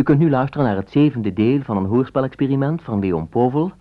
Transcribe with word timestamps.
U 0.00 0.02
kunt 0.02 0.18
nu 0.18 0.30
luisteren 0.30 0.66
naar 0.66 0.76
het 0.76 0.90
zevende 0.90 1.32
deel 1.32 1.62
van 1.62 1.76
een 1.76 1.84
hoorspelexperiment 1.84 2.82
van 2.82 2.98
Leon 2.98 3.28
Povel, 3.28 3.72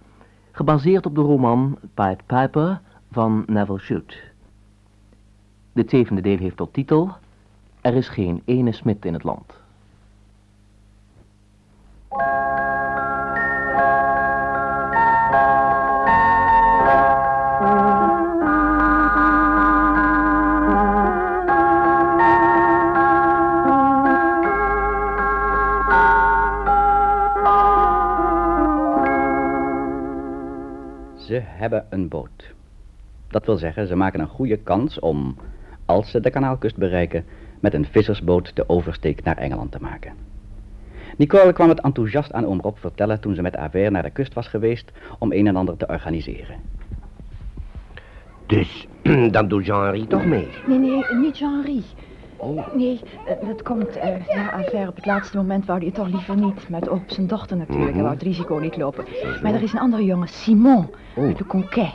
gebaseerd 0.52 1.06
op 1.06 1.16
de 1.16 1.22
roman 1.22 1.78
Pied 1.94 2.26
Piper 2.26 2.82
van 3.12 3.44
Neville 3.48 3.80
Shute. 3.80 4.16
Dit 5.74 5.90
zevende 5.90 6.22
deel 6.22 6.38
heeft 6.38 6.58
tot 6.58 6.74
titel 6.74 7.12
Er 7.82 7.94
is 7.94 8.08
geen 8.08 8.42
ene 8.46 8.72
smid 8.72 9.06
in 9.06 9.14
het 9.14 9.24
land. 9.24 9.54
Ze 31.30 31.42
hebben 31.44 31.86
een 31.90 32.08
boot. 32.08 32.54
Dat 33.28 33.46
wil 33.46 33.58
zeggen, 33.58 33.88
ze 33.88 33.96
maken 33.96 34.20
een 34.20 34.28
goede 34.28 34.58
kans 34.58 35.00
om, 35.00 35.38
als 35.86 36.12
ze 36.12 36.20
de 36.20 36.30
kanaalkust 36.30 36.78
bereiken, 36.78 37.26
met 37.60 37.74
een 37.74 37.86
vissersboot 37.86 38.56
de 38.56 38.70
oversteek 38.70 39.24
naar 39.24 39.38
Engeland 39.38 39.72
te 39.72 39.82
maken. 39.82 40.14
Nicole 41.18 41.54
kwam 41.54 41.70
het 41.70 41.82
enthousiast 41.82 42.34
aan 42.34 42.46
oom 42.46 42.62
Rob 42.62 42.78
vertellen 42.78 43.20
toen 43.20 43.36
ze 43.36 43.42
met 43.42 43.56
Aver 43.56 43.92
naar 43.92 44.04
de 44.04 44.10
kust 44.10 44.34
was 44.34 44.48
geweest 44.48 44.92
om 45.20 45.32
een 45.32 45.48
en 45.48 45.56
ander 45.56 45.78
te 45.78 45.88
organiseren. 45.88 46.56
Dus, 48.46 48.88
dan 49.32 49.48
doet 49.48 49.66
Jean-Henri 49.66 50.08
toch 50.08 50.26
mee. 50.26 50.48
Nee, 50.68 50.78
nee, 50.78 51.04
niet 51.22 51.38
Jean-Henri. 51.38 51.84
Oh. 52.42 52.74
Nee, 52.74 53.00
eh, 53.26 53.48
dat 53.48 53.62
komt, 53.62 53.96
eh 53.98 54.26
ja, 54.28 54.52
Aver 54.52 54.88
op 54.88 54.96
het 54.96 55.06
laatste 55.06 55.38
moment 55.38 55.66
wou 55.66 55.78
hij 55.78 55.88
het 55.88 55.96
toch 55.96 56.08
liever 56.08 56.36
niet. 56.36 56.70
Met 56.70 56.90
op 56.90 57.02
zijn 57.08 57.28
dochter 57.28 57.58
natuurlijk, 57.58 57.92
hij 57.94 58.02
wou 58.02 58.14
het 58.14 58.24
risico 58.24 58.56
niet 58.56 58.78
lopen. 58.78 59.06
Maar 59.42 59.54
er 59.54 59.62
is 59.64 59.74
een 59.74 59.80
andere 59.80 60.06
jongen, 60.06 60.28
Simon, 60.28 60.90
Oh. 61.16 61.38
de 61.38 61.46
Conquet. 61.46 61.94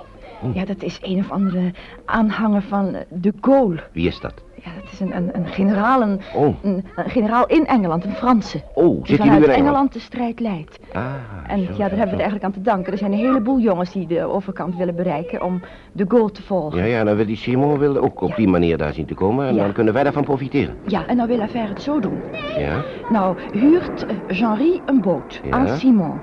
Ja, 0.55 0.65
dat 0.65 0.83
is 0.83 0.99
een 1.03 1.19
of 1.19 1.31
andere 1.31 1.73
aanhanger 2.05 2.63
van 2.63 2.95
eh, 2.95 3.01
de 3.09 3.33
Gaulle. 3.41 3.83
Wie 3.93 4.07
is 4.07 4.21
dat? 4.21 4.43
Ja, 4.65 4.71
dat 4.83 4.93
is 4.93 5.01
een, 5.01 5.17
een, 5.17 5.31
een 5.33 5.47
generaal, 5.47 6.03
een, 6.03 6.21
Oh. 6.35 6.55
een, 6.63 6.85
een 6.97 7.11
generaal 7.11 7.47
in 7.47 7.67
Engeland, 7.67 8.05
een 8.05 8.15
Franse. 8.15 8.61
Oh, 8.75 8.85
Die 8.85 9.07
zit 9.07 9.19
hij 9.19 9.27
nu 9.29 9.33
vanuit 9.33 9.35
in 9.35 9.41
Engeland? 9.43 9.59
Engeland 9.59 9.93
de 9.93 9.99
strijd 9.99 10.41
leidt. 10.41 10.79
Ah, 10.93 11.03
En 11.47 11.59
zo, 11.65 11.73
ja, 11.73 11.77
daar 11.77 11.77
zo, 11.77 11.83
hebben 11.83 11.99
we 11.99 12.03
het 12.05 12.13
eigenlijk 12.13 12.45
aan 12.45 12.53
te 12.53 12.61
danken. 12.61 12.93
Er 12.93 12.99
zijn 12.99 13.13
een 13.13 13.19
heleboel 13.19 13.59
jongens 13.59 13.93
die 13.93 14.07
de 14.07 14.25
overkant 14.25 14.77
willen 14.77 14.95
bereiken 14.95 15.43
om 15.43 15.61
de 15.93 16.05
Gaulle 16.09 16.31
te 16.31 16.43
volgen. 16.43 16.79
Ja, 16.79 16.85
ja, 16.85 17.05
dan 17.05 17.17
wil 17.17 17.27
die 17.27 17.37
Simon 17.37 17.79
wil 17.79 17.97
ook 17.97 18.21
op 18.21 18.29
Ja. 18.29 18.35
die 18.37 18.49
manier 18.49 18.77
daar 18.77 18.93
zien 18.93 19.07
te 19.07 19.15
komen. 19.15 19.47
En 19.47 19.55
Ja. 19.55 19.63
dan 19.63 19.73
kunnen 19.73 19.95
wij 19.95 20.03
daarvan 20.03 20.25
profiteren. 20.25 20.75
Ja, 20.87 21.07
en 21.07 21.17
nou 21.17 21.29
wil 21.29 21.41
Affaire 21.41 21.73
het 21.73 21.83
zo 21.83 22.01
doen. 22.01 22.21
Ja? 22.59 22.83
Nou, 23.11 23.37
huurt 23.53 24.07
eh, 24.07 24.39
Jean-Rie 24.39 24.83
een 24.87 25.01
boot 25.01 25.41
Ja. 25.45 25.51
aan 25.51 25.69
Simon. 25.69 26.21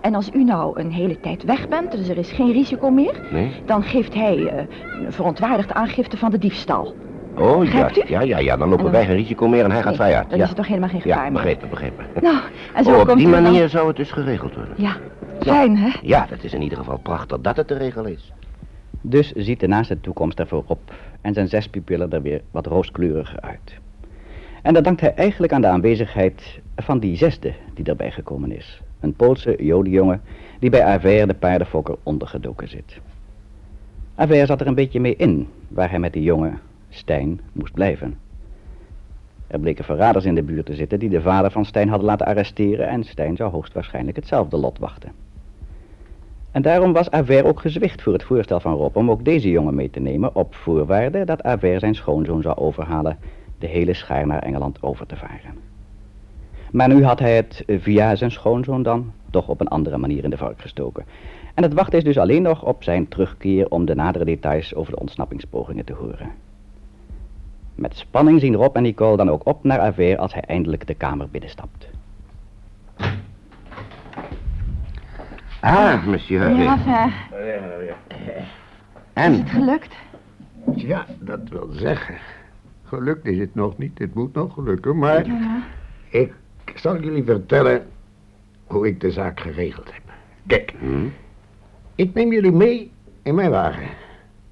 En 0.00 0.14
als 0.14 0.30
u 0.32 0.44
nou 0.44 0.80
een 0.80 0.90
hele 0.92 1.20
tijd 1.20 1.42
weg 1.44 1.68
bent, 1.68 1.90
dus 1.92 2.08
er 2.08 2.18
is 2.18 2.32
geen 2.32 2.52
risico 2.52 2.90
meer... 2.90 3.28
Nee? 3.32 3.52
dan 3.66 3.82
geeft 3.82 4.14
hij 4.14 4.66
een 5.04 5.12
verontwaardigd 5.12 5.72
aangifte 5.72 6.16
van 6.16 6.30
de 6.30 6.38
diefstal. 6.38 6.94
Oh, 7.36 7.64
ja, 7.64 7.90
ja, 8.06 8.20
ja, 8.20 8.38
ja, 8.38 8.56
dan 8.56 8.68
lopen 8.68 8.76
En 8.86 8.92
dan- 8.92 8.92
wij 8.92 9.04
geen 9.06 9.16
risico 9.16 9.48
meer 9.48 9.64
en 9.64 9.70
hij 9.70 9.80
gaat 9.82 9.86
Nee, 9.88 9.94
vrij 9.96 10.16
uit. 10.16 10.28
dan 10.30 10.38
ja. 10.38 10.44
is 10.44 10.50
er 10.50 10.56
toch 10.56 10.66
helemaal 10.66 10.88
geen 10.88 11.00
gevaar 11.00 11.16
Ja, 11.16 11.22
meer. 11.22 11.32
begrepen, 11.32 11.68
begrepen. 11.68 12.04
Nou, 12.22 12.36
en 12.74 12.84
zo 12.84 12.90
Oh, 12.90 13.00
op 13.00 13.06
komt 13.06 13.18
die 13.18 13.30
dan- 13.30 13.42
manier 13.42 13.68
zou 13.68 13.86
het 13.88 13.96
dus 13.96 14.10
geregeld 14.12 14.54
worden. 14.54 14.74
Ja, 14.76 14.96
fijn 15.40 15.76
hè? 15.76 15.90
Ja, 16.02 16.26
dat 16.30 16.44
is 16.44 16.52
in 16.54 16.62
ieder 16.62 16.78
geval 16.78 16.98
prachtig 16.98 17.40
dat 17.40 17.56
het 17.56 17.68
de 17.68 17.76
regel 17.76 18.04
is. 18.04 18.32
Dus 19.00 19.32
ziet 19.32 19.60
de 19.60 19.66
naaste 19.66 20.00
toekomst 20.00 20.38
ervoor 20.38 20.62
op 20.66 20.92
en 21.20 21.34
zijn 21.34 21.48
zes 21.48 21.68
pupillen 21.68 22.10
er 22.10 22.22
weer 22.22 22.40
wat 22.50 22.66
rooskleuriger 22.66 23.40
uit. 23.40 23.74
En 24.62 24.74
dat 24.74 24.84
dankt 24.84 25.00
hij 25.00 25.14
eigenlijk 25.14 25.52
aan 25.52 25.60
de 25.60 25.66
aanwezigheid 25.66 26.60
van 26.76 26.98
die 26.98 27.16
zesde 27.16 27.52
die 27.74 27.84
erbij 27.84 28.10
gekomen 28.10 28.52
is. 28.56 28.82
Een 29.00 29.14
Poolse 29.14 29.56
jodenjongen 29.58 30.22
die 30.58 30.70
bij 30.70 30.84
Aver 30.84 31.26
de 31.26 31.34
paardenfokker 31.34 31.96
ondergedoken 32.02 32.68
zit. 32.68 32.98
Aver 34.14 34.46
zat 34.46 34.60
er 34.60 34.66
een 34.66 34.74
beetje 34.74 35.00
mee 35.00 35.16
in, 35.16 35.48
waar 35.68 35.90
hij 35.90 35.98
met 35.98 36.12
die 36.12 36.22
jongen, 36.22 36.60
Stijn, 36.94 37.40
moest 37.52 37.74
blijven. 37.74 38.18
Er 39.46 39.58
bleken 39.58 39.84
verraders 39.84 40.24
in 40.24 40.34
de 40.34 40.42
buurt 40.42 40.66
te 40.66 40.74
zitten 40.74 40.98
die 40.98 41.08
de 41.08 41.20
vader 41.20 41.50
van 41.50 41.64
Stijn 41.64 41.88
hadden 41.88 42.06
laten 42.06 42.26
arresteren 42.26 42.88
en 42.88 43.04
Stijn 43.04 43.36
zou 43.36 43.50
hoogstwaarschijnlijk 43.50 44.16
hetzelfde 44.16 44.56
lot 44.56 44.78
wachten. 44.78 45.12
En 46.50 46.62
daarom 46.62 46.92
was 46.92 47.10
Aver 47.10 47.44
ook 47.44 47.60
gezwicht 47.60 48.02
voor 48.02 48.12
het 48.12 48.22
voorstel 48.22 48.60
van 48.60 48.74
Rob 48.74 48.96
om 48.96 49.10
ook 49.10 49.24
deze 49.24 49.50
jongen 49.50 49.74
mee 49.74 49.90
te 49.90 50.00
nemen 50.00 50.34
op 50.34 50.54
voorwaarde 50.54 51.24
dat 51.24 51.42
Aver 51.42 51.78
zijn 51.78 51.94
schoonzoon 51.94 52.42
zou 52.42 52.56
overhalen 52.56 53.18
de 53.58 53.66
hele 53.66 53.94
schaar 53.94 54.26
naar 54.26 54.42
Engeland 54.42 54.82
over 54.82 55.06
te 55.06 55.16
varen. 55.16 55.54
Maar 56.72 56.88
nu 56.88 57.04
had 57.04 57.18
hij 57.18 57.36
het 57.36 57.64
via 57.66 58.14
zijn 58.14 58.30
schoonzoon 58.30 58.82
dan 58.82 59.12
toch 59.30 59.48
op 59.48 59.60
een 59.60 59.68
andere 59.68 59.98
manier 59.98 60.24
in 60.24 60.30
de 60.30 60.36
vork 60.36 60.60
gestoken. 60.60 61.04
En 61.54 61.62
het 61.62 61.74
wachten 61.74 61.98
is 61.98 62.04
dus 62.04 62.18
alleen 62.18 62.42
nog 62.42 62.64
op 62.64 62.82
zijn 62.82 63.08
terugkeer 63.08 63.70
om 63.70 63.84
de 63.84 63.94
nadere 63.94 64.24
details 64.24 64.74
over 64.74 64.92
de 64.92 65.00
ontsnappingspogingen 65.00 65.84
te 65.84 65.92
horen. 65.92 66.30
Met 67.74 67.96
spanning 67.96 68.40
zien 68.40 68.54
Rob 68.54 68.76
en 68.76 68.82
Nicole 68.82 69.16
dan 69.16 69.30
ook 69.30 69.46
op 69.46 69.64
naar 69.64 69.78
Aver 69.80 70.16
als 70.18 70.32
hij 70.32 70.42
eindelijk 70.42 70.86
de 70.86 70.94
kamer 70.94 71.28
binnenstapt. 71.30 71.88
Ah, 75.60 76.06
monsieur. 76.06 76.50
Ja, 76.56 76.78
Ver, 77.30 77.88
is 77.88 78.44
En? 79.12 79.32
het 79.32 79.50
gelukt? 79.50 79.94
Ja, 80.74 81.06
dat 81.18 81.48
wil 81.48 81.68
zeggen. 81.72 82.14
Gelukt 82.84 83.26
is 83.26 83.38
het 83.38 83.54
nog 83.54 83.78
niet, 83.78 83.98
het 83.98 84.14
moet 84.14 84.34
nog 84.34 84.54
gelukken, 84.54 84.98
maar 84.98 85.26
Ja. 85.26 85.62
ik 86.08 86.32
zal 86.74 87.00
jullie 87.02 87.24
vertellen 87.24 87.86
hoe 88.66 88.86
ik 88.86 89.00
de 89.00 89.10
zaak 89.10 89.40
geregeld 89.40 89.92
heb. 89.92 90.02
Kijk, 90.46 90.74
Hm? 90.78 91.06
ik 91.94 92.14
neem 92.14 92.32
jullie 92.32 92.52
mee 92.52 92.90
in 93.22 93.34
mijn 93.34 93.50
wagen 93.50 93.88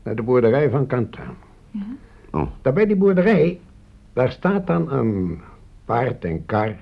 naar 0.03 0.15
de 0.15 0.23
boerderij 0.23 0.71
van 0.71 0.87
Kantaan. 0.87 1.37
Oh. 2.33 2.47
Daar 2.63 2.73
bij 2.73 2.87
die 2.87 2.97
boerderij, 2.97 3.61
daar 4.13 4.31
staat 4.31 4.67
dan 4.67 4.93
een 4.93 5.41
paard 5.85 6.25
en 6.25 6.47
kar 6.47 6.75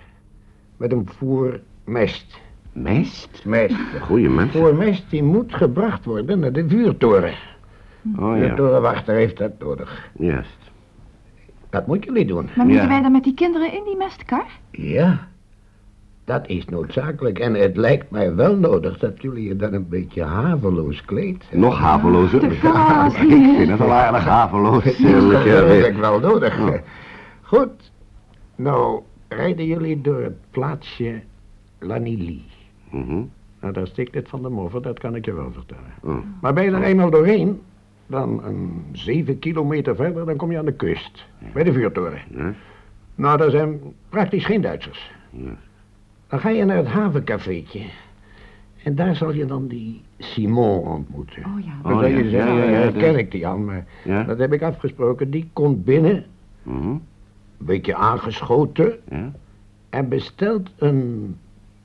met 0.77 0.93
een 0.93 1.09
voer 1.17 1.61
mest. 1.85 2.41
Mest? 2.73 3.43
Mest. 3.45 3.77
Goeie 4.01 4.29
mens. 4.29 4.53
Voor 4.53 4.75
mest 4.75 5.11
die 5.11 5.23
moet 5.23 5.55
gebracht 5.55 6.05
worden 6.05 6.39
naar 6.39 6.53
de 6.53 6.69
vuurtoren. 6.69 7.35
Oh 8.19 8.33
De 8.35 8.39
ja, 8.45 8.55
torenwachter 8.55 9.15
heeft 9.15 9.37
dat 9.39 9.59
nodig. 9.59 10.11
juist. 10.19 10.59
Dat 11.71 11.87
moet 11.87 12.05
jullie 12.05 12.25
doen. 12.27 12.49
Maar 12.57 12.67
moeten 12.67 12.85
Ja. 12.85 12.89
wij 12.91 13.03
dan 13.03 13.13
met 13.13 13.25
die 13.25 13.35
kinderen 13.35 13.73
in 13.73 13.83
die 13.85 13.97
mestkar? 13.97 14.47
Ja, 14.71 15.29
dat 16.31 16.49
is 16.49 16.65
noodzakelijk. 16.65 17.39
En 17.39 17.55
het 17.55 17.77
lijkt 17.77 18.11
mij 18.11 18.35
wel 18.35 18.57
nodig 18.57 18.99
dat 18.99 19.23
jullie 19.23 19.49
je 19.49 19.57
dan 19.57 19.73
een 19.73 19.89
beetje 19.89 20.23
haveloos 20.23 21.05
kleedt. 21.05 21.45
Nog 21.53 21.79
havelozer. 21.79 22.41
De 22.41 22.55
vaas. 22.55 23.15
Ik 23.15 23.29
vind 23.57 23.71
het 23.71 23.81
al 23.81 23.93
aardig 23.93 24.25
haveloos. 24.25 24.85
Dat 24.85 24.93
eh, 24.93 25.01
is 25.01 25.23
monsieur. 25.23 25.67
natuurlijk 25.67 25.97
wel 25.97 26.21
nodig. 26.21 26.59
Ja. 26.59 26.81
Goed, 27.43 27.93
nou 28.57 29.03
rijden 29.29 29.67
jullie 29.67 30.01
door 30.01 30.23
het 30.23 30.37
plaatsje 30.51 31.21
Lanilly. 31.79 32.43
Mhm. 32.91 33.23
Nou, 33.61 33.73
daar 33.73 33.87
stikt 33.87 34.15
het 34.15 34.29
van 34.29 34.43
de 34.43 34.49
moffer, 34.49 34.83
dat 34.83 34.99
kan 34.99 35.15
ik 35.15 35.25
je 35.25 35.33
wel 35.33 35.53
vertellen. 35.53 35.93
Oh. 36.03 36.25
Maar 36.41 36.53
ben 36.53 36.65
je 36.65 36.71
er 36.71 36.83
eenmaal 36.83 37.11
doorheen, 37.11 37.61
dan 38.07 38.45
een 38.45 38.85
zeven 38.93 39.39
kilometer 39.39 39.97
verder, 39.97 40.27
dan 40.27 40.37
kom 40.37 40.51
je 40.51 40.59
aan 40.59 40.65
de 40.65 40.73
kust. 40.73 41.27
Bij 41.53 41.63
de 41.65 41.73
vuurtoren. 41.73 42.21
Ja. 42.37 42.53
Nou, 43.15 43.39
daar 43.39 43.51
zijn 43.51 43.81
praktisch 44.09 44.45
geen 44.45 44.61
Duitsers. 44.61 45.11
Dan 46.31 46.41
ga 46.41 46.49
je 46.49 46.65
naar 46.65 46.77
het 46.77 46.87
havencafeetje. 46.87 47.81
En 48.83 48.95
daar 48.95 49.17
zal 49.17 49.33
je 49.33 49.45
dan 49.47 49.67
die 49.67 50.03
Simon 50.19 50.79
ontmoeten. 50.87 51.45
Oh 51.45 51.65
ja. 51.65 51.73
Dan 51.83 51.93
Oh, 51.93 51.99
zal 51.99 52.09
ja. 52.09 52.17
je 52.19 52.29
zeggen, 52.31 52.55
Ja, 52.55 52.63
ja, 52.65 52.71
ja, 52.71 52.79
"Eh, 52.79 52.85
dat- 52.85 52.97
ken 53.03 53.19
ik 53.19 53.31
die 53.31 53.47
aan, 53.47 53.65
maar 53.65 53.87
Ja. 54.05 54.23
dat 54.25 54.39
heb 54.39 54.53
ik 54.53 54.63
afgesproken. 54.63 55.31
Die 55.31 55.51
komt 55.53 55.85
binnen, 55.85 56.25
Mhm. 56.63 56.89
een 56.89 57.01
beetje 57.59 57.95
aangeschoten, 57.95 58.99
Ja. 59.11 59.33
en 59.91 60.09
bestelt 60.09 60.71
een 60.79 61.37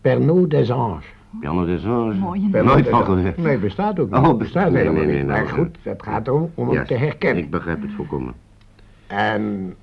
Pernod 0.01 0.49
des 0.49 0.71
Anges. 0.71 1.05
Janne 1.41 1.65
des 1.65 1.85
Anges. 1.85 2.17
Pernod 2.51 2.73
Nooit 2.73 2.89
van 2.89 3.03
gehoord. 3.05 3.37
Nee, 3.37 3.57
bestaat 3.57 3.99
ook 3.99 4.09
niet. 4.11 4.27
Oh, 4.27 4.37
bestaat 4.37 4.71
nee, 4.71 4.77
helemaal 4.81 5.03
nee, 5.03 5.11
nee, 5.11 5.17
niet. 5.17 5.27
nou, 5.27 5.43
Maar 5.43 5.53
goed, 5.53 5.77
het 5.81 6.03
gaat 6.03 6.27
erom 6.27 6.51
om 6.55 6.69
hem 6.69 6.85
te 6.85 6.93
herkennen. 6.93 7.43
Ik 7.43 7.49
begrijp 7.49 7.81
het 7.81 7.91
volkomen. 7.91 8.33
En 9.07 9.73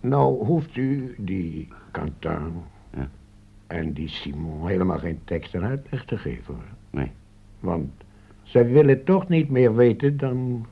nou 0.00 0.44
hoeft 0.46 0.76
u 0.76 1.14
die 1.18 1.68
Quentin. 1.90 2.52
En 3.72 3.92
die 3.92 4.08
Simon 4.08 4.66
helemaal 4.68 4.98
geen 4.98 5.20
tekst 5.24 5.54
en 5.54 5.64
uitleg 5.64 6.04
te 6.04 6.18
geven. 6.18 6.54
hoor. 6.54 6.64
Nee. 6.90 7.10
Want 7.60 7.90
zij 8.42 8.66
willen 8.68 9.04
toch 9.04 9.28
niet 9.28 9.48
meer 9.50 9.74
weten 9.74 10.16
dan 10.16 10.66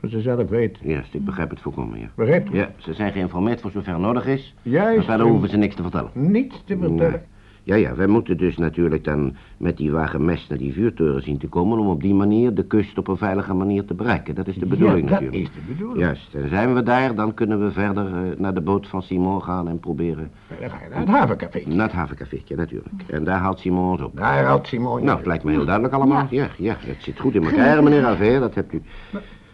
dat 0.00 0.10
ze 0.10 0.20
zelf 0.20 0.48
weten. 0.48 0.88
Juist, 0.88 1.14
ik 1.14 1.24
begrijp 1.24 1.50
het 1.50 1.60
volkomen, 1.60 1.98
ja. 1.98 2.10
Begrijpt 2.14 2.52
u? 2.52 2.56
Ja, 2.56 2.70
ze 2.76 2.94
zijn 2.94 3.12
geïnformeerd 3.12 3.60
voor 3.60 3.70
zover 3.70 4.00
nodig 4.00 4.26
is. 4.26 4.54
Maar 4.62 4.72
Juist. 4.72 5.04
verder 5.06 5.26
hoeven 5.26 5.48
ze 5.48 5.56
niks 5.56 5.74
te 5.74 5.82
vertellen. 5.82 6.10
Niets 6.14 6.62
te 6.64 6.78
vertellen. 6.78 7.22
Ja, 7.64 7.74
ja, 7.74 7.94
wij 7.94 8.06
moeten 8.06 8.36
dus 8.36 8.56
natuurlijk 8.56 9.04
dan 9.04 9.36
met 9.56 9.76
die 9.76 9.92
wagen 9.92 10.24
mes 10.24 10.46
naar 10.48 10.58
die 10.58 10.72
vuurtoren 10.72 11.22
zien 11.22 11.38
te 11.38 11.48
komen... 11.48 11.78
om 11.78 11.88
op 11.88 12.02
die 12.02 12.14
manier 12.14 12.54
de 12.54 12.64
kust 12.64 12.98
op 12.98 13.08
een 13.08 13.16
veilige 13.16 13.54
manier 13.54 13.84
te 13.84 13.94
bereiken. 13.94 14.34
Dat 14.34 14.46
is 14.46 14.56
de 14.56 14.66
bedoeling 14.66 15.08
ja, 15.08 15.14
dat 15.14 15.20
natuurlijk. 15.20 15.54
is 15.54 15.62
de 15.66 15.72
bedoeling. 15.72 16.00
Juist, 16.00 16.34
en 16.34 16.48
zijn 16.48 16.74
we 16.74 16.82
daar, 16.82 17.14
dan 17.14 17.34
kunnen 17.34 17.64
we 17.64 17.72
verder 17.72 18.06
eh, 18.06 18.38
naar 18.38 18.54
de 18.54 18.60
boot 18.60 18.88
van 18.88 19.02
Simon 19.02 19.42
gaan 19.42 19.68
en 19.68 19.80
proberen... 19.80 20.30
Dan 20.60 20.70
ga 20.70 20.78
je 20.82 20.88
naar 20.90 21.00
het 21.00 21.08
havencafé. 21.08 21.62
Naar 21.66 21.86
het 21.86 21.96
havencafeetje, 21.96 22.56
natuurlijk. 22.56 23.02
En 23.06 23.24
daar 23.24 23.38
haalt 23.38 23.58
Simon 23.58 23.90
ons 23.90 24.02
op. 24.02 24.16
Daar 24.16 24.44
had 24.44 24.66
Simon. 24.66 25.04
Nou, 25.04 25.16
het 25.16 25.26
lijkt 25.26 25.44
me 25.44 25.50
heel 25.50 25.64
duidelijk 25.64 25.94
allemaal. 25.94 26.26
Ja, 26.30 26.48
ja, 26.56 26.76
het 26.78 27.02
zit 27.02 27.20
goed 27.20 27.34
in 27.34 27.44
elkaar, 27.44 27.82
meneer 27.82 28.04
Aver. 28.04 28.40
Dat 28.40 28.54
hebt 28.54 28.72
u 28.72 28.82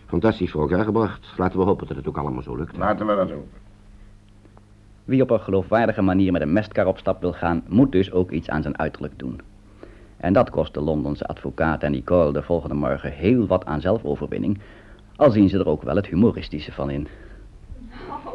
fantastisch 0.07 0.51
voor 0.51 0.61
elkaar 0.61 0.85
gebracht. 0.85 1.35
Laten 1.37 1.59
we 1.59 1.65
hopen 1.65 1.87
dat 1.87 1.97
het 1.97 2.09
ook 2.09 2.17
allemaal 2.17 2.43
zo 2.43 2.57
lukt. 2.57 2.77
Laten 2.77 3.07
we 3.07 3.15
dat 3.15 3.29
doen. 3.29 3.43
Wie 5.11 5.23
op 5.23 5.31
een 5.31 5.41
geloofwaardige 5.41 6.03
manier 6.03 6.33
met 6.33 6.43
een 6.43 6.53
mestkar 6.53 6.87
op 6.87 6.99
stap 6.99 7.21
wil 7.21 7.33
gaan, 7.33 7.63
moet 7.69 7.93
dus 7.93 8.13
ook 8.13 8.31
iets 8.31 8.51
aan 8.51 8.63
zijn 8.63 8.79
uiterlijk 8.79 9.19
doen. 9.19 9.41
En 10.17 10.33
dat 10.33 10.51
kost 10.51 10.75
de 10.75 10.81
Londense 10.81 11.25
advocaat 11.27 11.83
en 11.83 11.91
Nicole 11.91 12.33
de 12.33 12.43
volgende 12.43 12.75
morgen 12.75 13.13
heel 13.13 13.47
wat 13.47 13.65
aan 13.65 13.81
zelfoverwinning, 13.81 14.59
al 15.17 15.31
zien 15.31 15.49
ze 15.49 15.59
er 15.59 15.69
ook 15.69 15.83
wel 15.83 15.97
het 15.97 16.07
humoristische 16.07 16.73
van 16.73 16.91
in. 16.91 17.09
Oh, 18.09 18.27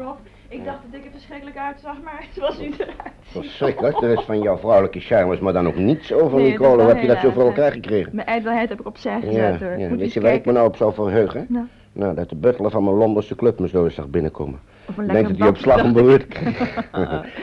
oh. 0.00 0.10
Ik 0.48 0.64
dacht 0.64 0.78
dat 0.90 1.00
ik 1.00 1.04
er 1.06 1.10
verschrikkelijk 1.10 1.56
uitzag, 1.58 2.02
maar 2.04 2.26
het 2.32 2.40
was 2.40 2.58
niet 2.58 2.78
eruit. 2.80 3.12
Verschrikkelijk, 3.20 4.02
er 4.02 4.18
is 4.18 4.24
van 4.24 4.40
jouw 4.40 4.56
vrouwelijke 4.56 5.00
charmes 5.00 5.38
maar 5.38 5.52
dan 5.52 5.66
ook 5.66 5.76
niets 5.76 6.12
over, 6.12 6.38
Nee, 6.38 6.50
Nicole. 6.50 6.82
Hoe 6.82 6.92
heb 6.92 7.00
je 7.00 7.06
dat 7.06 7.18
zo 7.20 7.30
voor 7.30 7.44
elkaar 7.46 7.72
gekregen? 7.72 8.14
Mijn 8.14 8.26
ijdelheid 8.26 8.68
heb 8.68 8.80
ik 8.80 8.86
opzij 8.86 9.20
Ja, 9.20 9.20
gezet, 9.20 9.60
hoor. 9.60 9.78
ja. 9.78 9.88
Moet 9.88 9.98
weet 9.98 10.12
je 10.12 10.20
waar 10.20 10.32
ik 10.34 10.44
me 10.44 10.52
nou 10.52 10.66
op 10.66 10.76
zou 10.76 10.94
verheugen? 10.94 11.46
Nou. 11.48 11.66
Nou, 11.98 12.14
dat 12.14 12.28
de 12.28 12.36
butler 12.36 12.70
van 12.70 12.84
mijn 12.84 12.96
Londense 12.96 13.34
club 13.34 13.58
me 13.58 13.68
zo 13.68 13.84
eens 13.84 13.94
zag 13.94 14.08
binnenkomen. 14.08 14.60
Denk 15.06 15.28
dat 15.28 15.38
hij 15.38 15.48
op 15.48 15.56
slag 15.56 15.84
om 15.84 15.92
beurt 15.92 16.26
kreeg. 16.26 16.90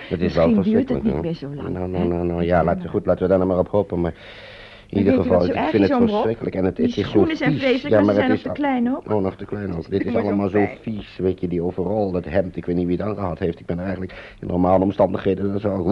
Dat 0.10 0.20
is 0.20 0.36
wel 0.36 0.62
duurt 0.62 0.90
het 0.90 1.04
niet 1.04 1.22
meer 1.22 1.34
zo 1.34 1.48
lang, 1.56 1.70
Nou, 1.70 1.90
nou, 1.90 2.08
nou, 2.08 2.26
nou, 2.26 2.44
ja, 2.44 2.64
laten 2.64 2.82
we, 2.82 2.90
goed, 2.90 3.06
laten 3.06 3.22
we 3.24 3.30
daar 3.30 3.38
nou 3.38 3.50
maar 3.50 3.60
op 3.60 3.68
hopen. 3.68 4.02
Maar 4.02 4.14
in 4.90 4.98
ieder 4.98 5.14
geval, 5.14 5.46
ik 5.46 5.54
vind 5.70 5.90
het 5.90 6.10
verschrikkelijk. 6.10 6.56
En 6.56 6.66
het, 6.66 6.78
het 6.78 6.88
is 6.88 6.94
zo 6.94 7.02
schoenen 7.02 7.38
zijn 7.38 7.52
vies. 7.52 7.60
vreselijk, 7.62 7.96
Ja, 7.96 8.02
maar 8.02 8.14
ze 8.14 8.20
het 8.20 8.20
zijn 8.20 8.28
nog 8.30 8.38
is 8.38 8.42
te 8.44 8.50
al- 8.50 8.56
klein 8.56 8.90
ook. 8.96 9.12
Oh, 9.14 9.22
nog 9.24 9.36
te 9.36 9.46
klein 9.46 9.74
ook. 9.76 9.90
Dit 9.90 10.00
Ik 10.02 10.08
is 10.08 10.16
allemaal 10.16 10.50
zo 10.50 10.66
vies. 10.82 11.18
Weet 11.18 11.40
je, 11.40 11.48
die 11.48 11.62
overal, 11.62 12.12
dat 12.12 12.26
hemd. 12.26 12.56
Ik 12.56 12.66
weet 12.66 12.76
niet 12.76 12.88
wie 12.88 12.98
het 12.98 13.08
aangehad 13.08 13.40
heeft. 13.40 13.60
Ik 13.60 13.66
ben 13.66 13.80
eigenlijk 13.80 14.36
in 14.42 14.48
normale 14.48 14.84
omstandigheden. 14.84 15.60
Zou 15.60 15.84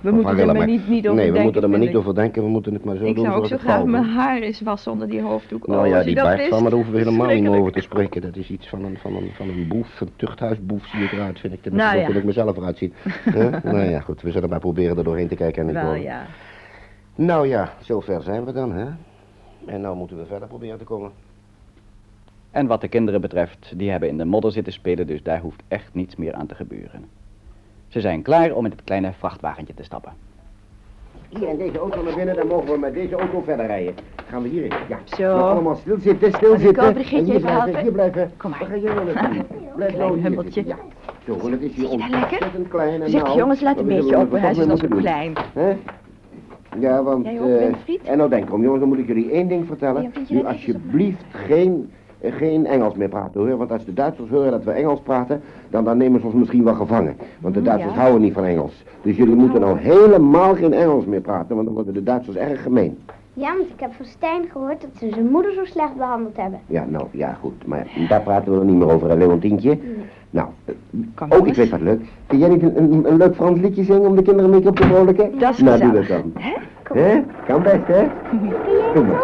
we 0.00 0.10
moeten 0.10 0.38
er 0.48 0.54
maar 0.56 0.66
niet- 0.66 0.88
niet 0.88 1.08
over 1.08 1.20
Nee, 1.22 1.32
we 1.32 1.40
moeten 1.40 1.62
er 1.62 1.70
maar 1.70 1.78
niet 1.78 1.88
ik. 1.88 1.96
over 1.96 2.14
denken. 2.14 2.42
We 2.42 2.48
moeten 2.48 2.72
het 2.74 2.84
maar 2.84 2.96
zo 2.96 3.04
Ik 3.04 3.14
doen 3.14 3.24
zou 3.24 3.36
ook 3.36 3.46
zo 3.46 3.52
het 3.54 3.62
graag 3.62 3.84
mijn 3.84 4.04
haar 4.04 4.40
eens 4.40 4.60
wassen 4.60 4.92
onder 4.92 5.08
die 5.08 5.20
hoofddoek. 5.20 5.66
Nou 5.66 5.80
Oh, 5.80 5.86
ja, 5.86 6.02
die 6.02 6.14
wist. 6.14 6.48
van, 6.48 6.50
maar 6.50 6.60
daar 6.62 6.72
hoeven 6.72 6.92
we 6.92 6.98
helemaal 6.98 7.26
niet 7.26 7.42
meer 7.42 7.58
over 7.58 7.72
te 7.72 7.80
spreken. 7.80 8.20
Dat 8.22 8.36
is 8.36 8.50
iets 8.50 8.68
van 8.68 8.84
een, 8.84 8.98
van 9.00 9.16
een, 9.16 9.30
van 9.34 9.48
een 9.48 9.68
boef, 9.68 10.00
een 10.00 10.08
tuchthuisboef 10.16 10.86
zie 10.86 11.02
ik 11.04 11.12
eruit, 11.12 11.38
vind 11.40 11.52
ik. 11.52 11.64
Dat 11.64 11.72
Nou 11.72 11.90
zo 12.00 12.12
ja. 12.12 12.16
ik 12.18 12.24
mezelf 12.24 12.56
eruit 12.56 12.78
zien. 12.78 12.92
Nou 13.62 13.80
ja, 13.90 14.00
goed, 14.00 14.22
we 14.22 14.30
zullen 14.30 14.48
maar 14.48 14.58
proberen 14.60 14.96
er 14.98 15.04
doorheen 15.04 15.28
te 15.28 15.34
kijken. 15.34 15.62
En 15.62 15.68
ik 15.68 15.74
Wel, 15.74 15.84
hoor- 15.84 15.98
ja. 15.98 16.26
Nou 17.24 17.48
ja, 17.48 17.72
zover 17.80 18.22
zijn 18.22 18.44
we 18.44 18.52
dan, 18.52 18.72
hè. 18.72 18.86
En 19.64 19.80
nou 19.80 19.96
moeten 19.96 20.16
we 20.16 20.26
verder 20.26 20.48
proberen 20.48 20.78
te 20.78 20.84
komen. 20.84 21.10
En 22.50 22.66
wat 22.66 22.80
de 22.80 22.88
kinderen 22.88 23.20
betreft, 23.20 23.72
die 23.76 23.90
hebben 23.90 24.08
in 24.08 24.18
de 24.18 24.24
modder 24.24 24.52
zitten 24.52 24.72
spelen, 24.72 25.06
dus 25.06 25.22
daar 25.22 25.40
hoeft 25.40 25.62
echt 25.68 25.88
niets 25.94 26.16
meer 26.16 26.34
aan 26.34 26.46
te 26.46 26.54
gebeuren. 26.54 27.04
Ze 27.88 28.00
zijn 28.00 28.22
klaar 28.22 28.52
om 28.52 28.64
in 28.64 28.70
het 28.70 28.84
kleine 28.84 29.12
vrachtwagentje 29.12 29.74
te 29.74 29.82
stappen. 29.82 30.12
Hier 31.28 31.48
in 31.48 31.56
deze 31.56 31.78
auto 31.78 32.02
naar 32.02 32.14
binnen, 32.14 32.36
dan 32.36 32.46
mogen 32.46 32.72
we 32.72 32.78
met 32.78 32.94
deze 32.94 33.14
auto 33.16 33.40
verder 33.40 33.66
rijden. 33.66 33.94
Gaan 34.28 34.42
we 34.42 34.48
hierin? 34.48 34.72
Ja. 34.88 34.98
Zo. 35.04 35.34
Maar 35.36 35.42
allemaal 35.50 35.76
stil 35.76 35.98
zitten, 36.00 36.32
stil 36.32 36.48
Mag 36.50 36.58
ik 36.58 36.64
zitten. 36.64 36.84
ook 36.84 36.92
Brigitte 36.94 37.24
hier 37.24 37.34
even 37.34 37.40
blijven, 37.40 37.62
helpen? 37.64 37.82
hier 37.82 37.92
blijven. 37.92 38.30
Kom 38.36 38.50
maar. 38.50 38.58
Waar 38.58 38.68
ga 39.14 39.28
nou? 39.28 39.44
Blijf 39.76 39.96
nou 39.96 40.14
hier 40.14 40.22
humpeltje. 40.22 40.52
zitten. 40.52 40.76
Ja. 40.76 40.82
Zo, 41.26 41.36
want 41.36 41.52
het 41.52 41.62
is 41.62 41.74
hier 41.74 41.88
ontzettend 41.88 42.68
klein 42.68 43.02
en 43.02 43.10
Zeg, 43.10 43.22
nauw. 43.22 43.36
jongens, 43.36 43.60
laat 43.60 43.78
een 43.78 43.86
beetje 43.86 44.18
het 44.18 44.30
Hij 44.40 44.50
is 44.50 44.66
nog 44.66 44.88
klein. 44.88 45.32
Hè? 45.52 45.76
Ja, 46.78 47.02
want... 47.02 47.24
Jij 47.24 47.40
ook, 47.40 47.48
eh, 47.48 48.10
en 48.10 48.16
nou 48.16 48.30
denk 48.30 48.52
om, 48.52 48.62
jongens, 48.62 48.80
dan 48.80 48.88
moet 48.88 48.98
ik 48.98 49.06
jullie 49.06 49.30
één 49.30 49.48
ding 49.48 49.66
vertellen. 49.66 50.02
Ja, 50.02 50.08
nu 50.28 50.44
alsjeblieft 50.44 51.24
geen, 51.30 51.90
eh, 52.20 52.32
geen 52.32 52.66
Engels 52.66 52.94
meer 52.94 53.08
praten, 53.08 53.40
hoor. 53.40 53.56
Want 53.56 53.72
als 53.72 53.84
de 53.84 53.94
Duitsers 53.94 54.30
horen 54.30 54.50
dat 54.50 54.64
we 54.64 54.70
Engels 54.70 55.00
praten, 55.00 55.40
dan, 55.70 55.84
dan 55.84 55.96
nemen 55.96 56.20
ze 56.20 56.26
ons 56.26 56.34
misschien 56.34 56.64
wel 56.64 56.74
gevangen. 56.74 57.16
Want 57.40 57.54
de 57.54 57.60
Mm, 57.60 57.66
Duitsers 57.66 57.94
ja. 57.94 58.00
houden 58.00 58.20
niet 58.20 58.32
van 58.32 58.44
Engels. 58.44 58.84
Dus 59.02 59.16
jullie 59.16 59.34
moeten 59.34 59.60
nou 59.60 59.78
helemaal 59.78 60.54
geen 60.54 60.72
Engels 60.72 61.04
meer 61.04 61.20
praten, 61.20 61.54
want 61.54 61.66
dan 61.66 61.74
worden 61.74 61.94
de 61.94 62.02
Duitsers 62.02 62.36
erg 62.36 62.62
gemeen. 62.62 62.98
Ja, 63.34 63.56
want 63.56 63.68
ik 63.68 63.80
heb 63.80 63.92
van 63.92 64.04
Stijn 64.04 64.42
gehoord 64.52 64.80
dat 64.80 64.90
ze 64.98 65.08
zijn 65.12 65.30
moeder 65.30 65.52
zo 65.52 65.64
slecht 65.64 65.96
behandeld 65.96 66.36
hebben. 66.36 66.60
Ja, 66.66 66.84
nou, 66.88 67.06
ja, 67.10 67.36
goed. 67.40 67.66
Maar 67.66 67.86
daar 68.08 68.22
praten 68.22 68.52
we 68.52 68.56
nog 68.58 68.66
niet 68.66 68.76
meer 68.76 68.92
over, 68.92 69.08
hè, 69.08 69.16
Leontientje. 69.16 69.78
Nou, 70.30 70.48
eh, 70.64 70.74
Kom, 71.14 71.32
oh, 71.32 71.46
ik 71.46 71.54
weet 71.54 71.70
wat 71.70 71.80
leuk. 71.80 72.00
Kun 72.26 72.38
jij 72.38 72.48
niet 72.48 72.62
een, 72.62 72.76
een, 72.92 73.10
een 73.10 73.16
leuk 73.16 73.34
Frans 73.34 73.60
liedje 73.60 73.84
zingen 73.84 74.08
om 74.08 74.16
de 74.16 74.22
kinderen 74.22 74.44
een 74.44 74.56
beetje 74.56 74.68
op 74.68 74.76
te 74.76 74.86
vrolijken? 74.86 75.38
Dat 75.38 75.52
is 75.52 75.58
Nou, 75.58 75.80
doe 75.80 75.92
dat 75.92 76.06
dan. 76.06 76.32
Hè? 76.34 76.52
Hè? 77.00 77.22
Kan 77.46 77.62
best, 77.62 77.86
hè? 77.86 78.06
Doe 78.94 79.04
maar. 79.04 79.22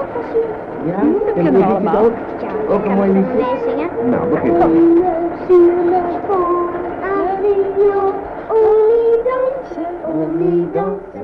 Ja? 0.87 1.03
dat 1.25 1.33
kunnen 1.35 1.53
we 1.53 1.65
allemaal. 1.65 2.05
ook? 2.05 2.13
Ja, 2.41 2.75
Ook 2.75 2.85
een 2.85 2.95
mooi 2.95 3.13
liedje? 3.13 3.31
het 3.31 3.65
meezingen. 3.65 4.11
Nou, 4.11 4.31
begin. 4.31 4.53
On 10.11 10.41
y 10.41 10.67
danse 10.73 11.19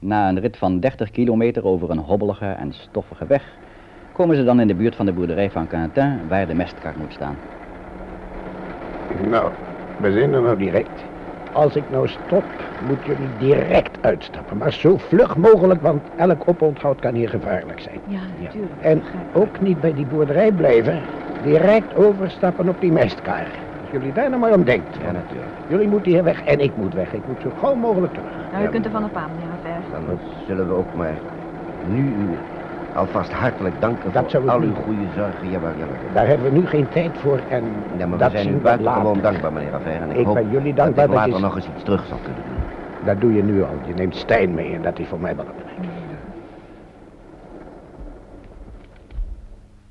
Na 0.00 0.28
een 0.28 0.40
rit 0.40 0.56
van 0.56 0.80
30 0.80 1.10
kilometer 1.10 1.64
over 1.64 1.90
een 1.90 1.98
hobbelige 1.98 2.46
en 2.46 2.72
stoffige 2.72 3.26
weg, 3.26 3.44
komen 4.12 4.36
ze 4.36 4.44
dan 4.44 4.60
in 4.60 4.66
de 4.66 4.74
buurt 4.74 4.94
van 4.94 5.06
de 5.06 5.12
boerderij 5.12 5.50
van 5.50 5.66
Quentin, 5.66 6.28
waar 6.28 6.46
de 6.46 6.54
mestkar 6.54 6.94
moet 6.98 7.12
staan. 7.12 7.36
Nou, 9.30 9.52
we 9.96 10.12
zijn 10.12 10.32
er 10.32 10.42
nou 10.42 10.56
direct. 10.56 11.02
Als 11.52 11.76
ik 11.76 11.84
nou 11.90 12.08
stop, 12.08 12.44
moet 12.86 13.04
jullie 13.04 13.30
direct 13.38 13.98
uitstappen. 14.00 14.56
Maar 14.56 14.72
zo 14.72 14.96
vlug 14.96 15.36
mogelijk, 15.36 15.80
want 15.80 16.00
elk 16.16 16.48
oponthoud 16.48 17.00
kan 17.00 17.14
hier 17.14 17.28
gevaarlijk 17.28 17.80
zijn. 17.80 18.00
Ja, 18.06 18.20
natuurlijk. 18.42 18.82
En 18.82 19.02
ook 19.32 19.60
niet 19.60 19.80
bij 19.80 19.94
die 19.94 20.06
boerderij 20.06 20.52
blijven. 20.52 21.02
Direct 21.42 21.94
overstappen 21.94 22.68
op 22.68 22.80
die 22.80 22.92
mestkar. 22.92 23.67
Jullie 23.90 24.12
daar 24.12 24.28
nou 24.28 24.40
maar 24.40 24.52
om 24.54 24.64
denkt. 24.64 24.96
Ja, 25.00 25.12
natuurlijk. 25.12 25.52
Jullie 25.66 25.88
moeten 25.88 26.12
hier 26.12 26.24
weg 26.24 26.42
en 26.44 26.58
ik 26.58 26.76
moet 26.76 26.94
weg. 26.94 27.12
Ik 27.12 27.26
moet 27.26 27.40
zo 27.42 27.50
gauw 27.50 27.74
mogelijk 27.74 28.12
terug. 28.12 28.48
Nou, 28.50 28.64
u 28.66 28.68
kunt 28.68 28.84
er 28.84 28.90
van 28.90 29.04
op 29.04 29.16
aan, 29.16 29.30
meneer 29.30 29.46
Haver. 29.48 29.82
Dan 29.90 30.18
zullen 30.46 30.66
we 30.68 30.72
ook 30.74 30.92
maar 30.92 31.20
nu 31.80 32.12
u 32.14 32.38
alvast 32.92 33.32
hartelijk 33.32 33.80
danken 33.80 34.12
Dat 34.12 34.20
voor 34.22 34.30
zou 34.30 34.44
ik 34.44 34.50
al 34.50 34.60
uw 34.62 34.74
goede 34.74 35.08
zorgen. 35.08 35.48
Jawel, 35.48 35.74
jawel. 35.76 35.96
Daar 36.12 36.26
hebben 36.26 36.52
we 36.52 36.58
nu 36.58 36.66
geen 36.66 36.88
tijd 36.88 37.18
voor 37.18 37.42
en 37.48 37.84
Ja, 37.96 38.06
maar 38.06 38.18
we 38.18 38.24
dat 38.24 38.30
zijn 38.30 38.42
zien 38.42 38.52
u 38.52 38.56
we 38.56 38.62
buitengewoon 38.62 39.04
later. 39.16 39.22
dankbaar, 39.22 39.52
meneer 39.52 39.72
Affaire. 39.74 40.02
En 40.04 40.10
ik, 40.10 40.16
Ik 40.16 40.24
hoop 40.26 40.34
ben 40.34 40.48
jullie 40.48 40.74
dat 40.74 40.84
dankbaar 40.84 41.04
ik 41.04 41.10
dat 41.10 41.18
later 41.18 41.34
je- 41.34 41.40
nog 41.44 41.56
eens 41.56 41.68
iets 41.68 41.82
terug 41.82 42.06
zal 42.06 42.18
kunnen 42.18 42.44
doen. 42.44 42.64
Dat 43.00 43.20
doe 43.20 43.32
je 43.32 43.42
nu 43.42 43.62
al. 43.62 43.78
Je 43.82 43.94
neemt 43.94 44.16
Stijn 44.16 44.54
mee 44.54 44.74
en 44.74 44.82
dat 44.82 44.98
is 44.98 45.08
voor 45.08 45.20
mij 45.20 45.34
belangrijk. 45.34 45.76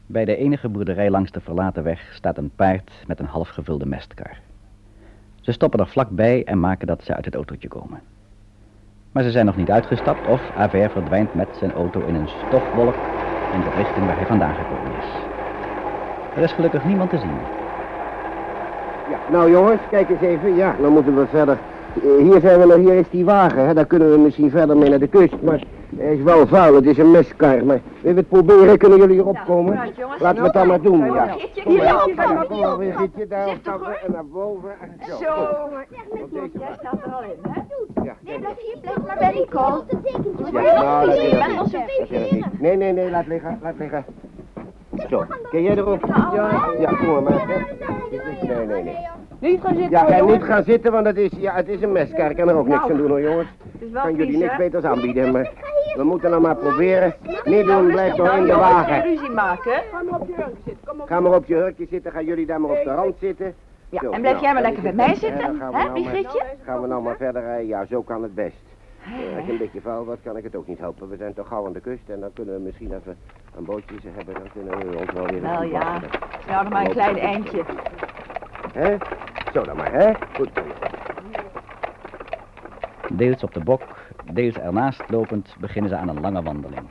Bij 0.10 0.26
de 0.26 0.36
enige 0.36 0.70
boerderij 0.70 1.10
langs 1.10 1.32
de 1.32 1.42
verlaten 1.42 1.84
weg 1.84 2.14
staat 2.14 2.38
een 2.38 2.52
paard 2.56 2.92
met 3.08 3.20
een 3.20 3.26
half 3.26 3.50
gevulde 3.50 3.86
mestkar. 3.86 4.38
Ze 5.42 5.52
stoppen 5.52 5.80
er 5.80 5.88
vlakbij 5.88 6.44
en 6.44 6.60
maken 6.60 6.88
dat 6.88 7.04
ze 7.04 7.14
uit 7.14 7.26
het 7.26 7.36
autootje 7.36 7.68
komen. 7.68 8.00
Maar 9.12 9.24
ze 9.24 9.32
zijn 9.32 9.46
nog 9.46 9.56
niet 9.56 9.72
uitgestapt 9.72 10.28
of 10.28 10.50
Aver 10.54 10.90
verdwijnt 10.90 11.34
met 11.34 11.48
zijn 11.52 11.72
auto 11.72 12.04
in 12.04 12.16
een 12.16 12.28
stofwolk 12.28 13.10
in 13.50 13.62
de 13.62 13.70
richting 13.70 14.06
waar 14.06 14.16
hij 14.16 14.26
vandaan 14.26 14.56
gekomen 14.56 14.94
is. 14.94 15.28
Er 16.34 16.44
is 16.44 16.52
gelukkig 16.52 16.84
niemand 16.84 17.10
te 17.10 17.18
zien. 17.18 17.48
Ja, 19.04 19.20
nou 19.26 19.52
jongens, 19.52 19.82
kijk 19.90 20.10
eens 20.10 20.22
even. 20.22 20.54
Ja, 20.54 20.76
dan 20.80 20.94
moeten 20.94 21.16
we 21.16 21.28
verder. 21.28 21.60
Eh, 22.04 22.24
Hier 22.32 22.40
zijn 22.40 22.60
we 22.60 22.66
nog, 22.66 22.76
hier 22.78 22.94
is 22.94 23.10
die 23.10 23.26
wagen, 23.26 23.68
hè. 23.68 23.74
Daar 23.74 23.86
kunnen 23.86 24.12
we 24.12 24.18
misschien 24.18 24.50
verder 24.50 24.78
mee 24.78 24.90
naar 24.90 25.00
de 25.00 25.08
kust. 25.08 25.42
Maar 25.42 25.64
hij 25.98 26.14
is 26.16 26.22
wel 26.24 26.48
vuil, 26.48 26.76
het 26.76 26.86
is 26.86 26.98
een 26.98 27.12
meskar. 27.12 27.66
Maar 27.66 27.80
we 28.02 28.10
het 28.10 28.28
proberen? 28.30 28.78
Kunnen 28.78 28.98
jullie 28.98 29.18
erop 29.18 29.38
komen? 29.46 29.74
vooruit. 29.74 30.22
Laten 30.22 30.38
we 30.40 30.44
het 30.44 30.54
dan 30.54 30.68
maar 30.68 30.82
doen, 30.82 31.06
ja. 31.06 31.26
Brigitte, 31.26 31.62
Kom 31.64 31.72
hier, 31.74 31.84
maar, 31.84 32.04
hier, 32.06 32.16
ja, 32.16 32.28
hier, 32.38 32.46
kom 32.48 32.56
hier. 32.58 32.68
maar, 32.68 32.76
Brigitte, 32.78 33.28
daar 33.28 33.48
Zeg 33.48 33.62
toch, 33.62 33.80
hoor. 33.86 34.00
en 34.06 34.12
naar 34.12 34.26
boven. 34.26 34.70
En 34.82 34.96
zo. 35.08 35.16
Zo. 35.24 35.32
Op 36.24 36.30
deze 36.34 36.50
Jij 36.60 36.70
staat 36.80 36.94
er 37.06 37.12
al 37.14 37.22
in, 37.24 37.52
hè? 37.52 37.62
Ja, 38.04 38.16
Nee, 38.26 38.40
blijf 38.40 38.56
hier, 38.58 38.94
maar 39.08 39.16
bij 39.20 39.32
Nicole. 39.34 39.84
Ja, 40.52 40.82
nou, 40.82 41.06
dat 41.08 41.16
is 41.18 41.32
het 41.32 41.56
Dat 41.58 41.66
is 42.10 42.10
het 42.20 42.32
niet. 42.32 42.62
Nee, 42.62 42.76
nee, 42.78 42.94
nee, 42.94 43.10
laat 43.10 43.28
liggen, 43.28 43.60
laat 43.64 43.74
liggen. 43.78 44.06
Zo, 45.10 45.24
kun 45.50 45.62
jij 45.64 45.76
erop? 45.78 46.06
Ja, 46.34 46.70
ja, 46.80 46.90
kom 46.90 47.08
maar. 47.08 47.22
maar. 47.24 47.66
Nee, 48.42 48.66
nee, 48.66 48.84
nee. 48.84 48.96
Niet 49.40 49.62
gaan 49.62 49.74
zitten, 49.76 49.90
Ja, 49.92 50.08
en 50.08 50.18
jongens. 50.18 50.38
niet 50.38 50.46
gaan 50.48 50.64
zitten, 50.64 50.92
want 50.92 51.06
het 51.06 51.18
is, 51.18 51.32
ja, 51.38 51.54
het 51.54 51.68
is 51.68 51.82
een 51.82 51.92
meskar. 51.92 52.30
Ik 52.30 52.36
kan 52.36 52.50
er 52.50 52.56
ook 52.56 52.68
niks 52.68 52.80
Nou. 52.80 52.92
aan 52.92 52.98
doen 52.98 53.10
hoor, 53.10 53.22
jongens. 53.22 53.48
Kan 53.94 54.16
jullie 54.16 54.38
niks 54.38 54.56
beters 54.58 54.84
aanbieden, 54.84 55.32
maar 55.32 55.52
we 55.96 56.04
moeten 56.04 56.30
nou 56.30 56.42
maar 56.42 56.56
proberen. 56.56 57.14
Niet 57.44 57.66
doen, 57.66 57.88
blijf 57.88 58.16
nog 58.18 58.36
in 58.36 58.46
de 58.46 58.56
wagen. 58.56 59.02
ruzie 59.04 59.30
maken. 59.30 59.82
Ga 61.06 61.20
maar 61.20 61.34
op 61.36 61.46
je 61.46 61.54
hurkje 61.56 61.86
zitten, 61.90 62.12
gaan 62.12 62.26
jullie 62.26 62.46
daar 62.46 62.62
maar 62.62 62.72
op 62.72 62.84
de 62.84 62.94
rand 62.94 63.16
zitten. 63.20 63.54
Ja, 63.90 64.02
en 64.02 64.10
blijf 64.10 64.24
nou, 64.24 64.40
jij 64.40 64.54
maar 64.54 64.62
lekker 64.62 64.82
bij 64.82 64.94
mij 64.94 65.16
zitten, 65.16 65.46
hè, 65.46 65.52
nou 65.52 65.72
maar- 65.72 65.92
Brigitte? 65.92 66.42
Gaan 66.66 66.82
we 66.82 66.88
nou 66.88 67.02
maar 67.02 67.16
verder 67.18 67.42
rijden? 67.42 67.68
Ja, 67.68 67.86
zo 67.86 68.02
kan 68.02 68.24
het 68.24 68.36
best. 68.36 68.56
Als 69.16 69.46
je 69.46 69.52
een 69.52 69.58
beetje 69.58 69.82
vuil 69.82 70.06
wordt, 70.06 70.22
kan 70.22 70.38
ik 70.38 70.44
het 70.44 70.56
ook 70.56 70.68
niet 70.68 70.80
helpen. 70.80 71.10
We 71.10 71.18
zijn 71.18 71.34
toch 71.34 71.48
gauw 71.48 71.66
aan 71.66 71.74
de 71.74 71.80
kust 71.80 72.10
en 72.10 72.20
dan 72.20 72.34
kunnen 72.34 72.56
we 72.56 72.62
misschien 72.62 72.94
als 72.94 73.04
we 73.04 73.16
een 73.56 73.66
bootje 73.66 73.96
hebben, 74.04 74.34
dan 74.34 74.52
kunnen 74.54 74.78
we 74.92 74.98
ons 74.98 75.12
wel 75.12 75.28
weer... 75.28 75.42
Wel 75.42 75.64
ja, 75.64 76.00
nou 76.48 76.64
nog 76.64 76.74
maar 76.74 76.86
een 76.86 76.92
klein 76.92 77.18
eindje. 77.18 77.64
Hè? 78.74 78.98
Zo 79.54 79.64
dan 79.64 79.78
maar, 79.78 79.92
hè? 79.92 80.12
Goed 80.36 80.50
zo. 80.54 80.62
Deels 83.16 83.44
op 83.44 83.54
de 83.54 83.64
bok, 83.64 83.82
deels 84.34 84.58
ernaast 84.58 85.10
lopend, 85.10 85.56
beginnen 85.60 85.90
ze 85.90 85.98
aan 85.98 86.10
een 86.10 86.22
lange 86.22 86.42
wandeling. 86.42 86.88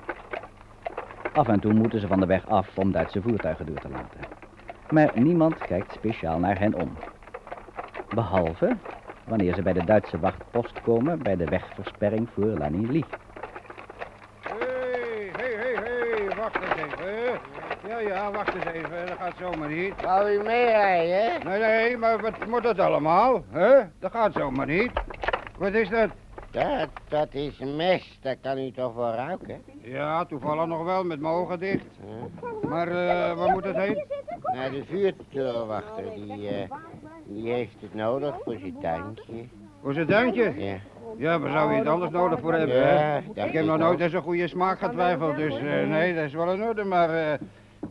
Af 1.32 1.48
en 1.48 1.60
toe 1.60 1.72
moeten 1.72 2.00
ze 2.00 2.06
van 2.06 2.20
de 2.20 2.26
weg 2.26 2.48
af 2.48 2.78
om 2.78 2.92
Duitse 2.92 3.22
voertuigen 3.22 3.66
door 3.66 3.78
te 3.78 3.88
laten. 3.88 4.20
Maar 4.90 5.10
niemand 5.14 5.58
kijkt 5.58 5.92
speciaal 5.92 6.38
naar 6.38 6.58
hen 6.58 6.74
om. 6.74 6.96
Behalve 8.14 8.76
wanneer 9.26 9.54
ze 9.54 9.62
bij 9.62 9.72
de 9.72 9.84
Duitse 9.84 10.18
wachtpost 10.18 10.80
komen 10.82 11.22
bij 11.22 11.36
de 11.36 11.44
wegversperring 11.44 12.28
voor 12.34 12.44
Lanilly. 12.44 13.04
Hé, 14.42 14.66
hé, 15.36 15.48
hé, 15.56 15.74
hé, 15.74 16.34
wacht 16.36 16.54
eens 16.54 16.92
even. 16.92 17.38
Ja, 17.88 17.98
ja, 17.98 18.30
wacht 18.30 18.54
eens 18.54 18.64
even, 18.64 19.06
dat 19.06 19.16
gaat 19.18 19.34
zomaar 19.38 19.68
niet. 19.68 20.02
Wou 20.02 20.30
u 20.30 20.42
meerijden? 20.42 21.46
Nee, 21.46 21.60
nee, 21.60 21.96
maar 21.96 22.20
wat 22.20 22.46
moet 22.46 22.62
dat 22.62 22.78
allemaal? 22.78 23.44
hè? 23.50 23.80
Dat 24.00 24.12
gaat 24.12 24.32
zomaar 24.32 24.66
niet. 24.66 24.90
Wat 25.58 25.72
is 25.72 25.88
dat? 25.88 26.10
Dat, 26.56 26.88
dat 27.08 27.34
is 27.34 27.58
mes, 27.58 28.18
dat 28.22 28.36
kan 28.42 28.58
u 28.58 28.70
toch 28.70 28.94
wel 28.94 29.12
ruiken? 29.12 29.62
Ja, 29.82 30.24
toevallig 30.24 30.66
nog 30.66 30.84
wel, 30.84 31.04
met 31.04 31.20
mijn 31.20 31.34
ogen 31.34 31.58
dicht. 31.58 31.84
Maar 32.68 32.88
eh, 32.88 33.36
waar 33.36 33.50
moet 33.50 33.64
het 33.64 33.76
heen? 33.76 34.04
Nou, 34.42 34.70
de 34.70 34.84
vuurtorenwachter, 34.84 36.04
die, 36.14 36.48
eh, 36.48 36.70
die 37.24 37.52
heeft 37.52 37.80
het 37.80 37.94
nodig 37.94 38.34
voor 38.44 38.56
zijn 38.58 38.76
tuintje. 38.80 39.44
Voor 39.82 39.94
zijn 39.94 40.06
duintje? 40.06 40.54
Ja. 40.56 40.76
Ja, 41.16 41.38
waar 41.38 41.52
zou 41.52 41.72
je 41.72 41.78
het 41.78 41.88
anders 41.88 42.10
nodig 42.10 42.40
voor 42.40 42.52
hebben? 42.54 42.76
Ja, 42.76 43.44
Ik 43.44 43.52
heb 43.52 43.64
nog 43.64 43.78
nooit 43.78 44.02
aan 44.02 44.10
zo'n 44.10 44.22
goede 44.22 44.48
smaak 44.48 44.78
getwijfeld, 44.78 45.36
dus 45.36 45.54
eh, 45.56 45.88
nee, 45.88 46.14
dat 46.14 46.24
is 46.24 46.32
wel 46.32 46.52
in 46.52 46.62
orde, 46.62 46.84
maar... 46.84 47.38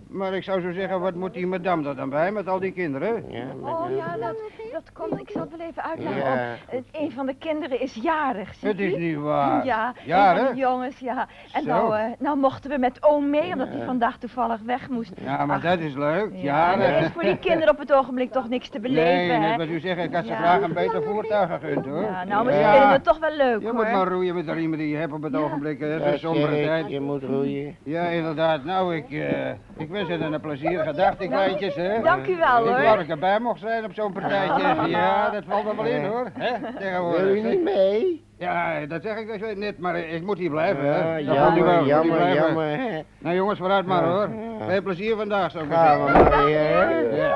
maar 0.08 0.34
ik 0.34 0.44
zou 0.44 0.62
zo 0.62 0.72
zeggen, 0.72 1.00
wat 1.00 1.16
moet 1.16 1.34
die 1.34 1.48
madame 1.48 1.90
er 1.90 1.96
dan 1.96 2.10
bij 2.10 2.32
met 2.32 2.48
al 2.48 2.60
die 2.60 2.72
kinderen? 2.72 3.24
Ja, 3.32 3.44
Oh 3.62 3.86
ja, 3.98 4.18
dat, 4.18 4.36
dat 4.72 4.92
komt. 4.94 5.20
Ik 5.20 5.30
zal 5.30 5.42
het 5.42 5.58
wel 5.58 5.68
even 5.68 5.84
uitleggen. 5.84 6.22
Ja. 6.24 6.32
om- 6.72 6.84
eh, 6.92 7.02
een 7.02 7.12
van 7.12 7.26
de 7.26 7.36
kinderen 7.36 7.82
is 7.82 7.94
jarig, 8.02 8.54
ziet 8.54 8.70
Het 8.70 8.80
is 8.80 8.94
u? 8.94 8.98
niet 8.98 9.18
waar. 9.18 9.66
Ja, 9.66 9.88
een 9.88 9.94
Jaren? 10.08 10.46
van 10.46 10.54
de 10.56 10.60
jongens, 10.62 11.00
ja. 11.00 11.28
En 11.54 11.62
Zo. 11.64 11.68
nou, 11.70 11.96
eh, 11.98 12.04
nou 12.20 12.38
mochten 12.38 12.70
we 12.70 12.78
met 12.78 13.04
oom 13.04 13.30
mee, 13.30 13.52
omdat 13.52 13.68
hij 13.68 13.86
vandaag 13.86 14.18
toevallig 14.18 14.60
weg 14.66 14.90
moest. 14.90 15.14
Ja, 15.24 15.46
maar 15.46 15.56
Ach, 15.56 15.62
dat 15.64 15.80
is 15.80 15.94
leuk. 15.96 16.30
Ja, 16.34 16.74
en 16.74 16.80
er 16.82 17.02
is 17.02 17.08
voor 17.12 17.22
die 17.24 17.38
kinderen 17.38 17.74
op 17.74 17.80
het 17.80 17.94
ogenblik 17.94 18.32
toch 18.32 18.50
niks 18.50 18.70
te 18.70 18.80
beleven, 18.80 19.04
Nee, 19.04 19.30
hè? 19.30 19.40
net 19.48 19.58
wat 19.58 19.68
u 19.68 19.80
zegt, 19.80 20.04
ik 20.04 20.14
had 20.14 20.24
ze 20.26 20.32
Ja. 20.32 20.38
graag 20.38 20.62
een 20.62 20.74
beter 20.74 21.04
voertuig 21.04 21.50
gegund, 21.50 21.86
hoor. 21.86 22.02
Ja, 22.02 22.24
nou, 22.24 22.44
maar 22.46 22.54
ze 22.54 22.60
Ja. 22.60 22.72
vinden 22.72 22.90
het 22.92 23.04
toch 23.04 23.20
wel 23.20 23.36
leuk, 23.36 23.60
Je 23.60 23.66
hoor. 23.66 23.74
moet 23.76 23.92
maar 23.92 24.08
roeien 24.08 24.36
met 24.36 24.46
de 24.46 24.52
riemen 24.54 24.78
die 24.78 24.90
je 24.90 24.96
hebt 24.98 25.14
op 25.14 25.22
het 25.24 25.36
ogenblik. 25.36 25.80
hè. 25.80 25.98
Dat 25.98 26.08
is 26.08 26.14
een 26.14 26.20
sombere 26.20 26.64
tijd. 26.64 26.90
je 26.90 27.00
moet 27.00 27.24
roeien. 27.24 27.76
Ja, 27.84 28.04
inderdaad. 28.08 28.64
Nou, 28.64 28.96
ik, 28.96 29.12
eh, 29.12 29.52
ik 29.78 29.90
wens 29.90 30.10
het 30.10 30.22
een 30.22 30.42
plezierige 30.42 30.94
dag, 30.94 31.18
die 31.18 31.28
kleintjes, 31.30 31.76
hè. 31.76 32.02
Dank 32.02 32.28
u 32.28 32.36
wel, 32.38 32.58
Ik 32.60 32.64
hoor. 32.74 32.82
wou 32.82 32.96
dat 32.96 33.00
ik 33.00 33.10
erbij 33.10 33.40
mocht 33.40 33.60
zijn 33.60 33.86
op 33.86 33.94
zo'n 33.94 34.14
partijtje. 34.14 34.88
Ja, 34.90 35.30
dat 35.30 35.44
valt 35.48 35.68
er 35.68 35.76
wel 35.76 35.86
in, 35.86 36.06
hoor. 36.06 36.30
Hè, 36.34 36.60
Wil 36.60 36.70
u 36.70 36.78
tegenwoordig. 36.80 37.44
niet 37.44 37.64
mee? 37.64 38.24
Ja, 38.38 38.86
dat 38.86 39.02
zeg 39.02 39.18
ik 39.18 39.28
dus 39.40 39.56
net, 39.56 39.80
maar 39.80 39.98
ik 39.98 40.24
moet 40.24 40.38
hier 40.38 40.50
blijven, 40.50 40.84
hè. 40.86 41.18
Ja, 41.18 41.26
wel, 41.26 41.36
jammer, 41.56 41.86
jammer, 41.86 42.16
blijven. 42.16 42.44
jammer. 42.46 42.66
hè. 42.78 43.02
Nou, 43.18 43.36
jongens, 43.36 43.60
vooruit 43.60 43.86
maar, 43.86 44.04
hoor. 44.04 44.30
Ja. 44.60 44.66
Veel 44.68 44.82
plezier 44.82 45.16
vandaag, 45.16 45.52
zo 45.52 45.60
Gaan 45.70 46.06
we 46.06 46.12
maar 46.12 46.46
weer, 46.46 46.60
hè? 46.60 47.00
Ja. 47.00 47.36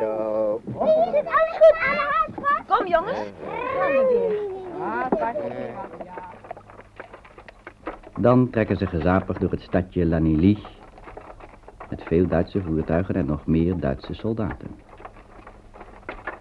Zo. 0.00 0.60
Is 0.64 1.16
het 1.16 1.26
alles 1.26 1.56
goed 1.60 1.76
aan 1.88 1.94
de 1.94 2.10
hand, 2.16 2.46
schat? 2.46 2.76
Kom, 2.78 2.86
jongens. 2.86 3.18
Gaan 3.78 3.90
we 3.90 4.06
weer. 4.08 4.52
Dan 8.20 8.50
trekken 8.50 8.76
ze 8.76 8.86
gezapig 8.86 9.38
door 9.38 9.50
het 9.50 9.60
stadje 9.62 10.06
Lanilly. 10.06 10.58
Met 11.94 12.06
veel 12.06 12.26
Duitse 12.26 12.62
voertuigen 12.62 13.14
en 13.14 13.26
nog 13.26 13.46
meer 13.46 13.80
Duitse 13.80 14.14
soldaten. 14.14 14.68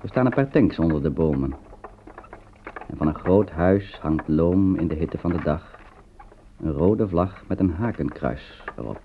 Er 0.01 0.09
staan 0.09 0.25
een 0.25 0.33
paar 0.33 0.49
tanks 0.49 0.79
onder 0.79 1.03
de 1.03 1.09
bomen. 1.09 1.53
En 2.87 2.97
van 2.97 3.07
een 3.07 3.15
groot 3.15 3.49
huis 3.49 3.99
hangt 4.01 4.27
loom 4.27 4.75
in 4.75 4.87
de 4.87 4.95
hitte 4.95 5.17
van 5.17 5.31
de 5.31 5.41
dag. 5.43 5.79
Een 6.61 6.71
rode 6.71 7.07
vlag 7.07 7.43
met 7.47 7.59
een 7.59 7.71
hakenkruis 7.71 8.63
erop. 8.77 8.99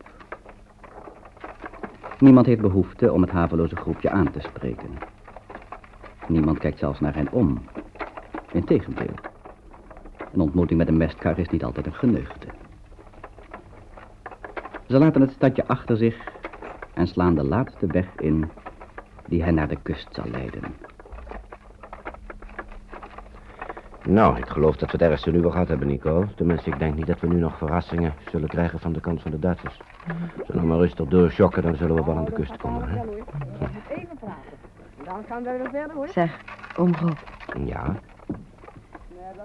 Niemand 2.19 2.47
heeft 2.47 2.61
behoefte 2.61 3.13
om 3.13 3.21
het 3.21 3.31
haveloze 3.31 3.77
groepje 3.77 4.11
aan 4.11 4.31
te 4.31 4.41
spreken. 4.41 4.91
Niemand 6.29 6.59
kijkt 6.59 6.79
zelfs 6.79 7.01
naar 7.01 7.15
hen 7.15 7.33
om. 7.33 7.59
Integendeel. 8.53 9.15
Een 10.33 10.41
ontmoeting 10.41 10.79
met 10.79 10.89
een 10.89 10.97
mestkar 10.97 11.39
is 11.39 11.49
niet 11.49 11.65
altijd 11.65 11.87
een 11.87 11.95
geneugde. 11.95 12.47
Ze 14.87 14.99
laten 14.99 15.21
het 15.21 15.31
stadje 15.31 15.67
achter 15.67 15.97
zich 15.97 16.37
en 16.99 17.07
slaan 17.07 17.35
de 17.35 17.45
laatste 17.45 17.87
weg 17.87 18.07
in 18.17 18.51
die 19.27 19.43
hen 19.43 19.55
naar 19.55 19.69
de 19.69 19.79
kust 19.83 20.09
zal 20.15 20.25
leiden. 20.31 20.63
Nou, 24.07 24.37
ik 24.39 24.47
geloof 24.49 24.77
dat 24.77 24.91
we 24.91 24.99
het 24.99 25.11
ergste 25.11 25.31
nu 25.31 25.41
wel 25.41 25.51
gehad 25.51 25.69
hebben, 25.69 25.87
Nico. 25.87 26.27
Tenminste, 26.37 26.71
ik 26.71 26.79
denk 26.79 26.95
niet 26.95 27.07
dat 27.07 27.21
we 27.21 27.27
nu 27.27 27.37
nog 27.37 27.59
verrassingen 27.59 28.15
zullen 28.31 28.49
krijgen 28.49 28.79
van 28.79 28.93
de 28.93 29.01
kant 29.01 29.23
van 29.23 29.31
de 29.31 29.39
Duitsers. 29.39 29.81
We 30.47 30.55
nog 30.55 30.65
maar 30.65 30.79
rustig 30.79 31.07
doorschokken, 31.09 31.63
dan 31.63 31.77
zullen 31.77 31.97
we 31.97 32.05
wel 32.05 32.17
aan 32.17 32.25
de 32.25 32.33
kust 32.33 32.57
komen, 32.57 32.89
hè? 32.89 33.03
Zeg, 36.07 36.41
oom 36.77 36.95
Rob, 36.95 37.19
Ja, 37.67 37.95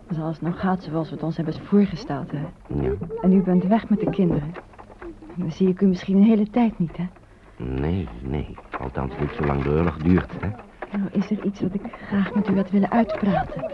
als 0.07 0.17
alles 0.17 0.41
nou 0.41 0.53
gaat 0.53 0.83
zoals 0.83 1.09
we 1.09 1.15
het 1.15 1.23
ons 1.23 1.35
hebben 1.35 1.53
voorgesteld, 1.53 2.31
hè. 2.31 2.45
ja. 2.81 2.91
En 3.21 3.33
u 3.33 3.41
bent 3.41 3.63
weg 3.63 3.89
met 3.89 3.99
de 3.99 4.09
kinderen. 4.09 4.53
Dan 5.35 5.51
zie 5.51 5.67
ik 5.67 5.81
u 5.81 5.85
misschien 5.87 6.17
een 6.17 6.23
hele 6.23 6.49
tijd 6.49 6.79
niet, 6.79 6.97
hè. 6.97 7.07
Nee, 7.57 8.07
nee. 8.21 8.55
Althans 8.79 9.13
niet 9.19 9.31
zolang 9.31 9.61
de 9.61 9.69
oorlog 9.69 9.97
duurt, 9.97 10.31
hè? 10.41 10.47
Nou, 10.97 11.09
is 11.11 11.31
er 11.31 11.43
iets 11.45 11.61
wat 11.61 11.73
ik 11.73 11.81
graag 12.07 12.33
met 12.33 12.47
u 12.49 12.55
had 12.55 12.69
willen 12.69 12.91
uitpraten. 12.91 13.71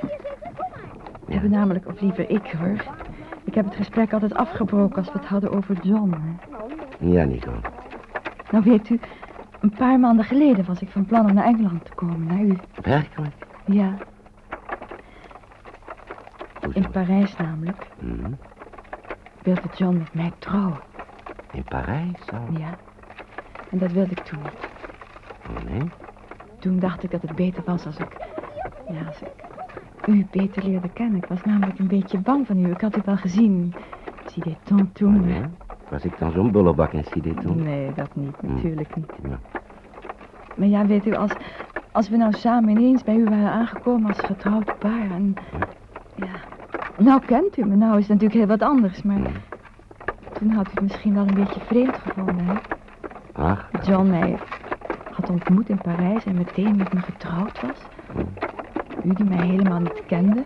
We 1.26 1.34
hebben 1.34 1.52
namelijk, 1.52 1.88
of 1.88 2.02
liever 2.02 2.30
ik 2.30 2.52
hoor. 2.58 2.84
Ik 3.44 3.56
heb 3.56 3.66
het 3.66 3.76
gesprek 3.76 4.14
altijd 4.14 4.34
afgebroken 4.36 4.96
als 4.96 5.06
we 5.12 5.20
het 5.20 5.28
hadden 5.28 5.52
over 5.52 5.78
John. 5.82 6.12
Hè. 6.12 6.58
Ja, 7.08 7.24
Nico. 7.24 7.52
Nou 8.52 8.64
weet 8.64 8.90
u, 8.90 9.00
een 9.60 9.70
paar 9.78 10.00
maanden 10.00 10.26
geleden 10.26 10.66
was 10.66 10.82
ik 10.82 10.90
van 10.90 11.06
plan 11.06 11.26
om 11.26 11.34
naar 11.34 11.46
Engeland 11.46 11.86
te 11.86 11.92
komen, 11.96 12.26
naar 12.28 12.42
u. 12.42 12.58
Werkelijk? 12.82 13.34
Ja, 13.66 13.94
Hoezo? 16.64 16.80
in 16.80 16.90
Parijs 16.92 17.36
namelijk. 17.38 17.88
Hm? 18.00 18.32
Wilde 19.42 19.62
John 19.76 19.98
met 19.98 20.14
mij 20.14 20.32
trouwen, 20.40 20.80
In 21.52 21.64
Parijs 21.64 22.32
al? 22.32 22.58
ja. 22.60 22.78
En 23.70 23.78
dat 23.78 23.92
wilde 23.92 24.12
ik 24.12 24.20
toen 24.20 24.40
niet. 24.44 24.68
Oh, 25.50 25.72
nee? 25.72 25.90
Toen 26.60 26.80
dacht 26.80 27.04
ik 27.04 27.12
dat 27.12 27.22
het 27.22 27.36
beter 27.36 27.64
was 27.66 27.86
als 27.86 27.98
ik... 27.98 28.18
Ja, 28.90 29.06
als 29.08 29.22
ik 29.22 29.40
u 30.06 30.28
beter 30.32 30.64
leerde 30.64 30.90
kennen. 30.90 31.18
Ik 31.18 31.26
was 31.26 31.44
namelijk 31.44 31.80
een 31.80 31.88
beetje 31.88 32.18
bang 32.18 32.48
van 32.48 32.66
u. 32.66 32.72
Ik 32.72 32.82
had 32.82 32.98
u 32.98 33.02
wel 33.06 33.18
gezien. 33.18 33.74
Zie 34.26 34.44
dit 34.44 34.58
toen. 34.64 35.16
Oh, 35.16 35.26
nee? 35.26 35.44
Was 35.90 36.06
ik 36.06 36.18
dan 36.18 36.32
zo'n 36.32 36.52
bullebak 36.52 36.94
in 36.94 37.04
Sideton? 37.04 37.64
Nee, 37.64 37.94
dat 37.94 38.16
niet. 38.16 38.42
Natuurlijk 38.42 38.96
niet. 38.96 39.12
Ja. 39.24 39.40
Maar 40.56 40.68
ja, 40.68 40.86
weet 40.86 41.06
u, 41.06 41.16
als, 41.16 41.32
als 41.92 42.10
we 42.10 42.18
nou 42.18 42.34
samen 42.34 42.70
ineens 42.70 43.04
bij 43.04 43.16
u 43.16 43.24
waren 43.24 43.52
aangekomen 43.52 44.08
als 44.08 44.20
getrouwd 44.20 44.80
paar 44.80 45.12
en... 45.12 45.36
Ja, 46.16 46.34
nou 46.98 47.22
kent 47.26 47.58
u 47.58 47.66
me, 47.66 47.76
nou 47.76 47.92
is 47.98 48.08
het 48.08 48.22
natuurlijk 48.22 48.40
heel 48.40 48.58
wat 48.58 48.70
anders, 48.70 49.02
maar... 49.02 49.32
Toen 50.34 50.50
had 50.50 50.68
u 50.68 50.70
het 50.72 50.82
misschien 50.82 51.14
wel 51.14 51.28
een 51.28 51.34
beetje 51.34 51.60
vreemd 51.60 51.98
gevonden, 51.98 52.46
hè? 52.46 52.54
Ach, 53.40 53.70
John 53.82 54.10
mij 54.10 54.38
had 55.10 55.30
ontmoet 55.30 55.70
in 55.70 55.78
Parijs 55.82 56.26
en 56.26 56.36
meteen 56.38 56.76
met 56.76 56.94
me 56.94 57.00
getrouwd 57.02 57.60
was. 57.60 57.88
U 59.04 59.14
die 59.14 59.26
mij 59.26 59.46
helemaal 59.46 59.80
niet 59.80 60.04
kende. 60.08 60.44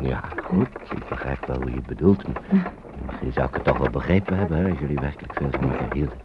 ja, 0.00 0.20
goed. 0.44 0.68
Ik 0.90 1.08
begrijp 1.08 1.46
wel 1.46 1.56
hoe 1.56 1.70
je 1.70 1.76
het 1.76 1.86
bedoelt. 1.86 2.24
Misschien 3.06 3.32
zou 3.32 3.48
ik 3.48 3.54
het 3.54 3.64
toch 3.64 3.78
wel 3.78 3.90
begrepen 3.90 4.36
hebben, 4.36 4.56
hè, 4.58 4.68
als 4.70 4.78
jullie 4.78 4.98
werkelijk 4.98 5.34
veel 5.34 5.50
van 5.50 5.70
elkaar 5.70 5.92
hielden. 5.92 6.18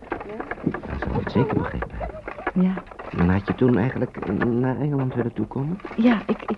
Dan 0.64 1.00
zou 1.00 1.12
ik 1.16 1.20
het 1.24 1.32
zeker 1.32 1.58
begrepen 1.58 1.98
hebben. 1.98 2.20
Ja, 2.54 2.74
En 3.18 3.30
had 3.30 3.48
je 3.48 3.56
toen 3.56 3.78
eigenlijk 3.78 4.28
naar 4.46 4.78
Engeland 4.80 5.14
willen 5.14 5.34
toekomen? 5.34 5.80
ja 5.96 6.22
ik, 6.26 6.42
ik, 6.42 6.58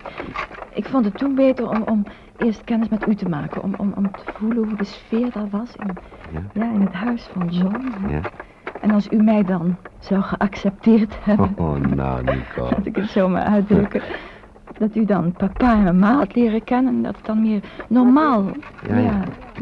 ik 0.74 0.86
vond 0.86 1.04
het 1.04 1.16
toen 1.18 1.34
beter 1.34 1.68
om, 1.70 1.82
om 1.82 2.04
eerst 2.36 2.64
kennis 2.64 2.88
met 2.88 3.06
u 3.08 3.14
te 3.14 3.28
maken. 3.28 3.62
Om, 3.62 3.74
om, 3.76 3.92
om 3.96 4.14
te 4.14 4.22
voelen 4.34 4.68
hoe 4.68 4.76
de 4.76 4.84
sfeer 4.84 5.32
daar 5.32 5.48
was 5.48 5.76
in, 5.76 5.96
Ja. 6.32 6.40
ja, 6.52 6.72
in 6.72 6.80
het 6.80 6.92
huis 6.92 7.22
van 7.32 7.48
John. 7.48 7.82
Ja. 8.08 8.20
En 8.80 8.90
als 8.90 9.10
u 9.10 9.22
mij 9.22 9.44
dan 9.44 9.76
zou 9.98 10.22
geaccepteerd 10.22 11.16
hebben, 11.24 11.52
Oh, 11.56 11.76
nou, 11.76 12.24
Nico. 12.24 12.62
laat 12.70 12.86
ik 12.86 12.96
het 12.96 13.10
zo 13.10 13.28
maar 13.28 13.42
uitdrukken. 13.42 14.02
Dat 14.78 14.94
u 14.96 15.04
dan 15.04 15.32
papa 15.32 15.72
en 15.72 15.82
mama 15.98 16.16
had 16.16 16.34
leren 16.34 16.64
kennen 16.64 16.94
en 16.94 17.02
dat 17.02 17.16
het 17.16 17.26
dan 17.26 17.42
meer 17.42 17.60
normaal 17.88 18.44
Ja, 18.88 18.96
ja, 18.96 19.00
ja. 19.00 19.20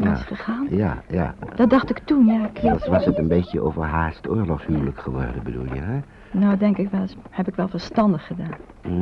was 0.09 0.19
Ja. 0.19 0.25
gegaan. 0.25 0.67
Ja, 0.69 0.97
ja. 1.07 1.33
Dat 1.55 1.69
dacht 1.69 1.89
ik 1.89 1.99
toen, 1.99 2.25
ja. 2.25 2.49
Ik 2.53 2.61
Dat 2.61 2.87
was 2.87 3.05
het 3.05 3.17
een 3.17 3.27
beetje 3.27 3.61
overhaast 3.61 4.29
oorlogshuwelijk 4.29 4.99
geworden, 4.99 5.43
bedoel 5.43 5.65
je, 5.73 5.79
hè? 5.81 5.99
Nou, 6.31 6.57
denk 6.57 6.77
ik 6.77 6.89
wel 6.89 7.01
eens, 7.01 7.15
heb 7.29 7.47
ik 7.47 7.55
wel 7.55 7.67
verstandig 7.67 8.27
gedaan. 8.27 8.51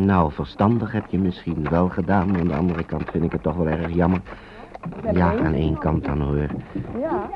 Nou, 0.06 0.32
verstandig 0.32 0.92
heb 0.92 1.04
je 1.10 1.20
misschien 1.20 1.68
wel 1.70 1.90
gedaan, 1.90 2.32
maar 2.32 2.40
aan 2.40 2.48
de 2.48 2.54
andere 2.56 2.84
kant 2.84 3.10
vind 3.12 3.24
ik 3.24 3.32
het 3.32 3.44
toch 3.44 3.56
wel 3.56 3.68
erg 3.68 3.94
jammer. 3.94 4.22
Ja, 5.14 5.34
aan 5.44 5.54
één 5.54 5.78
kant 5.78 6.06
dan 6.06 6.22
hoor. 6.22 6.48
Ja. 7.00 7.30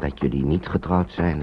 Dat 0.00 0.20
jullie 0.20 0.44
niet 0.44 0.66
getrouwd 0.66 1.10
zijn. 1.12 1.42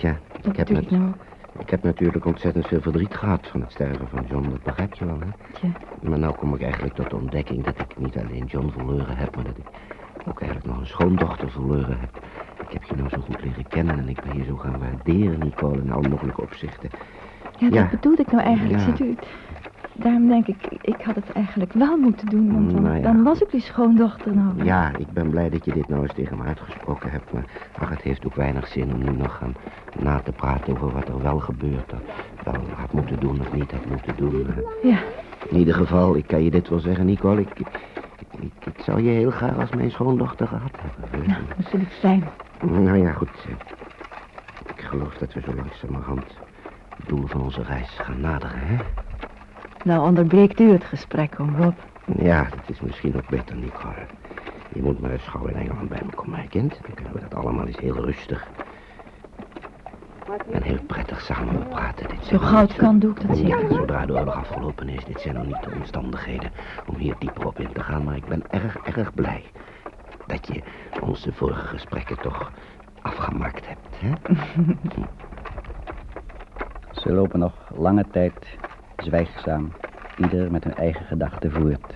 Ja, 0.00 0.20
ik 0.42 0.56
heb, 0.56 0.68
nou. 0.90 1.12
Ik 1.58 1.70
heb 1.70 1.82
natuurlijk 1.82 2.24
ontzettend 2.24 2.66
veel 2.66 2.80
verdriet 2.80 3.14
gehad 3.14 3.46
van 3.46 3.60
het 3.60 3.72
sterven 3.72 4.08
van 4.08 4.24
John, 4.24 4.50
dat 4.50 4.62
begrijp 4.62 4.94
je 4.94 5.04
wel, 5.04 5.20
hè? 5.20 5.28
Tja. 5.52 5.68
Maar 6.00 6.18
nou 6.18 6.34
kom 6.34 6.54
ik 6.54 6.62
eigenlijk 6.62 6.94
tot 6.94 7.10
de 7.10 7.16
ontdekking 7.16 7.64
dat 7.64 7.78
ik 7.78 7.86
niet 7.96 8.16
alleen 8.16 8.44
John 8.44 8.68
verloren 8.70 9.16
heb, 9.16 9.34
maar 9.34 9.44
dat 9.44 9.58
ik 9.58 9.66
ook 10.24 10.40
eigenlijk 10.40 10.70
nog 10.70 10.80
een 10.80 10.86
schoondochter 10.86 11.50
verloren 11.50 12.00
heb. 12.00 12.10
Ik 12.58 12.72
heb 12.72 12.84
je 12.84 12.94
nou 12.94 13.08
zo 13.08 13.20
goed 13.20 13.42
leren 13.42 13.68
kennen 13.68 13.98
en 13.98 14.08
ik 14.08 14.20
ben 14.20 14.34
je 14.34 14.44
zo 14.44 14.56
gaan 14.56 14.78
waarderen, 14.78 15.40
Nicole, 15.40 15.82
in 15.82 15.90
alle 15.90 16.08
mogelijke 16.08 16.42
opzichten. 16.42 16.90
Ja, 17.50 17.68
dat 17.70 17.78
Ja. 17.78 17.88
bedoelde 17.90 18.22
ik 18.22 18.30
nou 18.30 18.44
eigenlijk. 18.44 18.98
Ja. 18.98 19.04
U, 19.06 19.18
daarom 19.96 20.28
denk 20.28 20.46
ik, 20.46 20.56
ik 20.80 21.02
had 21.02 21.14
het 21.14 21.32
eigenlijk 21.32 21.72
wel 21.72 21.96
moeten 21.96 22.28
doen. 22.28 22.52
Want 22.52 22.70
dan, 22.72 22.82
Nou 22.82 22.96
ja. 22.96 23.02
dan 23.02 23.22
was 23.22 23.40
ik 23.42 23.50
die 23.50 23.60
schoondochter 23.60 24.34
nou. 24.36 24.64
Ja, 24.64 24.96
ik 24.96 25.12
ben 25.12 25.30
blij 25.30 25.50
dat 25.50 25.64
je 25.64 25.72
dit 25.72 25.88
nou 25.88 26.02
eens 26.02 26.14
tegen 26.14 26.36
me 26.38 26.44
uitgesproken 26.44 27.10
hebt, 27.10 27.32
maar 27.32 27.44
ach, 27.78 27.88
het 27.88 28.02
heeft 28.02 28.26
ook 28.26 28.34
weinig 28.34 28.66
zin 28.66 28.92
om 28.94 28.98
nu 29.04 29.10
nog 29.16 29.36
gaan 29.36 29.54
na 30.00 30.18
te 30.20 30.32
praten 30.32 30.72
over 30.72 30.92
wat 30.92 31.08
er 31.08 31.22
wel 31.22 31.38
gebeurt, 31.38 31.90
dat 31.90 32.00
wel 32.44 32.62
had 32.76 32.92
moeten 32.92 33.20
doen 33.20 33.40
of 33.40 33.52
niet 33.52 33.70
had 33.70 33.86
moeten 33.86 34.16
doen. 34.16 34.46
Ja, 34.82 34.98
In 35.48 35.56
ieder 35.56 35.74
geval, 35.74 36.16
ik 36.16 36.26
kan 36.26 36.42
je 36.42 36.50
dit 36.50 36.68
wel 36.68 36.78
zeggen, 36.78 37.06
Nicole, 37.06 37.40
ik, 37.40 37.58
ik, 37.58 37.66
ik, 38.40 38.52
ik 38.66 38.80
zou 38.82 39.02
je 39.02 39.10
heel 39.10 39.30
graag 39.30 39.58
als 39.58 39.70
mijn 39.70 39.90
schoondochter 39.90 40.46
gehad 40.46 40.70
hebben. 41.00 41.28
nou, 41.28 41.40
dat 41.56 41.68
vind 41.68 41.82
ik 41.82 41.88
fijn. 41.92 42.24
Nou 42.60 42.96
ja, 42.96 43.12
goed. 43.12 43.46
Ik 44.76 44.80
geloof 44.82 45.14
dat 45.14 45.32
we 45.32 45.40
zo 45.40 45.54
langzamerhand 45.54 46.24
het 46.96 47.08
doel 47.08 47.26
van 47.26 47.40
onze 47.40 47.62
reis 47.62 47.98
gaan 47.98 48.20
naderen, 48.20 48.58
hè? 48.60 48.76
Nou, 49.86 50.06
onderbreekt 50.06 50.60
u 50.60 50.70
het 50.72 50.84
gesprek, 50.84 51.38
om 51.38 51.56
Rob. 51.56 51.74
Ja, 52.18 52.42
dat 52.42 52.60
is 52.66 52.80
misschien 52.80 53.16
ook 53.16 53.28
beter, 53.28 53.56
Nicole. 53.56 54.06
Je 54.72 54.82
moet 54.82 55.00
maar 55.00 55.10
eens 55.10 55.26
gauw 55.26 55.46
in 55.46 55.54
Engeland 55.54 55.88
bij 55.88 56.00
me 56.04 56.12
komen, 56.14 56.38
hè, 56.38 56.46
kind. 56.46 56.78
Dan 56.82 56.94
kunnen 56.94 57.12
we 57.12 57.20
dat 57.20 57.34
allemaal 57.34 57.66
eens 57.66 57.78
heel 57.78 58.04
rustig 58.04 58.46
en 60.52 60.62
heel 60.62 60.78
prettig 60.86 61.20
samen 61.20 61.58
bepraten. 61.58 62.08
Dit 62.08 62.24
Zo 62.24 62.38
gauw 62.38 62.60
niet 62.60 62.68
het 62.70 62.78
kan, 62.78 62.98
doe 62.98 63.10
ik 63.10 63.28
dat 63.28 63.38
Ja, 63.38 63.58
zeker. 63.58 63.74
zodra 63.74 64.06
de 64.06 64.12
oorlog 64.12 64.34
afgelopen 64.34 64.88
is, 64.88 65.04
dit 65.04 65.20
zijn 65.20 65.34
nog 65.34 65.46
niet 65.46 65.62
de 65.62 65.70
omstandigheden 65.74 66.50
om 66.86 66.96
hier 66.96 67.14
dieper 67.18 67.46
op 67.46 67.60
in 67.60 67.72
te 67.72 67.82
gaan. 67.82 68.04
Maar 68.04 68.16
ik 68.16 68.26
ben 68.26 68.42
erg, 68.50 68.76
erg 68.76 69.14
blij 69.14 69.44
dat 70.26 70.46
je 70.46 70.62
onze 71.00 71.32
vorige 71.32 71.66
gesprekken 71.66 72.20
toch 72.20 72.52
afgemaakt 73.02 73.66
hebt, 73.68 73.86
hè? 74.00 74.12
Ze 77.00 77.12
lopen 77.12 77.38
nog 77.38 77.52
lange 77.76 78.06
tijd 78.10 78.58
zwijgzaam, 78.96 79.72
ieder 80.16 80.50
met 80.50 80.64
hun 80.64 80.74
eigen 80.74 81.04
gedachten 81.04 81.52
voort. 81.52 81.94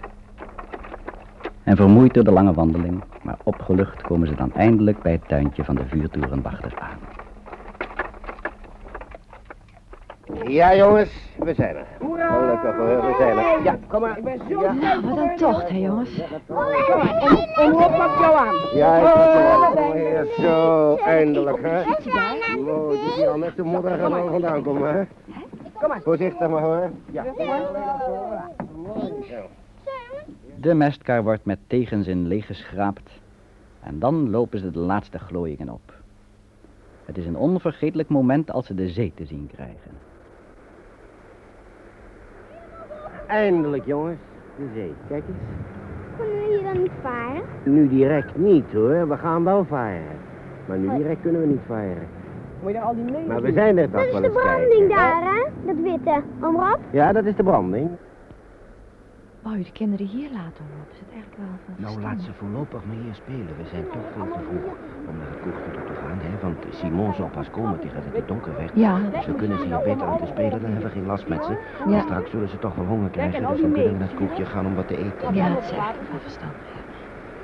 En 1.62 1.76
vermoeid 1.76 2.14
door 2.14 2.24
de 2.24 2.30
lange 2.32 2.52
wandeling, 2.52 3.02
maar 3.22 3.36
opgelucht 3.42 4.02
komen 4.02 4.28
ze 4.28 4.34
dan 4.34 4.52
eindelijk 4.54 5.02
bij 5.02 5.12
het 5.12 5.28
tuintje 5.28 5.64
van 5.64 5.74
de 5.74 5.84
vuurtorenwachter 5.86 6.72
aan. 6.78 6.98
Ja, 10.46 10.74
jongens, 10.74 11.10
we 11.38 11.54
zijn 11.54 11.76
er. 11.76 11.86
Gelukkig 11.98 12.76
hoor, 12.76 12.86
we 13.06 13.14
zijn 13.18 13.38
er. 13.38 13.62
Ja, 13.62 13.78
kom 13.86 14.00
maar. 14.00 14.18
Ja, 14.48 14.72
Nou, 14.72 15.00
wat 15.08 15.16
een 15.16 15.36
tocht, 15.36 15.68
hè, 15.68 15.76
jongens. 15.76 16.20
En 17.56 17.70
hoe 17.70 17.90
pakt 17.96 18.18
jou 18.20 18.36
aan? 18.36 18.54
ja 18.74 18.96
ik 18.96 19.04
heb 19.04 19.76
het 19.76 19.92
weer 19.92 20.26
zo 20.40 20.96
eindelijk, 20.96 21.58
hè? 21.62 21.82
Wow, 22.62 22.90
het 22.90 23.00
is 23.00 23.14
hier 23.16 23.28
al 23.28 23.38
net 23.38 23.56
de 23.56 23.62
moeder 23.62 23.98
gaan 23.98 24.30
vandaan 24.30 24.62
komen, 24.62 24.94
hè? 24.94 25.02
Kom 25.80 25.88
maar. 25.88 26.00
Voorzichtig 26.02 26.48
maar 26.48 26.62
hoor. 26.62 26.90
Ja. 27.10 27.24
De 30.56 30.74
mestkar 30.74 31.22
wordt 31.22 31.44
met 31.44 31.58
tegenzin 31.66 32.26
leeggeschraapt 32.26 33.20
en 33.80 33.98
dan 33.98 34.30
lopen 34.30 34.58
ze 34.58 34.70
de 34.70 34.78
laatste 34.78 35.18
glooiingen 35.18 35.68
op. 35.68 35.94
Het 37.04 37.18
is 37.18 37.26
een 37.26 37.36
onvergetelijk 37.36 38.08
moment 38.08 38.50
als 38.50 38.66
ze 38.66 38.74
de 38.74 38.88
zee 38.88 39.12
te 39.14 39.24
zien 39.24 39.50
krijgen. 39.54 39.90
Eindelijk, 43.26 43.86
jongens. 43.86 44.18
De 44.56 44.68
zee. 44.74 44.92
Kijk 45.08 45.22
eens. 45.28 45.38
Kunnen 46.16 46.36
we 46.36 46.46
hier 46.48 46.62
dan 46.62 46.82
niet 46.82 46.92
varen? 47.02 47.42
Nu 47.64 47.88
direct 47.88 48.36
niet, 48.36 48.72
hoor. 48.72 49.08
We 49.08 49.16
gaan 49.16 49.44
wel 49.44 49.64
varen. 49.64 50.18
Maar 50.66 50.78
nu 50.78 50.96
direct 50.96 51.20
kunnen 51.20 51.40
we 51.40 51.46
niet 51.46 51.64
varen. 51.66 52.08
Moet 52.62 52.72
je 52.72 52.78
dan 52.78 52.86
al 52.88 52.94
die 52.94 53.04
mee? 53.12 53.26
Maar 53.26 53.42
we 53.42 53.52
zijn 53.52 53.78
er 53.78 53.90
Dat 53.90 54.00
toch 54.00 54.06
is 54.06 54.12
wel 54.12 54.22
de 54.22 54.30
branding 54.30 54.88
kijken. 54.88 54.96
daar, 54.96 55.22
hè? 55.22 55.42
Dat 55.66 55.76
witte. 55.82 56.22
Omrop? 56.42 56.78
Ja, 56.90 57.12
dat 57.12 57.24
is 57.24 57.34
de 57.36 57.42
branding. 57.42 57.90
Wou 59.42 59.58
je 59.58 59.64
de 59.64 59.72
kinderen 59.72 60.06
hier 60.06 60.30
laten, 60.38 60.64
Rob? 60.74 60.88
Is 60.92 60.98
het 61.04 61.08
eigenlijk 61.12 61.36
wel 61.42 61.54
van 61.64 61.74
Nou, 61.84 61.94
laat 62.06 62.20
ze 62.26 62.32
voorlopig 62.32 62.80
maar 62.86 62.96
hier 63.04 63.14
spelen. 63.14 63.52
We 63.62 63.66
zijn 63.72 63.84
toch 63.96 64.06
veel 64.14 64.28
te 64.36 64.40
vroeg 64.48 64.72
om 65.08 65.14
naar 65.18 65.30
het 65.34 65.40
kroegje 65.42 65.70
toe 65.74 65.84
te 65.90 65.94
gaan, 66.02 66.18
hè? 66.28 66.32
Want 66.46 66.58
Simon 66.80 67.14
zal 67.14 67.28
pas 67.38 67.50
komen 67.50 67.78
tegen 67.80 68.02
dat 68.06 68.14
het 68.18 68.28
donker 68.28 68.54
werd. 68.56 68.70
Ja. 68.74 68.94
Dus 69.12 69.26
we 69.26 69.34
kunnen 69.34 69.58
ze 69.58 69.64
hier 69.64 69.82
beter 69.90 70.06
laten 70.06 70.26
spelen, 70.26 70.50
dan 70.62 70.70
hebben 70.70 70.88
we 70.90 70.96
geen 70.98 71.06
last 71.06 71.28
met 71.28 71.44
ze. 71.44 71.52
Ja. 71.86 71.94
En 71.96 72.00
straks 72.00 72.30
zullen 72.30 72.48
ze 72.48 72.58
toch 72.58 72.74
wel 72.74 72.86
honger 72.86 73.10
krijgen, 73.10 73.40
dus 73.48 73.60
dan 73.60 73.72
kunnen 73.72 73.92
we 73.92 73.98
naar 73.98 74.08
het 74.12 74.16
kroegje 74.20 74.44
gaan 74.44 74.66
om 74.66 74.74
wat 74.74 74.88
te 74.88 74.96
eten. 74.96 75.34
Ja, 75.34 75.48
dat 75.54 75.62
is 75.64 75.70
eigenlijk 75.70 76.10
wel 76.10 76.20
verstandig. 76.28 76.68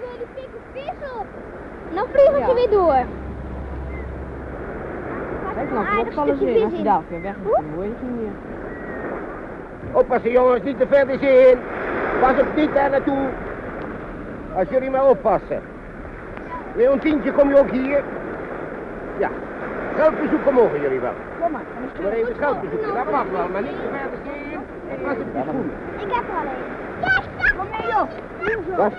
Wil 0.01 0.15
die 0.19 0.29
dikke 0.41 0.59
vis 0.73 0.99
op? 1.21 1.27
Nou 1.95 2.07
vliegen 2.13 2.45
ze 2.49 2.55
weer 2.61 2.71
door. 2.79 3.01
Kijk 5.57 5.71
nou, 5.73 5.87
klopt 5.87 6.15
vallen 6.15 6.37
stukje 6.37 6.55
ze 6.55 6.59
in. 6.59 6.65
Als 6.65 6.77
je 6.77 6.83
daar 6.83 7.01
weer 7.09 7.23
weg 7.23 7.35
moet, 7.43 7.55
dan 7.55 7.65
hoor 7.75 7.85
je 7.85 7.91
het 7.91 8.03
niet 8.03 8.21
meer. 8.21 8.33
Oppassen 9.93 10.31
jongens, 10.31 10.63
niet 10.63 10.79
te 10.79 10.87
ver 10.87 11.07
de 11.07 11.19
zee 11.19 11.51
in. 11.51 11.59
Pas 12.21 12.41
op 12.41 12.47
niet 12.57 12.75
daar 12.75 12.91
naartoe. 12.91 13.29
Als 14.57 14.69
jullie 14.69 14.91
maar 14.91 15.09
oppassen. 15.09 15.61
Leontientje, 16.75 17.33
kom 17.33 17.49
je 17.49 17.59
ook 17.59 17.71
hier? 17.71 18.03
Ja. 19.19 19.31
Geldbezoeken 19.97 20.55
mogen 20.55 20.81
jullie 20.81 21.01
wel. 21.01 21.13
Kom 21.41 21.51
maar. 21.53 21.63
Maar 22.03 22.13
even 22.13 22.35
geldbezoeken, 22.35 22.95
dat 22.95 23.11
mag 23.11 23.25
wel, 23.33 23.49
maar 23.53 23.63
niet 23.63 23.71
te 23.71 23.89
ver 23.91 24.11
de 24.11 24.17
zee 24.25 24.53
in. 24.53 24.61
En 24.91 24.97
pas 25.03 25.17
op 25.17 25.35
je 25.35 25.43
schoenen. 25.43 25.75
Ik 25.99 26.13
heb 26.15 26.25
er 26.29 26.37
al 26.37 26.47
een. 26.53 27.59
Kom 27.59 27.67
mee, 27.71 27.87
joh. 27.93 28.77
Wat? 28.77 28.93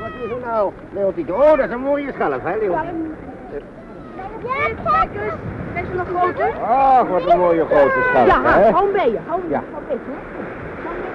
Wat 0.00 0.10
is 0.24 0.30
er 0.30 0.40
nou, 0.46 0.72
Leontientje? 0.92 1.34
Oh, 1.34 1.56
dat 1.56 1.66
is 1.68 1.70
een 1.70 1.80
mooie 1.80 2.12
schelp, 2.12 2.44
hè, 2.44 2.56
Leontientje? 2.58 3.10
Ja, 4.44 4.90
kijk 4.90 5.10
eens. 5.14 5.57
Ze 5.90 5.94
nog 5.96 6.06
groter? 6.08 6.52
Ach, 6.62 7.08
wat 7.08 7.30
een 7.30 7.38
mooie 7.38 7.64
grote 7.64 8.00
schelp, 8.10 8.26
Ja, 8.26 8.42
hè? 8.42 8.70
hou 8.70 8.84
hem 8.84 8.92
bij 8.92 9.10
je. 9.10 9.18
Hou 9.26 9.40
hem 9.40 9.50
Ja. 9.50 9.62
bij 9.88 9.96
je. 9.96 10.00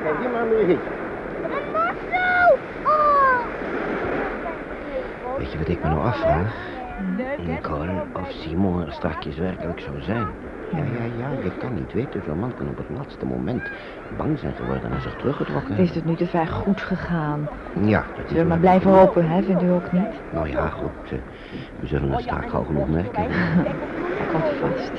Kijk, 0.04 0.16
hier 0.20 0.30
maar. 0.30 0.42
Een 0.42 0.80
mossel. 1.72 2.58
Oh. 2.86 3.40
Weet 5.38 5.52
je 5.52 5.58
wat 5.58 5.68
ik 5.68 5.84
me 5.84 5.90
nou 5.90 6.02
afvraag? 6.02 6.54
Nicole, 7.38 8.04
of 8.14 8.30
Simon 8.32 8.86
er 8.86 8.92
strakjes 8.92 9.38
werkelijk 9.38 9.80
zou 9.80 10.02
zijn. 10.02 10.28
Ja, 10.76 10.84
ja, 10.84 11.04
ja, 11.18 11.30
je 11.44 11.52
kan 11.58 11.74
niet 11.74 11.94
weten. 11.94 12.22
Zo'n 12.26 12.40
man 12.40 12.54
kan 12.54 12.68
op 12.70 12.78
het 12.78 12.90
laatste 12.90 13.26
moment 13.26 13.62
bang 14.18 14.40
zijn 14.40 14.54
geworden 14.54 14.92
en 14.92 15.02
zich 15.02 15.16
teruggetrokken 15.16 15.76
Het 15.76 15.80
is 15.86 15.92
tot 15.92 16.06
nu 16.06 16.16
te 16.16 16.28
ver 16.28 16.48
goed 16.48 16.82
gegaan. 16.82 17.48
Ja, 17.82 18.04
dat 18.16 18.26
is 18.26 18.28
Zullen 18.28 18.44
we 18.44 18.50
maar 18.50 18.60
blijven 18.60 18.92
hopen, 18.92 19.30
hè? 19.30 19.42
Vindt 19.44 19.64
u 19.64 19.70
ook 19.72 19.92
niet? 19.92 20.08
Nou 20.34 20.50
ja, 20.50 20.70
goed. 20.70 21.12
eh, 21.12 21.18
we 21.80 21.88
zullen 21.88 22.12
het 22.12 22.22
straks 22.22 22.50
gauw 22.50 22.64
genoeg 22.64 22.88
merken. 22.90 23.24
Komt 24.32 24.44
vast. 24.60 24.92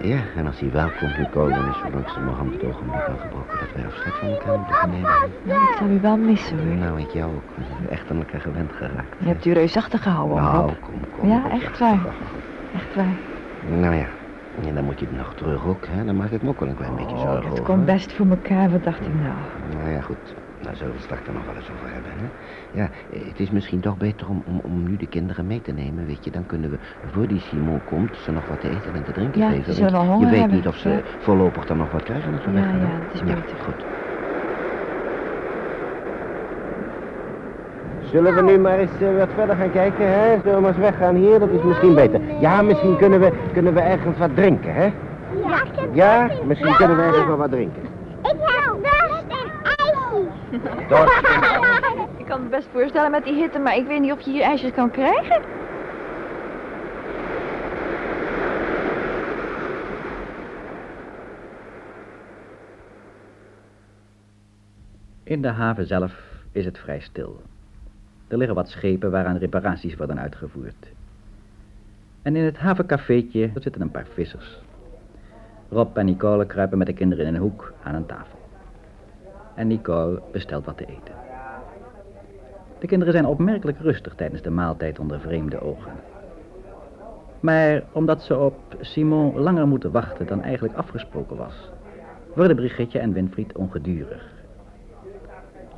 Ja, 0.00 0.18
en 0.36 0.46
als 0.46 0.60
hij 0.60 0.70
wel 0.70 0.90
komt, 1.00 1.18
Nicole, 1.18 1.54
dan 1.54 1.68
is 1.68 1.76
zo 1.78 1.90
langzamerhand 1.92 2.52
het 2.52 2.64
ogenblik 2.64 3.08
aangebroken 3.08 3.58
dat 3.58 3.72
wij 3.74 3.84
afscheid 3.86 4.14
van 4.14 4.28
elkaar 4.28 4.58
moeten 4.58 4.90
nemen. 4.90 5.10
Nou, 5.42 5.62
ik 5.62 5.74
zou 5.78 5.90
u 5.90 6.00
wel 6.00 6.16
missen, 6.16 6.58
hoor. 6.66 6.76
Nou, 6.76 7.00
ik 7.00 7.10
jou 7.10 7.34
ook. 7.34 7.42
We 7.54 7.62
zijn 7.64 7.88
echt 7.90 8.10
aan 8.10 8.16
elkaar 8.16 8.40
gewend 8.40 8.72
geraakt. 8.72 9.16
Je 9.18 9.26
hebt 9.26 9.44
u 9.44 9.52
reusachtig 9.52 10.02
gehouden, 10.02 10.36
Nou, 10.42 10.56
Rob. 10.66 10.74
kom, 10.80 11.00
kom. 11.18 11.28
Ja, 11.28 11.50
echt 11.50 11.78
waar. 11.78 11.98
Echt 12.74 12.94
waar. 12.94 13.14
Nou 13.80 13.94
ja, 13.94 14.06
en 14.64 14.74
dan 14.74 14.84
moet 14.84 15.00
je 15.00 15.06
nog 15.10 15.34
terug 15.34 15.66
ook, 15.66 15.86
hè? 15.86 16.04
Dan 16.04 16.16
maak 16.16 16.30
ik 16.30 16.42
me 16.42 16.48
ook 16.48 16.60
wel 16.60 16.68
een 16.68 16.74
klein 16.74 16.94
beetje 16.94 17.18
zorgen 17.18 17.50
Oh, 17.50 17.54
het 17.56 17.62
komt 17.64 17.84
best 17.84 18.12
voor 18.12 18.26
elkaar, 18.30 18.70
wat 18.70 18.82
dacht 18.82 19.00
ik 19.06 19.14
nou? 19.14 19.38
Nou 19.70 19.88
ja, 19.90 20.00
goed. 20.00 20.34
Daar 20.60 20.74
zullen 20.76 20.88
we 20.90 20.94
het 20.96 21.04
straks 21.04 21.26
er 21.26 21.32
nog 21.32 21.44
wel 21.46 21.54
eens 21.56 21.70
over 21.70 21.92
hebben, 21.92 22.12
hè? 22.18 22.26
Ja, 22.70 22.90
het 23.10 23.40
is 23.40 23.50
misschien 23.50 23.80
toch 23.80 23.96
beter 23.96 24.28
om, 24.28 24.42
om, 24.44 24.58
om 24.60 24.82
nu 24.82 24.96
de 24.96 25.06
kinderen 25.06 25.46
mee 25.46 25.60
te 25.60 25.72
nemen, 25.72 26.06
weet 26.06 26.24
je. 26.24 26.30
Dan 26.30 26.46
kunnen 26.46 26.70
we, 26.70 26.78
voor 27.00 27.26
die 27.26 27.40
Simon 27.40 27.84
komt, 27.84 28.16
ze 28.16 28.30
nog 28.32 28.46
wat 28.46 28.60
te 28.60 28.68
eten 28.68 28.94
en 28.94 29.04
te 29.04 29.12
drinken 29.12 29.40
Ja, 29.40 29.48
geven. 29.48 29.64
ze 29.64 29.72
zullen 29.72 29.92
Want 29.92 30.04
wel 30.04 30.12
honger 30.12 30.24
Je 30.26 30.30
weet 30.30 30.40
hebben, 30.40 30.56
niet 30.58 30.66
of 30.66 30.76
ze 30.76 30.88
ja. 30.88 31.00
voorlopig 31.18 31.64
dan 31.64 31.76
nog 31.76 31.90
wat 31.90 32.02
krijgen 32.02 32.34
als 32.34 32.44
we 32.44 32.50
Ja, 32.50 32.56
weggaan, 32.56 32.80
ja, 32.80 32.98
dat 33.00 33.14
is 33.14 33.22
beter. 33.22 33.58
goed. 33.58 33.86
Zullen 38.10 38.34
we 38.34 38.42
nu 38.42 38.58
maar 38.58 38.78
eens 38.78 38.90
eh, 39.00 39.16
wat 39.18 39.28
verder 39.34 39.56
gaan 39.56 39.72
kijken, 39.72 40.08
hè? 40.08 40.36
Zullen 40.40 40.54
we 40.54 40.60
maar 40.60 40.70
eens 40.70 40.78
weggaan 40.78 41.14
hier? 41.14 41.38
Dat 41.38 41.48
is 41.50 41.62
misschien 41.62 41.94
beter. 41.94 42.20
Ja, 42.40 42.62
misschien 42.62 42.96
kunnen 42.96 43.20
we, 43.20 43.32
kunnen 43.52 43.74
we 43.74 43.80
ergens 43.80 44.18
wat 44.18 44.34
drinken, 44.34 44.74
hè? 44.74 44.84
Ja, 45.46 45.62
ik 45.62 45.70
heb 45.74 45.94
Ja, 45.94 46.30
misschien 46.44 46.76
kunnen 46.76 46.96
we 46.96 47.02
ergens 47.02 47.26
wel 47.26 47.36
wat 47.36 47.50
drinken. 47.50 47.82
Ik 47.82 47.88
heb 48.22 48.38
dorst 48.82 49.24
en 49.28 49.50
ijsjes. 49.62 50.88
Dorst. 50.88 51.20
Ik 52.16 52.32
kan 52.32 52.42
me 52.42 52.48
best 52.48 52.68
voorstellen 52.72 53.10
met 53.10 53.24
die 53.24 53.34
hitte, 53.34 53.58
maar 53.58 53.76
ik 53.76 53.86
weet 53.86 54.00
niet 54.00 54.12
of 54.12 54.20
je 54.20 54.30
hier 54.30 54.42
ijsjes 54.42 54.72
kan 54.72 54.90
krijgen. 54.90 55.40
In 65.22 65.42
de 65.42 65.48
haven 65.48 65.86
zelf 65.86 66.12
is 66.52 66.64
het 66.64 66.78
vrij 66.78 67.00
stil. 67.00 67.42
Er 68.28 68.36
liggen 68.36 68.56
wat 68.56 68.68
schepen 68.68 69.10
waaraan 69.10 69.36
reparaties 69.36 69.96
worden 69.96 70.20
uitgevoerd. 70.20 70.86
En 72.22 72.36
in 72.36 72.44
het 72.44 72.58
havencafeetje 72.58 73.50
zitten 73.54 73.82
een 73.82 73.90
paar 73.90 74.06
vissers. 74.12 74.58
Rob 75.68 75.96
en 75.96 76.06
Nicole 76.06 76.46
kruipen 76.46 76.78
met 76.78 76.86
de 76.86 76.92
kinderen 76.92 77.26
in 77.26 77.34
een 77.34 77.40
hoek 77.40 77.72
aan 77.82 77.94
een 77.94 78.06
tafel. 78.06 78.38
En 79.54 79.66
Nicole 79.66 80.22
bestelt 80.32 80.64
wat 80.64 80.76
te 80.76 80.86
eten. 80.86 81.14
De 82.78 82.86
kinderen 82.86 83.14
zijn 83.14 83.26
opmerkelijk 83.26 83.78
rustig 83.78 84.14
tijdens 84.14 84.42
de 84.42 84.50
maaltijd 84.50 84.98
onder 84.98 85.20
vreemde 85.20 85.60
ogen. 85.60 85.92
Maar 87.40 87.82
omdat 87.92 88.22
ze 88.22 88.38
op 88.38 88.76
Simon 88.80 89.38
langer 89.38 89.66
moeten 89.68 89.90
wachten 89.90 90.26
dan 90.26 90.42
eigenlijk 90.42 90.76
afgesproken 90.76 91.36
was, 91.36 91.70
worden 92.34 92.56
Brigitte 92.56 92.98
en 92.98 93.12
Winfried 93.12 93.56
ongedurig. 93.56 94.34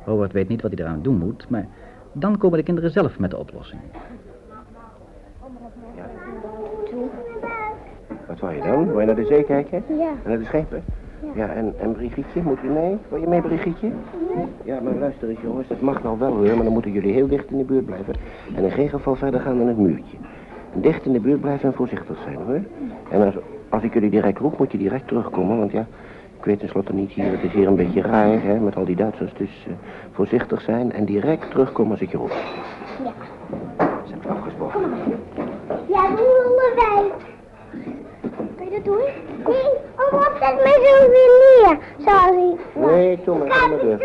Robert 0.05 0.31
weet 0.31 0.47
niet 0.47 0.61
wat 0.61 0.71
hij 0.71 0.85
eraan 0.85 1.01
doen 1.01 1.17
moet, 1.17 1.49
maar 1.49 1.67
dan 2.11 2.37
komen 2.37 2.57
de 2.57 2.63
kinderen 2.63 2.91
zelf 2.91 3.19
met 3.19 3.31
de 3.31 3.37
oplossing. 3.37 3.81
Wat 8.27 8.39
wou 8.39 8.55
je 8.55 8.61
dan? 8.61 8.87
Wil 8.87 8.99
je 8.99 9.05
naar 9.05 9.15
de 9.15 9.25
zee 9.25 9.43
kijken? 9.43 9.83
Ja. 9.87 10.09
En 10.23 10.29
naar 10.29 10.39
de 10.39 10.45
schepen? 10.45 10.83
Ja, 11.35 11.47
en, 11.47 11.73
en 11.79 11.91
Brigietje, 11.91 12.41
moet 12.41 12.63
u 12.63 12.67
mee? 12.67 12.97
Wil 13.09 13.19
je 13.19 13.27
mee, 13.27 13.41
Brigietje? 13.41 13.91
Ja, 14.63 14.79
maar 14.79 14.93
luister 14.93 15.29
eens, 15.29 15.41
jongens, 15.41 15.67
dat 15.67 15.81
mag 15.81 16.03
nou 16.03 16.19
wel 16.19 16.31
hoor, 16.33 16.55
maar 16.55 16.63
dan 16.63 16.73
moeten 16.73 16.91
jullie 16.91 17.13
heel 17.13 17.27
dicht 17.27 17.51
in 17.51 17.57
de 17.57 17.63
buurt 17.63 17.85
blijven. 17.85 18.13
En 18.55 18.63
in 18.63 18.71
geen 18.71 18.89
geval 18.89 19.15
verder 19.15 19.39
gaan 19.39 19.57
dan 19.57 19.67
het 19.67 19.77
muurtje. 19.77 20.17
Dicht 20.73 21.05
in 21.05 21.13
de 21.13 21.19
buurt 21.19 21.41
blijven 21.41 21.69
en 21.69 21.75
voorzichtig 21.75 22.17
zijn 22.23 22.35
hoor. 22.35 22.59
En 23.09 23.25
als, 23.25 23.35
als 23.69 23.83
ik 23.83 23.93
jullie 23.93 24.09
direct 24.09 24.37
roep, 24.37 24.57
moet 24.57 24.71
je 24.71 24.77
direct 24.77 25.07
terugkomen, 25.07 25.57
want 25.57 25.71
ja, 25.71 25.87
ik 26.39 26.45
weet 26.45 26.59
tenslotte 26.59 26.93
niet 26.93 27.11
hier, 27.11 27.31
het 27.31 27.43
is 27.43 27.51
hier 27.51 27.67
een 27.67 27.75
beetje 27.75 28.01
raar, 28.01 28.41
hè, 28.41 28.59
met 28.59 28.75
al 28.75 28.85
die 28.85 28.95
Duitsers. 28.95 29.33
Dus 29.33 29.65
voorzichtig 30.11 30.61
zijn 30.61 30.91
en 30.91 31.05
direct 31.05 31.51
terugkomen 31.51 31.91
als 31.91 32.01
ik 32.01 32.11
je 32.11 32.17
roep. 32.17 32.31
Ja. 33.03 33.11
Zijn 34.07 34.19
we 34.21 34.27
afgesproken? 34.27 34.81
Ja, 35.87 36.07
doen 36.07 36.15
we 36.15 36.45
onderwijs. 36.49 37.11
Kan 38.57 38.65
je 38.65 38.71
dat 38.71 38.83
doen? 38.85 38.97
Nee, 39.53 39.71
oh, 39.97 40.11
wat 40.11 40.31
zet 40.39 40.63
mij 40.63 40.73
zo 40.73 41.09
weer 41.09 41.77
ik. 41.97 42.57
Nee, 42.75 43.21
toe 43.23 43.37
maar, 43.37 43.51
ga 43.51 43.63
er 43.63 43.69
maar 43.69 43.79
door. 43.79 43.97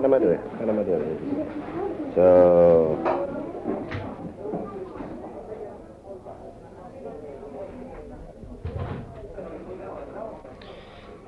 Ga 0.00 0.08
maar 0.08 0.20
door, 0.20 0.38
ga 0.58 0.72
maar 0.72 0.84
door. 0.84 1.00
Zo. 2.14 2.96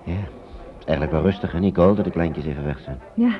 Ja, 0.04 0.14
eigenlijk 0.84 1.10
wel 1.12 1.22
rustig, 1.22 1.52
hè, 1.52 1.58
Nicole, 1.58 1.94
dat 1.94 2.04
de 2.04 2.10
kleintjes 2.10 2.44
even 2.44 2.64
weg 2.64 2.78
zijn. 2.78 2.98
Ja, 3.14 3.30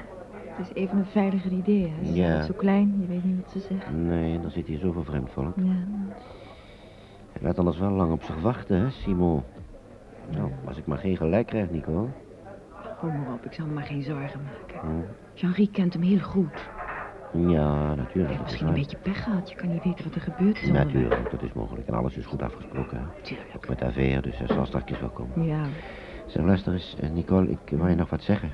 het 0.57 0.66
is 0.70 0.74
even 0.83 0.98
een 0.98 1.05
veiliger 1.07 1.52
idee. 1.52 1.92
Hè. 1.98 2.05
Ze 2.07 2.14
Ja. 2.14 2.26
zijn 2.26 2.44
Zo 2.44 2.52
klein, 2.52 2.96
je 3.00 3.07
weet 3.07 3.24
niet 3.24 3.37
wat 3.42 3.50
ze 3.50 3.59
zeggen. 3.61 4.07
Nee, 4.09 4.40
dan 4.40 4.50
zit 4.50 4.66
hier 4.66 4.78
zoveel 4.78 5.05
vreemd 5.05 5.31
volk. 5.31 5.52
Ja. 5.57 5.62
Hij 7.33 7.42
laat 7.42 7.59
anders 7.59 7.78
wel 7.78 7.90
lang 7.90 8.12
op 8.12 8.22
zich 8.22 8.40
wachten, 8.40 8.81
hè, 8.81 8.90
Simon. 8.90 9.42
Nou, 10.31 10.50
als 10.66 10.76
ik 10.76 10.87
maar 10.87 10.98
geen 10.98 11.16
gelijk 11.16 11.46
krijg, 11.46 11.70
Nicole. 11.70 12.09
Kom 12.98 13.09
maar 13.09 13.33
op, 13.33 13.44
ik 13.44 13.52
zal 13.52 13.66
me 13.66 13.72
maar 13.72 13.83
geen 13.87 14.02
zorgen 14.02 14.40
maken. 14.42 14.88
Hm. 14.88 15.02
Jean-Rie 15.35 15.70
kent 15.70 15.92
hem 15.92 16.02
heel 16.02 16.18
goed. 16.20 16.70
Ja, 17.33 17.94
natuurlijk. 17.94 18.14
Hij 18.14 18.24
heeft 18.26 18.35
is 18.38 18.40
misschien 18.42 18.66
een 18.68 18.74
beetje 18.74 18.96
pech 18.96 19.22
gehad. 19.22 19.50
Je 19.50 19.57
kan 19.57 19.68
niet 19.72 19.85
weten 19.85 20.05
wat 20.05 20.14
er 20.14 20.20
gebeurd 20.20 20.62
is. 20.62 20.70
Natuurlijk, 20.70 21.31
dat 21.31 21.42
is 21.42 21.52
mogelijk. 21.52 21.88
En 21.88 21.94
alles 21.94 22.16
is 22.16 22.26
goed 22.26 22.42
afgesproken. 22.42 22.98
hè. 22.98 23.05
Tuurlijk. 23.22 23.48
Ook 23.57 23.68
met 23.68 23.83
Aveer, 23.83 24.22
dus 24.22 24.38
hij 24.38 24.46
zal 24.46 24.66
straks 24.66 25.00
wel 25.00 25.09
komen. 25.09 25.44
Ja, 25.44 25.62
Zeg, 26.33 26.45
luister 26.45 26.73
eens, 26.73 26.97
eh, 27.01 27.11
Nicole, 27.11 27.51
ik 27.51 27.59
wou 27.71 27.90
je 27.90 27.97
nog 27.97 28.11
wat 28.11 28.23
zeggen. 28.23 28.51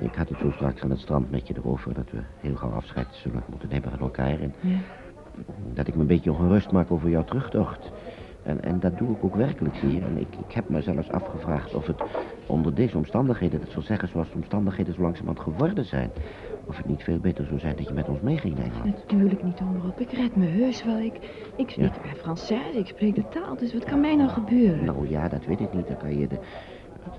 Ik 0.00 0.14
had 0.14 0.28
het 0.28 0.38
zo 0.38 0.50
straks 0.50 0.82
aan 0.82 0.90
het 0.90 1.00
strand 1.00 1.30
met 1.30 1.46
je 1.48 1.54
erover 1.56 1.94
dat 1.94 2.10
we 2.10 2.18
heel 2.40 2.54
gauw 2.56 2.70
afscheid 2.70 3.06
zullen 3.10 3.42
moeten 3.50 3.68
nemen 3.68 3.90
van 3.90 3.98
elkaar. 4.00 4.40
En 4.40 4.54
ja. 4.60 4.76
dat 5.74 5.86
ik 5.88 5.94
me 5.94 6.00
een 6.00 6.06
beetje 6.06 6.32
ongerust 6.32 6.70
maak 6.70 6.90
over 6.90 7.08
jouw 7.08 7.24
terugtocht. 7.24 7.90
En, 8.42 8.62
en 8.62 8.80
dat 8.80 8.98
doe 8.98 9.10
ik 9.10 9.24
ook 9.24 9.34
werkelijk 9.36 9.76
hier. 9.76 10.02
En 10.02 10.18
ik, 10.18 10.28
ik 10.48 10.52
heb 10.54 10.68
me 10.68 10.82
zelfs 10.82 11.10
afgevraagd 11.10 11.74
of 11.74 11.86
het 11.86 12.02
onder 12.46 12.74
deze 12.74 12.96
omstandigheden, 12.96 13.60
dat 13.60 13.74
wil 13.74 13.82
zeggen 13.82 14.08
zoals 14.08 14.28
de 14.30 14.34
omstandigheden 14.36 14.94
zo 14.94 15.00
langzamerhand 15.02 15.40
geworden 15.48 15.84
zijn, 15.84 16.10
of 16.64 16.76
het 16.76 16.86
niet 16.86 17.02
veel 17.02 17.18
beter 17.18 17.46
zou 17.46 17.58
zijn 17.58 17.76
dat 17.76 17.88
je 17.88 17.94
met 17.94 18.08
ons 18.08 18.20
meeging 18.20 18.54
naar 18.56 18.64
Engeland. 18.64 18.96
Natuurlijk 18.96 19.42
niet, 19.42 19.60
onderop. 19.60 20.00
Ik 20.00 20.10
red 20.10 20.36
me 20.36 20.46
heus 20.46 20.84
wel. 20.84 20.98
Ik, 20.98 21.14
ik, 21.56 21.70
Ja. 21.70 21.84
ik 21.84 21.92
ben 22.02 22.16
Française, 22.16 22.78
ik 22.78 22.86
spreek 22.86 23.14
de 23.14 23.28
taal. 23.28 23.56
Dus 23.56 23.72
wat 23.72 23.84
kan 23.84 24.00
mij 24.00 24.16
nou 24.16 24.28
gebeuren? 24.28 24.84
Nou 24.84 25.08
ja, 25.08 25.28
dat 25.28 25.44
weet 25.44 25.60
ik 25.60 25.72
niet. 25.74 25.86
Dan 25.86 25.96
kan 25.96 26.18
je 26.18 26.26
de... 26.26 26.38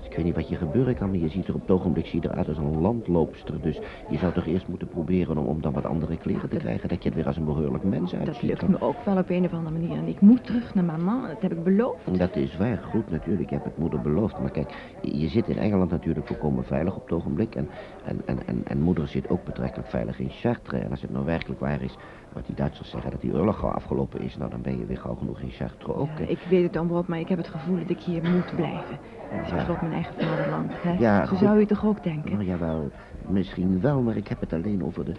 Ik 0.02 0.16
weet 0.16 0.24
niet 0.24 0.34
wat 0.34 0.48
je 0.48 0.56
gebeuren 0.56 0.96
kan, 0.96 1.10
maar 1.10 1.18
je 1.18 1.28
ziet 1.28 1.48
er 1.48 1.54
op 1.54 1.60
het 1.60 1.70
ogenblik 1.70 2.06
zie 2.06 2.22
je 2.22 2.28
eruit 2.28 2.48
als 2.48 2.56
een 2.58 2.80
landloopster. 2.80 3.60
Dus 3.60 3.80
je 4.10 4.18
zou 4.18 4.32
toch 4.32 4.46
eerst 4.46 4.68
moeten 4.68 4.88
proberen 4.88 5.38
om, 5.38 5.46
om 5.46 5.60
dan 5.60 5.72
wat 5.72 5.84
andere 5.84 6.16
kleren 6.16 6.48
te 6.48 6.56
krijgen, 6.56 6.88
dat 6.88 7.02
je 7.02 7.08
het 7.08 7.18
weer 7.18 7.26
als 7.26 7.36
een 7.36 7.44
behoorlijk 7.44 7.84
mens 7.84 8.14
uitziet. 8.14 8.50
Dat 8.50 8.62
lukt 8.62 8.68
me 8.68 8.80
ook 8.80 9.04
wel 9.04 9.16
op 9.16 9.30
een 9.30 9.44
of 9.44 9.52
andere 9.52 9.78
manier. 9.78 9.96
En 9.96 10.06
ik 10.06 10.20
moet 10.20 10.44
terug 10.44 10.74
naar 10.74 10.84
mama, 10.84 11.28
dat 11.28 11.42
heb 11.42 11.52
ik 11.52 11.64
beloofd. 11.64 12.18
Dat 12.18 12.36
is 12.36 12.56
waar, 12.56 12.78
goed 12.90 13.10
natuurlijk. 13.10 13.40
Ik 13.42 13.50
heb 13.50 13.64
het 13.64 13.78
moeder 13.78 14.00
beloofd. 14.00 14.38
Maar 14.38 14.50
kijk, 14.50 14.74
je 15.02 15.28
zit 15.28 15.48
in 15.48 15.58
Engeland 15.58 15.90
natuurlijk 15.90 16.26
volkomen 16.26 16.64
veilig 16.64 16.96
op 16.96 17.02
het 17.02 17.12
ogenblik. 17.12 17.54
En, 17.54 17.68
en, 18.04 18.20
en, 18.24 18.38
en, 18.46 18.62
en 18.64 18.80
moeder 18.80 19.08
zit 19.08 19.28
ook 19.28 19.44
betrekkelijk 19.44 19.88
veilig 19.88 20.18
in 20.18 20.30
Chartres. 20.30 20.80
En 20.80 20.90
als 20.90 21.02
het 21.02 21.12
nou 21.12 21.24
werkelijk 21.24 21.60
waar 21.60 21.82
is 21.82 21.96
wat 22.32 22.46
die 22.46 22.54
Duitsers 22.54 22.90
zeggen, 22.90 23.10
dat 23.10 23.20
die 23.20 23.34
oorlog 23.34 23.58
gauw 23.58 23.70
afgelopen 23.70 24.20
is, 24.20 24.36
nou 24.36 24.50
dan 24.50 24.62
ben 24.62 24.78
je 24.78 24.86
weer 24.86 24.98
gauw 24.98 25.14
genoeg 25.14 25.40
in 25.40 25.50
Chartres 25.50 25.94
ook. 25.94 26.08
Ja, 26.18 26.26
ik 26.26 26.38
weet 26.48 26.62
het, 26.62 26.76
Omroep, 26.76 27.06
maar 27.06 27.18
ik 27.18 27.28
heb 27.28 27.38
het 27.38 27.48
gevoel 27.48 27.78
dat 27.78 27.90
ik 27.90 28.00
hier 28.00 28.22
moet 28.22 28.54
blijven. 28.56 28.98
Het 29.28 29.40
is 29.42 29.48
Ja. 29.48 29.54
tenslotte 29.56 29.84
mijn 29.84 29.94
eigen 29.94 30.14
vaderland. 30.14 30.72
Hè? 30.82 30.92
Ja, 30.98 31.20
Zo 31.20 31.26
goed. 31.26 31.38
zou 31.38 31.58
je 31.60 31.66
toch 31.66 31.84
ook 31.84 32.02
denken? 32.02 32.30
Nou 32.32 32.44
jawel, 32.44 32.90
misschien 33.18 33.80
wel, 33.80 34.02
maar 34.02 34.16
ik 34.16 34.28
heb 34.28 34.40
het 34.40 34.52
alleen 34.52 34.84
over 34.84 35.04
de... 35.04 35.12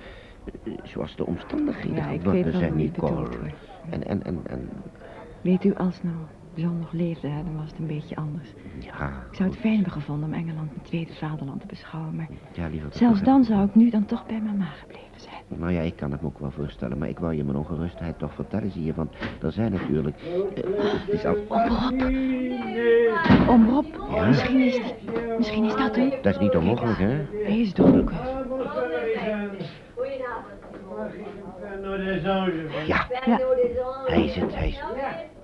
eh, 0.64 0.74
Zoals 0.84 1.16
de 1.16 1.26
omstandigheden 1.26 1.96
Ja, 1.98 2.04
geworden 2.04 2.44
weet 2.44 2.54
zijn, 2.56 2.76
Nicole. 2.76 3.28
En, 3.90 4.08
en, 4.08 4.24
en, 4.24 4.40
en, 4.48 4.70
Weet 5.42 5.64
u, 5.64 5.74
als 5.76 6.02
John 6.58 6.80
nog 6.80 6.92
leefde, 6.92 7.28
hè, 7.28 7.44
dan 7.44 7.56
was 7.56 7.70
het 7.70 7.80
een 7.80 7.88
beetje 7.88 8.16
anders. 8.16 8.54
ja... 8.80 9.26
Ik 9.32 9.36
zou 9.38 9.50
het 9.50 9.60
fijn 9.60 9.74
hebben 9.76 9.92
gevonden 9.92 10.26
om 10.30 10.34
Engeland 10.34 10.70
mijn 10.72 10.82
tweede 10.86 11.14
vaderland 11.14 11.62
te 11.62 11.68
beschouwen, 11.68 12.16
maar 12.16 12.28
Ja, 12.54 12.68
liever... 12.68 12.90
zelfs 12.94 13.22
dan 13.22 13.44
zou 13.44 13.66
ik 13.66 13.76
nu 13.76 13.90
dan 13.90 14.06
toch 14.06 14.26
bij 14.26 14.42
mama 14.42 14.66
gebleven 14.66 15.06
zijn. 15.16 15.60
Nou 15.60 15.72
ja, 15.72 15.82
ik 15.82 15.96
kan 15.96 16.12
het 16.12 16.22
me 16.22 16.28
ook 16.28 16.40
wel 16.40 16.52
voorstellen, 16.52 16.98
maar 16.98 17.10
ik 17.10 17.20
wou 17.20 17.34
je 17.36 17.44
mijn 17.44 17.58
ongerustheid 17.58 18.20
toch 18.20 18.34
vertellen, 18.34 18.72
zie 18.72 18.84
je, 18.84 18.94
want 18.94 19.16
er 19.42 19.52
zijn 19.52 19.72
natuurlijk... 19.72 20.18
eh, 20.22 20.64
het 21.06 21.10
is 21.10 21.26
al... 21.26 21.36
Om 23.50 23.70
Rob, 23.70 23.86
Ja? 24.16 24.28
misschien, 24.28 24.60
is 24.62 24.74
die, 24.76 24.94
misschien 25.38 25.64
is 25.64 25.76
dat 25.76 25.96
hem. 25.96 26.10
Dat 26.22 26.34
is 26.34 26.40
niet 26.40 26.56
onmogelijk, 26.56 26.98
hè? 27.00 27.26
Hij 27.44 27.60
is 27.60 27.74
dronken. 27.74 28.18
Ja, 32.86 33.08
Ja, 33.26 33.40
hij 34.06 34.24
is 34.24 34.36
het, 34.36 34.56
hij 34.56 34.68
is 34.68 34.82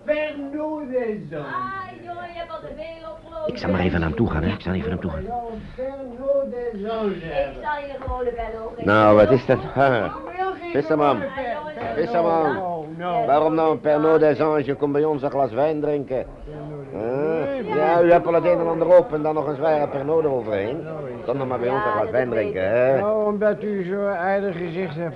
Vers 0.05 0.37
nous 0.37 0.81
les 0.81 1.33
hommes. 1.33 1.92
Ik 3.45 3.57
zal 3.57 3.69
maar 3.71 3.79
even 3.79 3.99
naar 3.99 4.07
hem 4.09 4.17
toe 4.17 4.29
gaan, 4.29 4.43
hè? 4.43 4.53
Ik 4.53 4.61
zal 4.61 4.73
even 4.73 4.89
naar 4.89 4.99
hem 4.99 5.09
toe 5.09 5.11
gaan. 5.11 5.23
Nou, 8.77 9.15
wat 9.15 9.31
is 9.31 9.45
dat? 9.45 9.59
Visserman, 10.71 11.17
visserman. 11.95 12.57
Waarom 13.25 13.55
nou 13.55 13.71
een 13.71 13.79
Pernod 13.79 14.19
des 14.19 14.41
Anges? 14.41 14.75
Kom 14.77 14.91
bij 14.91 15.03
ons 15.03 15.21
een 15.21 15.29
glas 15.29 15.51
wijn 15.51 15.81
drinken. 15.81 16.25
Huh? 16.91 17.75
Ja, 17.75 18.01
u 18.01 18.11
hebt 18.11 18.27
al 18.27 18.33
het 18.33 18.45
een 18.45 18.59
en 18.59 18.67
ander 18.67 18.97
op 18.97 19.13
en 19.13 19.21
dan 19.21 19.33
nog 19.33 19.47
een 19.47 19.55
zware 19.55 19.87
Pernod 19.87 20.23
eroverheen. 20.23 20.87
Kom 21.25 21.37
dan 21.37 21.47
maar 21.47 21.59
bij 21.59 21.69
ons 21.69 21.85
een 21.85 21.91
glas 21.91 22.09
wijn 22.09 22.29
drinken, 22.29 22.69
hè? 22.69 22.99
Nou, 22.99 23.25
omdat 23.33 23.63
u 23.63 23.83
zo'n 23.83 24.05
aardig 24.07 24.57
gezicht 24.57 24.95
hebt. 24.95 25.15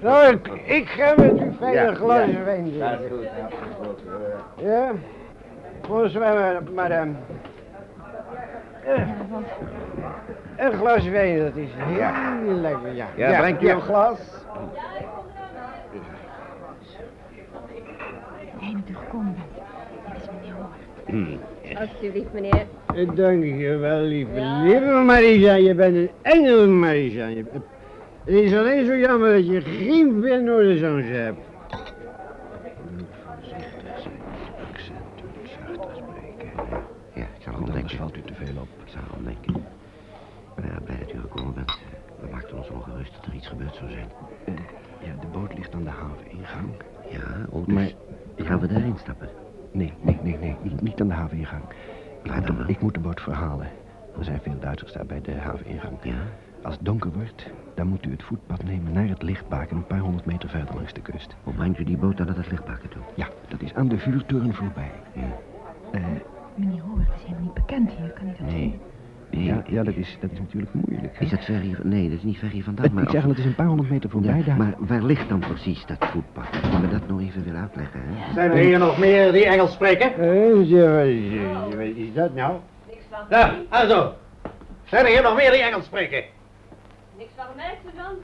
Nou, 0.00 0.32
ik, 0.32 0.48
ik 0.64 0.88
ga 0.88 1.14
met 1.16 1.40
u 1.40 1.52
fijne 1.58 1.74
Ja, 1.80 1.94
glas 1.94 2.26
ja. 2.26 2.42
wijn 2.44 2.78
Dat 2.78 2.96
drinken. 2.96 3.00
is 3.00 3.08
goed, 3.80 4.02
ja. 4.56 4.90
Voor 5.92 6.08
zwemmen, 6.08 6.74
madame. 6.74 7.12
Eh, 8.84 9.08
Een 10.56 10.72
glas 10.72 11.08
wijn, 11.08 11.38
dat 11.38 11.56
is 11.56 11.68
heel 11.76 12.54
lekker, 12.54 12.94
ja. 12.94 13.06
Ja, 13.16 13.38
brengt 13.40 13.62
u 13.62 13.68
een 13.68 13.80
glas? 13.80 14.18
gekomen 18.94 19.34
bent. 19.34 19.46
Dit 20.14 20.22
is 20.22 20.28
meneer 20.40 20.54
Hoor. 20.54 21.80
Alsjeblieft, 21.80 22.32
meneer. 22.32 22.66
Dank 23.14 23.44
je 23.44 23.76
wel, 23.76 24.00
lieve. 24.00 24.40
Lieve 24.62 25.02
Marisa, 25.06 25.54
je 25.54 25.74
bent 25.74 25.96
een 25.96 26.10
engel, 26.22 26.68
Marisa. 26.68 27.26
Je- 27.26 27.44
Het 28.24 28.34
is 28.34 28.56
alleen 28.56 28.86
zo 28.86 28.96
jammer 28.96 29.32
dat 29.32 29.46
je 29.46 29.60
geen 29.60 30.20
Pernod 34.90 35.82
des 35.82 36.00
Anges 36.00 36.38
hebt. 36.54 36.82
Ja, 37.14 37.22
ik 37.22 37.42
zal 37.42 37.52
erom 37.52 37.70
denken. 37.72 37.96
valt 37.96 38.16
u 38.16 38.22
te 38.22 38.34
veel 38.34 38.56
op. 38.60 38.68
Ik 38.84 38.88
zal 38.88 39.00
erom 39.10 39.24
denken. 39.24 39.52
Nou 40.56 40.68
ja, 40.68 40.80
blij 40.84 40.98
dat 40.98 41.12
u 41.12 41.20
gekomen 41.20 41.54
bent. 41.54 41.78
We 42.20 42.28
maakten 42.30 42.56
ons 42.56 42.68
ongerust 42.68 43.14
dat 43.14 43.26
er 43.26 43.34
iets 43.34 43.46
gebeurd 43.46 43.74
zou 43.74 43.90
zijn. 43.90 44.08
Ja, 45.04 45.14
de 45.20 45.26
boot 45.26 45.54
ligt 45.54 45.74
aan 45.74 45.84
de 45.84 45.90
haveningang. 45.90 46.68
Ja, 47.10 47.46
oh, 47.50 47.66
dus 47.66 47.74
Maar- 47.74 48.46
gaan 48.46 48.60
we 48.60 48.66
daarin 48.66 48.96
stappen? 48.98 49.28
Nee, 49.72 49.92
nee, 50.00 50.18
nee, 50.22 50.38
nee. 50.38 50.56
Niet, 50.62 50.80
niet 50.80 51.00
aan 51.00 51.08
de 51.08 51.14
haveningang. 51.14 51.62
Ik 52.22 52.30
Waar 52.30 52.36
moet, 52.38 52.46
dan 52.46 52.56
de, 52.56 52.64
ik 52.66 52.80
moet 52.80 52.94
de 52.94 53.00
boot 53.00 53.20
verhalen. 53.20 53.66
Er 54.18 54.24
zijn 54.24 54.40
veel 54.42 54.58
Duitsers 54.60 54.92
daar 54.92 55.06
bij 55.06 55.20
de 55.20 55.32
haveningang. 55.34 55.98
Ja? 56.02 56.14
Als 56.62 56.74
het 56.74 56.84
donker 56.84 57.12
wordt, 57.12 57.50
dan 57.74 57.86
moet 57.86 58.06
u 58.06 58.10
het 58.10 58.22
voetpad 58.22 58.64
nemen 58.64 58.92
naar 58.92 59.08
het 59.08 59.22
lichtbaken 59.22 59.76
een 59.76 59.86
paar 59.86 59.98
honderd 59.98 60.24
meter 60.26 60.48
verder 60.48 60.74
langs 60.74 60.92
de 60.92 61.00
kust. 61.00 61.34
Hoe 61.42 61.54
brengt 61.54 61.78
u 61.78 61.84
die 61.84 61.96
boot 61.96 62.16
dan 62.16 62.26
naar 62.26 62.36
het 62.36 62.50
lichtbakken 62.50 62.88
toe? 62.88 63.02
Ja, 63.14 63.28
dat 63.48 63.62
is 63.62 63.74
aan 63.74 63.88
de 63.88 63.98
vuurtoren 63.98 64.54
voorbij. 64.54 64.90
Ja. 65.12 65.22
Eh, 65.92 66.04
Meneer 66.54 66.74
is 67.16 67.22
helemaal 67.22 67.42
niet 67.42 67.54
bekend 67.54 67.90
hier, 67.90 68.08
kan 68.10 68.26
ik 68.28 68.38
dat 68.38 68.46
Nee. 68.46 68.78
nee. 69.30 69.44
Ja, 69.44 69.62
ja 69.66 69.82
dat, 69.82 69.94
is, 69.94 70.16
dat 70.20 70.30
is 70.30 70.38
natuurlijk 70.38 70.74
moeilijk. 70.74 71.18
hè. 71.18 71.24
Is 71.24 71.30
dat 71.30 71.44
ver 71.44 71.58
hier? 71.60 71.78
Nee, 71.82 72.08
dat 72.08 72.18
is 72.18 72.24
niet 72.24 72.38
ver 72.38 72.48
hier 72.48 72.64
vandaan. 72.64 72.84
Het- 72.84 72.94
maar 72.94 73.02
ik 73.02 73.10
zeg 73.10 73.22
al, 73.22 73.28
het 73.28 73.38
is 73.38 73.44
een 73.44 73.54
paar 73.54 73.66
honderd 73.66 73.90
meter 73.90 74.10
voorbij 74.10 74.36
Ja, 74.38 74.42
daar. 74.44 74.56
maar 74.56 74.74
waar 74.78 75.02
ligt 75.02 75.28
dan 75.28 75.38
precies 75.38 75.86
dat 75.86 76.06
voetpad? 76.06 76.44
Als 76.62 76.80
me 76.80 76.88
dat 76.88 77.08
nog 77.08 77.20
even 77.20 77.44
wil 77.44 77.54
uitleggen, 77.54 78.00
hè? 78.04 78.32
Zijn 78.32 78.50
er 78.50 78.56
hier 78.56 78.78
nog 78.78 78.98
meer 78.98 79.32
die 79.32 79.44
Engels 79.46 79.72
spreken? 79.72 80.10
wat 81.76 81.78
is 81.94 82.12
dat 82.14 82.34
nou? 82.34 82.56
Ja, 83.30 83.54
also. 83.68 84.12
Zijn 84.84 85.04
er 85.04 85.10
hier 85.12 85.22
nog 85.22 85.36
meer 85.36 85.50
die 85.50 85.62
Engels 85.62 85.84
spreken? 85.84 86.22
Sergeant. 87.46 88.18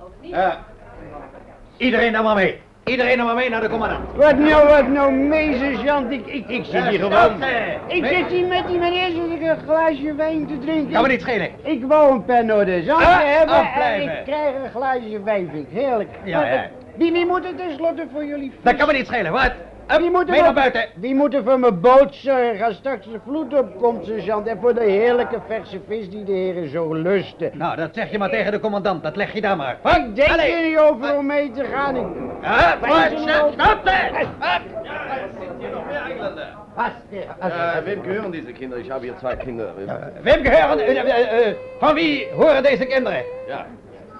Of 0.00 0.08
niet? 0.20 0.30
Ja. 0.30 0.64
Iedereen 1.76 2.12
dan 2.12 2.24
maar 2.24 2.34
mee. 2.34 2.60
Iedereen 2.84 3.16
dan 3.16 3.26
maar 3.26 3.34
mee 3.34 3.50
naar 3.50 3.60
de 3.60 3.68
commandant. 3.68 4.16
Wat 4.16 4.38
nou, 4.38 4.68
wat 4.68 4.88
nou 4.88 5.12
mee, 5.12 5.58
sergeant? 5.58 6.10
Ik, 6.12 6.26
ik, 6.26 6.48
ik 6.48 6.64
zit 6.64 6.84
hier 6.88 6.98
gewoon... 7.00 7.12
stilte. 7.36 7.76
Ik 7.86 8.04
zit 8.06 8.26
hier 8.26 8.46
met 8.46 8.66
die 8.66 8.78
meneer 8.78 9.10
zit 9.10 9.40
ik 9.40 9.42
een 9.48 9.58
glaasje 9.66 10.14
wijn 10.14 10.46
te 10.46 10.58
drinken. 10.58 10.92
Kan 10.92 11.02
me 11.02 11.08
niet 11.08 11.20
schelen. 11.20 11.50
Ik 11.62 11.84
wou 11.84 12.12
een 12.12 12.24
pen 12.24 12.46
de 12.46 12.82
zand 12.86 13.02
Ah, 13.02 13.18
hebben 13.22 13.54
en 13.56 13.62
afblijven. 13.62 14.18
ik 14.18 14.24
krijg 14.24 14.54
een 14.64 14.70
glaasje 14.70 15.22
wijn, 15.22 15.48
vind 15.52 15.66
ik 15.70 15.78
heerlijk. 15.78 16.08
Ja, 16.24 16.40
ja. 16.44 16.62
eh, 16.62 16.68
Wie, 16.96 17.12
wie 17.12 17.26
moet 17.26 17.44
het 17.44 17.56
tenslotte 17.56 18.06
voor 18.12 18.24
jullie 18.24 18.52
Dat 18.62 18.76
kan 18.76 18.86
me 18.86 18.92
niet 18.92 19.06
schelen, 19.06 19.32
wat? 19.32 19.52
Wie 19.86 20.10
moet 20.10 20.20
er 20.22 20.30
mee 20.30 20.36
naar 20.40 20.44
voor- 20.44 20.54
buiten. 20.54 20.84
Wie 20.94 21.14
moet 21.14 21.34
er 21.34 21.42
voor 21.44 21.58
mijn 21.58 21.80
boot 21.80 22.14
zorgen 22.14 22.64
als 22.66 22.76
straks 22.76 23.06
de 23.06 23.18
vloed 23.26 23.54
opkomt, 23.54 24.04
sergeant? 24.04 24.46
En 24.46 24.58
voor 24.60 24.74
de 24.74 24.82
heerlijke 24.84 25.38
verse 25.46 25.80
vis 25.88 26.10
die 26.10 26.24
de 26.24 26.32
heren 26.32 26.68
zo 26.70 26.94
lusten. 26.94 27.50
Nou, 27.54 27.76
dat 27.76 27.88
zeg 27.94 28.10
je 28.10 28.18
maar 28.18 28.30
tegen 28.30 28.52
de 28.52 28.60
commandant. 28.60 29.02
Dat 29.02 29.16
leg 29.16 29.32
je 29.32 29.40
daar 29.40 29.56
maar. 29.56 29.76
Wat? 29.82 29.96
Ik 29.96 30.16
denk 30.16 30.28
Allee. 30.30 30.52
er 30.52 30.68
niet 30.68 30.78
over 30.78 31.16
om 31.16 31.26
mee 31.26 31.50
te 31.50 31.64
gaan. 31.64 31.96
Ik... 31.96 32.06
Ja, 32.42 32.78
er 32.82 33.10
hier 35.58 35.70
nog 35.70 35.84
meer. 35.84 36.56
Vast, 36.74 36.94
eh, 37.38 37.76
wem 37.84 38.02
gehören 38.02 38.30
diese 38.30 38.52
Kinder? 38.52 38.78
Ich 38.78 38.90
habe 38.90 39.04
hier 39.04 39.14
zwei 39.18 39.36
Kinder. 39.36 39.66
Wem 40.22 40.42
gehören, 40.44 40.78
äh, 40.78 40.92
äh, 40.92 41.48
äh, 41.50 41.56
van 41.80 41.94
wie 41.94 42.26
horen 42.36 42.62
deze 42.62 42.86
kinderen? 42.86 43.22
Ja, 43.46 43.66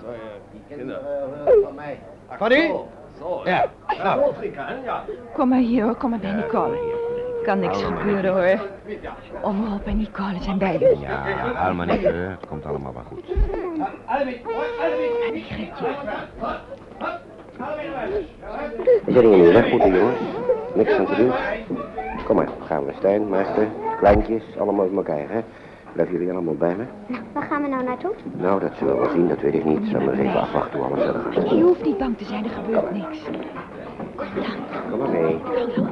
zwei 0.00 0.12
äh, 0.12 0.76
Kinder. 0.76 1.00
van 1.64 1.74
mij. 1.74 1.98
Van 2.38 2.52
u? 2.52 2.70
Ja, 3.44 3.64
nou. 4.02 4.30
Afrika, 4.30 4.66
hè? 4.66 4.74
ja. 4.84 5.04
Kom 5.32 5.48
maar 5.48 5.58
hier 5.58 5.82
hoor, 5.84 5.94
kom 5.94 6.10
maar 6.10 6.18
bij 6.18 6.32
Nicole. 6.32 6.78
Kan 7.44 7.58
niks 7.58 7.82
gebeuren 7.82 8.32
hoor. 8.32 8.66
Of 9.42 9.54
Rob 9.68 9.86
en 9.86 9.96
Nicole 9.96 10.40
zijn 10.40 10.58
beide. 10.58 10.96
Ja, 11.00 11.22
huil 11.54 11.74
maar 11.74 11.86
niet, 11.86 12.02
hè. 12.02 12.12
Het 12.12 12.46
komt 12.48 12.66
allemaal 12.66 12.92
wel 12.92 13.02
goed. 13.08 13.24
We 19.04 19.12
zullen 19.12 19.30
je 19.30 19.42
nu 19.42 19.52
weg 19.52 19.70
moeten, 19.70 19.94
jongens. 19.94 20.18
Niks 20.74 20.92
aan 20.98 21.06
te 21.06 21.14
doen. 21.14 21.32
Kom 22.24 22.36
maar, 22.36 22.48
gaan 22.66 22.84
we. 22.86 22.92
Stijn, 22.98 23.28
Maarten, 23.28 23.72
kleintjes, 23.98 24.42
allemaal 24.58 24.84
uit 24.84 24.96
elkaar, 24.96 25.28
hè. 25.28 25.40
Blijven 25.92 26.14
jullie 26.14 26.32
allemaal 26.32 26.54
bij 26.54 26.76
me? 26.76 26.84
Waar 27.32 27.42
gaan 27.42 27.62
we 27.62 27.68
nou 27.68 27.84
naartoe? 27.84 28.14
Nou, 28.36 28.60
dat 28.60 28.72
zullen 28.78 28.94
we 28.94 29.00
wel 29.00 29.10
zien, 29.10 29.28
dat 29.28 29.40
weet 29.40 29.54
ik 29.54 29.64
niet. 29.64 29.86
Zullen 29.86 30.06
we 30.06 30.12
eens 30.12 30.20
even 30.20 30.40
afwachten 30.40 30.78
hoe 30.78 30.88
alles 30.88 31.04
verder 31.04 31.22
gaat. 31.32 31.50
Je 31.50 31.62
hoeft 31.62 31.84
niet 31.84 31.98
bang 31.98 32.18
te 32.18 32.24
zijn, 32.24 32.44
er 32.44 32.50
gebeurt 32.50 32.90
niks. 32.92 33.18
Kom 34.90 34.98
maar 34.98 35.08
mee. 35.08 35.40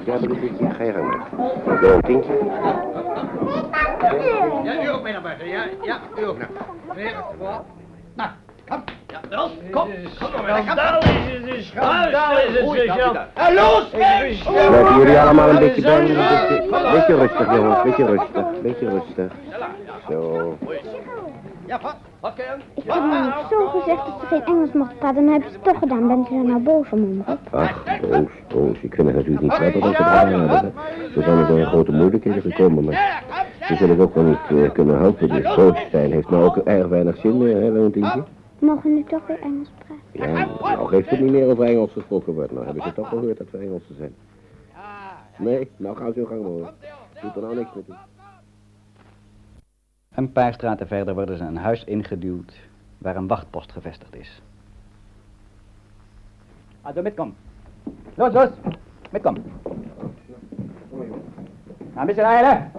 Ja, 0.05 0.17
Brigitte, 0.17 0.71
ga 0.71 0.83
je 0.85 0.93
gang 0.93 1.07
maar. 1.07 1.79
Wil 1.81 1.89
je 1.89 1.95
een 1.95 2.01
tientje? 2.01 2.33
Ja, 4.65 4.83
u 4.85 4.89
ook 4.89 5.03
mee 5.03 5.13
naar 5.13 5.23
buiten. 5.23 5.49
Ja, 5.49 5.65
ja, 5.83 6.01
u 6.19 6.25
ook. 6.25 6.39
Nou. 7.39 7.61
Nou, 8.15 8.31
kom. 8.71 8.83
Ja, 9.09 9.21
los, 9.37 9.51
kom. 9.71 9.89
Kom 10.21 10.43
maar, 10.43 10.55
kom. 10.55 10.63
Schandaal 10.63 10.99
is 11.01 11.07
het, 11.07 11.57
een 11.57 11.63
schandaal 11.63 12.39
is 12.39 12.59
het, 12.59 12.71
sergeant. 12.71 13.19
En 13.35 13.55
los, 13.55 13.91
weg! 13.91 14.43
Blijven 14.69 14.99
jullie 14.99 15.19
allemaal 15.21 15.49
een 15.49 15.59
beetje 15.59 15.83
bij 15.83 16.03
me? 16.03 16.07
Beetje, 16.09 16.93
beetje 16.93 17.17
rustig, 17.17 17.55
jongens. 17.55 17.83
Beetje 17.83 18.05
rustig. 18.05 18.45
Beetje 18.63 18.89
rustig. 18.89 19.33
Zo. 20.09 20.57
Ja, 21.67 21.79
wat? 21.83 21.97
Wat 22.21 22.33
kan 22.35 22.45
je? 22.45 22.81
Ik 22.83 22.93
heb 22.93 23.03
hem 23.11 23.33
zo 23.51 23.69
gezegd 23.69 24.07
dat 24.07 24.15
ze 24.21 24.27
geen 24.27 24.45
Engels 24.45 24.73
mochten 24.73 24.99
praten, 24.99 25.25
dan 25.25 25.33
heb 25.33 25.43
je 25.43 25.49
het 25.53 25.65
toch 25.65 25.79
gedaan. 25.79 26.09
Bent 26.09 26.31
u 26.31 26.37
er 26.37 26.45
nou 26.45 26.61
boos 26.61 26.87
om? 26.91 27.25
Ach, 27.51 27.83
Roos, 28.11 28.29
Roos. 28.49 28.79
Ik 28.81 28.95
vind 28.95 29.07
het 29.07 29.17
natuurlijk 29.17 29.41
niet 29.41 29.55
prettig 29.55 29.83
dat 29.83 29.91
we 29.91 29.97
het 29.97 30.07
gedaan 30.07 30.49
hebben. 30.49 30.73
We 31.15 31.23
zijn 31.23 31.39
er 31.39 31.47
door 31.47 31.65
grote 31.65 31.93
moeilijkheden 31.93 32.43
gekomen, 32.43 32.85
maar 32.85 33.23
we 33.69 33.75
zullen 33.77 33.99
het 33.99 34.07
ook 34.07 34.15
wel 34.15 34.25
niet 34.25 34.65
eh, 34.65 34.71
kunnen 34.73 34.99
helpen. 34.99 35.29
Die 35.29 35.45
Grootstein 35.45 36.13
heeft 36.13 36.31
nou 36.31 36.45
ook 36.45 36.57
erg 36.57 36.87
weinig 36.87 37.17
zin 37.17 37.39
meer, 37.39 37.57
hè, 37.57 37.71
Leontientje? 37.71 38.23
Mogen 38.61 38.95
nu 38.95 39.05
toch 39.05 39.27
weer 39.27 39.41
Engels 39.41 39.71
praten? 39.79 40.05
Ja, 40.13 40.47
nou 40.61 40.89
geeft 40.89 41.11
het 41.11 41.21
niet 41.21 41.31
meer 41.31 41.51
over 41.51 41.65
Engels 41.65 41.93
gesproken 41.93 42.35
wordt. 42.35 42.53
Nou 42.53 42.65
hebben 42.65 42.83
ze 42.83 42.93
toch 42.93 43.09
gehoord 43.09 43.39
dat 43.39 43.51
we 43.51 43.59
Engelsen 43.59 43.97
zijn. 43.97 44.15
Nee, 45.39 45.71
nou 45.77 45.97
gaan 45.97 46.13
ze 46.13 46.19
hun 46.19 46.29
gang 46.29 46.41
maar 46.41 46.51
hoor. 46.51 46.73
Doet 47.23 47.37
er 47.37 47.43
nou 47.43 47.55
niks 47.55 47.75
mee 47.75 47.85
toe. 47.85 47.95
Een 50.15 50.33
paar 50.33 50.53
straten 50.53 50.87
verder 50.87 51.15
worden 51.15 51.37
ze 51.37 51.45
een 51.45 51.57
huis 51.57 51.85
ingeduwd 51.85 52.61
waar 52.99 53.17
een 53.17 53.27
wachtpost 53.27 53.73
gevestigd 53.73 54.17
is. 54.17 54.43
Also 56.83 57.03
mitkom. 57.03 57.35
Los, 58.15 58.33
los. 58.33 58.49
Nou, 59.13 59.37
een 61.95 62.07
beetje 62.07 62.23
rijden. 62.23 62.73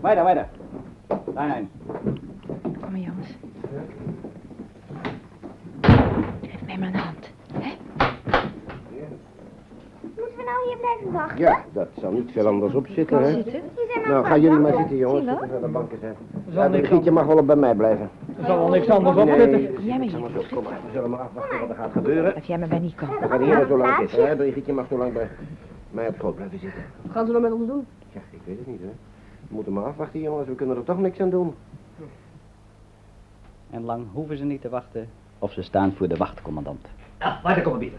Weiter, 0.00 0.24
weiter. 0.24 0.48
Nein, 1.34 1.48
nein. 1.48 1.70
Kom 2.62 2.90
maar 2.90 3.00
jongens. 3.00 3.28
Geef 6.66 6.78
mij 6.78 6.90
maar 6.90 7.00
een 7.00 7.06
hand. 7.06 7.30
Moeten 10.00 10.36
we 10.36 10.42
nou 10.44 10.68
hier 10.68 10.76
blijven 10.78 11.12
wachten? 11.12 11.38
Ja, 11.38 11.64
dat 11.72 11.88
zal 12.00 12.10
niet 12.12 12.32
veel 12.32 12.46
anders 12.46 12.74
op 12.74 12.86
zitten, 12.86 13.22
hè? 13.22 13.32
Zitten? 13.32 13.60
Nou, 13.94 14.08
maar 14.08 14.24
gaan 14.24 14.40
jullie 14.40 14.58
maar 14.58 14.74
zitten, 14.76 14.96
jongens. 14.96 15.38
Zitten 15.40 15.60
de 15.60 15.68
banken 15.68 15.98
zijn. 15.98 16.14
Ja, 16.48 16.68
Brigitte 16.68 17.10
mag 17.10 17.26
wel 17.26 17.44
bij 17.44 17.56
mij 17.56 17.74
blijven. 17.74 18.10
Er 18.38 18.44
zal 18.44 18.58
wel 18.58 18.68
niks 18.68 18.88
anders 18.88 19.16
Nee, 19.16 19.26
Jij 19.26 19.98
maar 19.98 20.20
maar 20.20 20.30
hier. 20.30 20.48
Kom 20.54 20.62
maar, 20.62 20.80
we 20.86 20.92
zullen 20.92 21.10
maar 21.10 21.20
afwachten 21.20 21.60
wat 21.60 21.68
er 21.68 21.74
gaat 21.74 21.92
gebeuren. 21.92 22.30
Blijf 22.30 22.46
jij 22.46 22.58
maar 22.58 22.68
bij 22.68 22.78
Nicole. 22.78 23.20
We 23.20 23.28
gaan 23.28 23.42
hier 23.42 23.66
zo 23.68 23.76
lang 23.76 23.96
zitten, 23.98 24.28
hè? 24.28 24.36
Brigitte 24.36 24.72
mag 24.72 24.86
zo 24.88 24.98
lang 24.98 25.12
bij 25.12 25.28
mij 25.90 26.08
op 26.08 26.14
schoot 26.14 26.34
blijven 26.34 26.58
zitten. 26.58 26.82
Wat 27.02 27.12
gaan 27.12 27.26
ze 27.26 27.32
dan 27.32 27.42
met 27.42 27.52
ons 27.52 27.66
doen? 27.66 27.86
Ja, 28.12 28.20
ik 28.30 28.40
weet 28.44 28.58
het 28.58 28.66
niet, 28.66 28.80
hè. 28.80 28.90
We 29.48 29.54
moeten 29.54 29.72
maar 29.72 29.84
afwachten, 29.84 30.20
jongens. 30.20 30.48
We 30.48 30.54
kunnen 30.54 30.76
er 30.76 30.84
toch 30.84 30.98
niks 30.98 31.20
aan 31.20 31.30
doen. 31.30 31.54
En 33.70 33.84
lang 33.84 34.04
hoeven 34.12 34.36
ze 34.36 34.44
niet 34.44 34.60
te 34.60 34.68
wachten 34.68 35.08
of 35.38 35.52
ze 35.52 35.62
staan 35.62 35.92
voor 35.96 36.08
de 36.08 36.16
wachtcommandant. 36.16 36.86
Ja, 37.18 37.40
weiter 37.42 37.62
komen 37.62 37.78
bieden. 37.78 37.98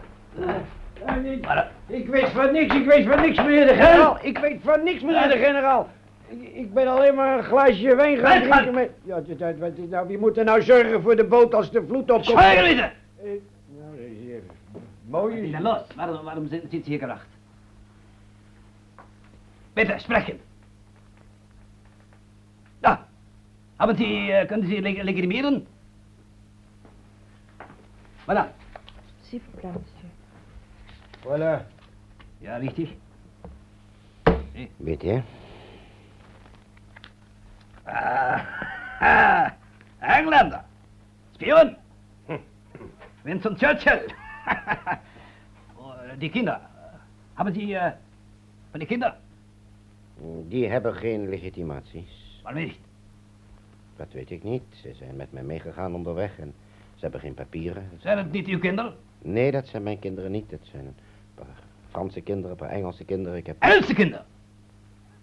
Ik 1.86 2.06
weet 2.08 2.28
van 2.28 2.52
niks, 2.52 2.74
ik 2.74 2.84
weet 2.86 3.06
van 3.06 3.20
niks, 3.20 3.36
meneer 3.36 3.66
de 3.66 3.74
generaal. 3.74 4.18
Ik 4.22 4.38
weet 4.38 4.60
van 4.62 4.84
niks, 4.84 5.02
meneer 5.02 5.28
de 5.28 5.36
generaal. 5.38 5.88
Ik, 6.28 6.42
ik 6.54 6.74
ben 6.74 6.86
alleen 6.86 7.14
maar 7.14 7.38
een 7.38 7.44
glaasje 7.44 7.94
wijn 7.94 8.18
gaan 8.18 8.42
drinken 8.42 8.74
met... 8.74 8.90
Ja, 9.04 9.20
dat- 9.20 9.38
dat- 9.38 9.56
wat 9.58 9.70
is 9.76 9.88
nou, 9.88 10.06
wie 10.08 10.18
moet 10.18 10.38
er 10.38 10.44
nou 10.44 10.62
zorgen 10.62 11.02
voor 11.02 11.16
de 11.16 11.24
boot 11.24 11.54
als 11.54 11.70
de 11.70 11.84
vloed 11.86 12.00
opkomt? 12.10 12.24
Zwijgen, 12.24 12.64
lieden! 12.64 12.84
Eh, 12.84 13.24
Nou, 13.78 13.90
dat 13.96 14.00
is 14.00 14.28
even... 14.28 14.42
Mooi 15.08 15.36
is 15.40 15.52
Dan 15.52 15.62
los, 15.62 15.78
waarom, 15.96 16.24
waarom 16.24 16.48
zit, 16.48 16.64
zit 16.70 16.84
ze 16.84 16.90
hier 16.90 16.98
geracht? 16.98 17.26
Bitte, 19.72 19.94
sprechen. 19.98 20.38
Ja, 22.82 23.06
haben 23.76 23.96
Sie, 23.96 24.30
äh, 24.30 24.46
können 24.46 24.66
Sie 24.66 24.80
leg 28.34 28.44
legitimieren? 28.44 28.52
Voilà. 28.52 28.52
Zie 29.22 29.40
verplaatst. 29.40 29.94
Voilà. 31.24 31.66
Ja, 32.40 32.56
richtig. 32.56 32.96
Weet 34.76 35.02
je? 35.02 35.22
Ah, 37.84 38.40
ah, 39.00 39.50
Engländer. 40.18 40.64
Spion. 41.34 41.76
Winston 43.22 43.56
Churchill. 43.56 44.06
Oh, 45.76 45.94
Die 46.18 46.30
Kinder. 46.30 46.60
Haben 47.34 47.54
Sie, 47.54 47.72
äh, 47.74 47.92
von 48.70 48.80
den 48.80 48.88
Kindern? 48.88 49.12
Die 50.48 50.68
hebben 50.68 50.94
geen 50.94 51.28
legitimaties. 51.28 52.40
Warum 52.42 52.58
nicht? 52.58 52.80
Dat 53.96 54.12
weet 54.12 54.30
ik 54.30 54.42
niet. 54.42 54.62
Ze 54.70 54.94
zijn 54.94 55.16
met 55.16 55.32
mij 55.32 55.42
meegegaan 55.42 55.94
onderweg 55.94 56.38
en 56.38 56.54
ze 56.98 57.04
hebben 57.04 57.20
geen 57.20 57.34
papieren. 57.34 57.90
Zijn 57.98 58.18
het 58.18 58.32
niet 58.32 58.46
uw 58.46 58.58
kinderen? 58.58 58.96
Nee, 59.18 59.50
dat 59.50 59.66
zijn 59.66 59.82
mijn 59.82 59.98
kinderen 59.98 60.30
niet. 60.30 60.50
Dat 60.50 60.60
zijn 60.62 60.86
een 60.86 60.96
paar 61.34 61.62
Franse 61.90 62.20
kinderen, 62.20 62.50
een 62.50 62.56
paar 62.56 62.70
Engelse 62.70 63.04
kinderen. 63.04 63.38
Ik 63.38 63.46
heb, 63.46 63.56
Engelse 63.58 63.94
kinderen. 63.94 64.24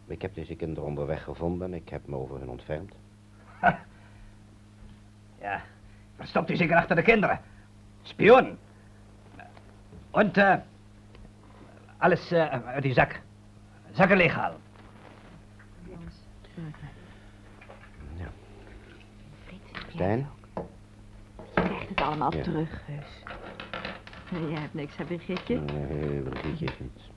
ik 0.07 0.21
heb 0.21 0.33
deze 0.33 0.55
kinderen 0.55 0.83
onderweg 0.83 1.23
gevonden. 1.23 1.73
Ik 1.73 1.89
heb 1.89 2.07
me 2.07 2.15
over 2.15 2.39
hen 2.39 2.49
ontfermd. 2.49 2.93
Ja, 5.41 5.61
verstopt 6.15 6.49
u 6.49 6.55
zeker 6.55 6.75
achter 6.75 6.95
de 6.95 7.01
kinderen. 7.01 7.41
Spion. 8.01 8.57
Und, 10.11 10.37
äh, 10.37 10.57
alles 11.97 12.31
äh, 12.31 12.49
uit 12.65 12.81
die 12.83 12.93
zak. 12.93 13.21
Zakken 13.91 14.17
leeghalen. 14.17 14.57
Stijn? 19.89 20.27
het 21.95 22.05
allemaal 22.05 22.29
terug, 22.29 22.81
dus. 22.85 23.23
Jij 24.49 24.59
hebt 24.59 24.73
niks, 24.73 24.97
hebben 24.97 25.19
gietje. 25.19 25.59
Nee, 25.59 26.21
Brigitte 26.21 26.63
heeft 26.65 26.79
niets. 26.79 27.09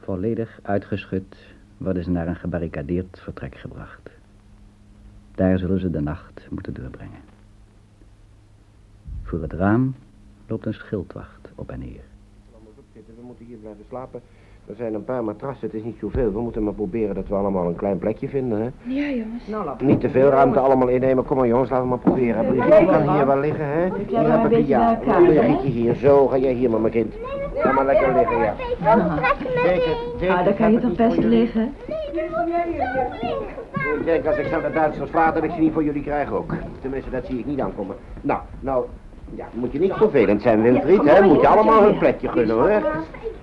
Volledig 0.00 0.58
uitgeschud 0.62 1.36
worden 1.76 2.04
ze 2.04 2.10
naar 2.10 2.28
een 2.28 2.36
gebarricadeerd 2.36 3.20
vertrek 3.20 3.56
gebracht. 3.56 4.10
Daar 5.34 5.58
zullen 5.58 5.80
ze 5.80 5.90
de 5.90 6.00
nacht 6.00 6.46
moeten 6.50 6.74
doorbrengen. 6.74 7.20
Voor 9.22 9.42
het 9.42 9.52
raam 9.52 9.94
loopt 10.50 10.66
een 10.66 10.74
schildwacht 10.74 11.48
op 11.54 11.70
en 11.70 11.78
neer. 11.78 12.00
We 12.92 13.26
moeten 13.26 13.44
hier 13.44 13.56
blijven 13.56 13.84
slapen. 13.88 14.20
Er 14.66 14.74
zijn 14.76 14.94
een 14.94 15.04
paar 15.04 15.24
matrassen, 15.24 15.66
het 15.66 15.76
is 15.76 15.82
niet 15.82 15.98
zoveel. 16.00 16.32
We 16.32 16.40
moeten 16.40 16.62
maar 16.64 16.72
proberen 16.72 17.14
dat 17.14 17.28
we 17.28 17.34
allemaal 17.34 17.66
een 17.66 17.76
klein 17.76 17.98
plekje 17.98 18.28
vinden, 18.28 18.60
hè? 18.60 18.68
Ja, 18.94 19.08
jongens. 19.08 19.46
Nou, 19.46 19.84
Niet 19.84 20.00
te 20.00 20.10
veel 20.10 20.28
ruimte 20.28 20.58
allemaal 20.58 20.88
innemen. 20.88 21.24
Kom 21.24 21.36
maar 21.36 21.46
jongens, 21.46 21.70
laten 21.70 21.84
we 21.84 21.90
maar 21.90 21.98
proberen. 21.98 22.46
Brigitte 22.46 22.86
kan 22.86 23.16
hier 23.16 23.26
wel 23.26 23.38
liggen, 23.38 23.66
hè? 23.66 23.88
Hier 24.06 24.18
een 24.18 24.30
heb 24.30 24.42
ik 24.44 24.48
beetje 24.48 24.66
ja. 24.66 24.94
Brigitte 24.94 25.66
hier, 25.66 25.94
zo. 25.94 26.26
Ga 26.26 26.36
jij 26.36 26.52
hier 26.52 26.70
maar, 26.70 26.80
mijn 26.80 26.92
kind. 26.92 27.14
Ga 27.54 27.72
maar 27.72 27.84
lekker 27.84 28.14
liggen, 28.14 28.38
ja. 28.38 28.54
Zeker, 29.64 29.96
zeker. 30.18 30.36
Ah, 30.36 30.44
daar 30.44 30.54
kan 30.54 30.70
je 30.70 30.76
Ik 30.76 30.82
toch 30.82 30.96
best 30.96 31.18
liggen? 31.18 31.74
Ik 33.98 34.04
denk 34.04 34.26
als 34.26 34.36
ik 34.36 34.46
zo 34.46 34.60
de 34.60 34.70
Duitsers 34.72 35.10
vraag 35.10 35.34
dat 35.34 35.42
ik 35.42 35.50
ze 35.50 35.60
niet 35.60 35.72
voor 35.72 35.84
jullie 35.84 36.02
krijg 36.02 36.32
ook. 36.32 36.54
Tenminste, 36.80 37.10
dat 37.10 37.26
zie 37.26 37.38
ik 37.38 37.46
niet 37.46 37.60
aankomen. 37.60 37.96
Nou, 38.20 38.40
nou, 38.60 38.84
ja, 39.34 39.44
moet 39.52 39.72
je 39.72 39.78
niet 39.78 39.92
vervelend 39.92 40.42
zijn, 40.42 40.62
Wilfried, 40.62 41.02
hè? 41.04 41.22
Moet 41.26 41.40
je 41.40 41.48
allemaal 41.48 41.82
hun 41.82 41.98
plekje 41.98 42.28
gunnen, 42.28 42.56
hoor. 42.56 42.82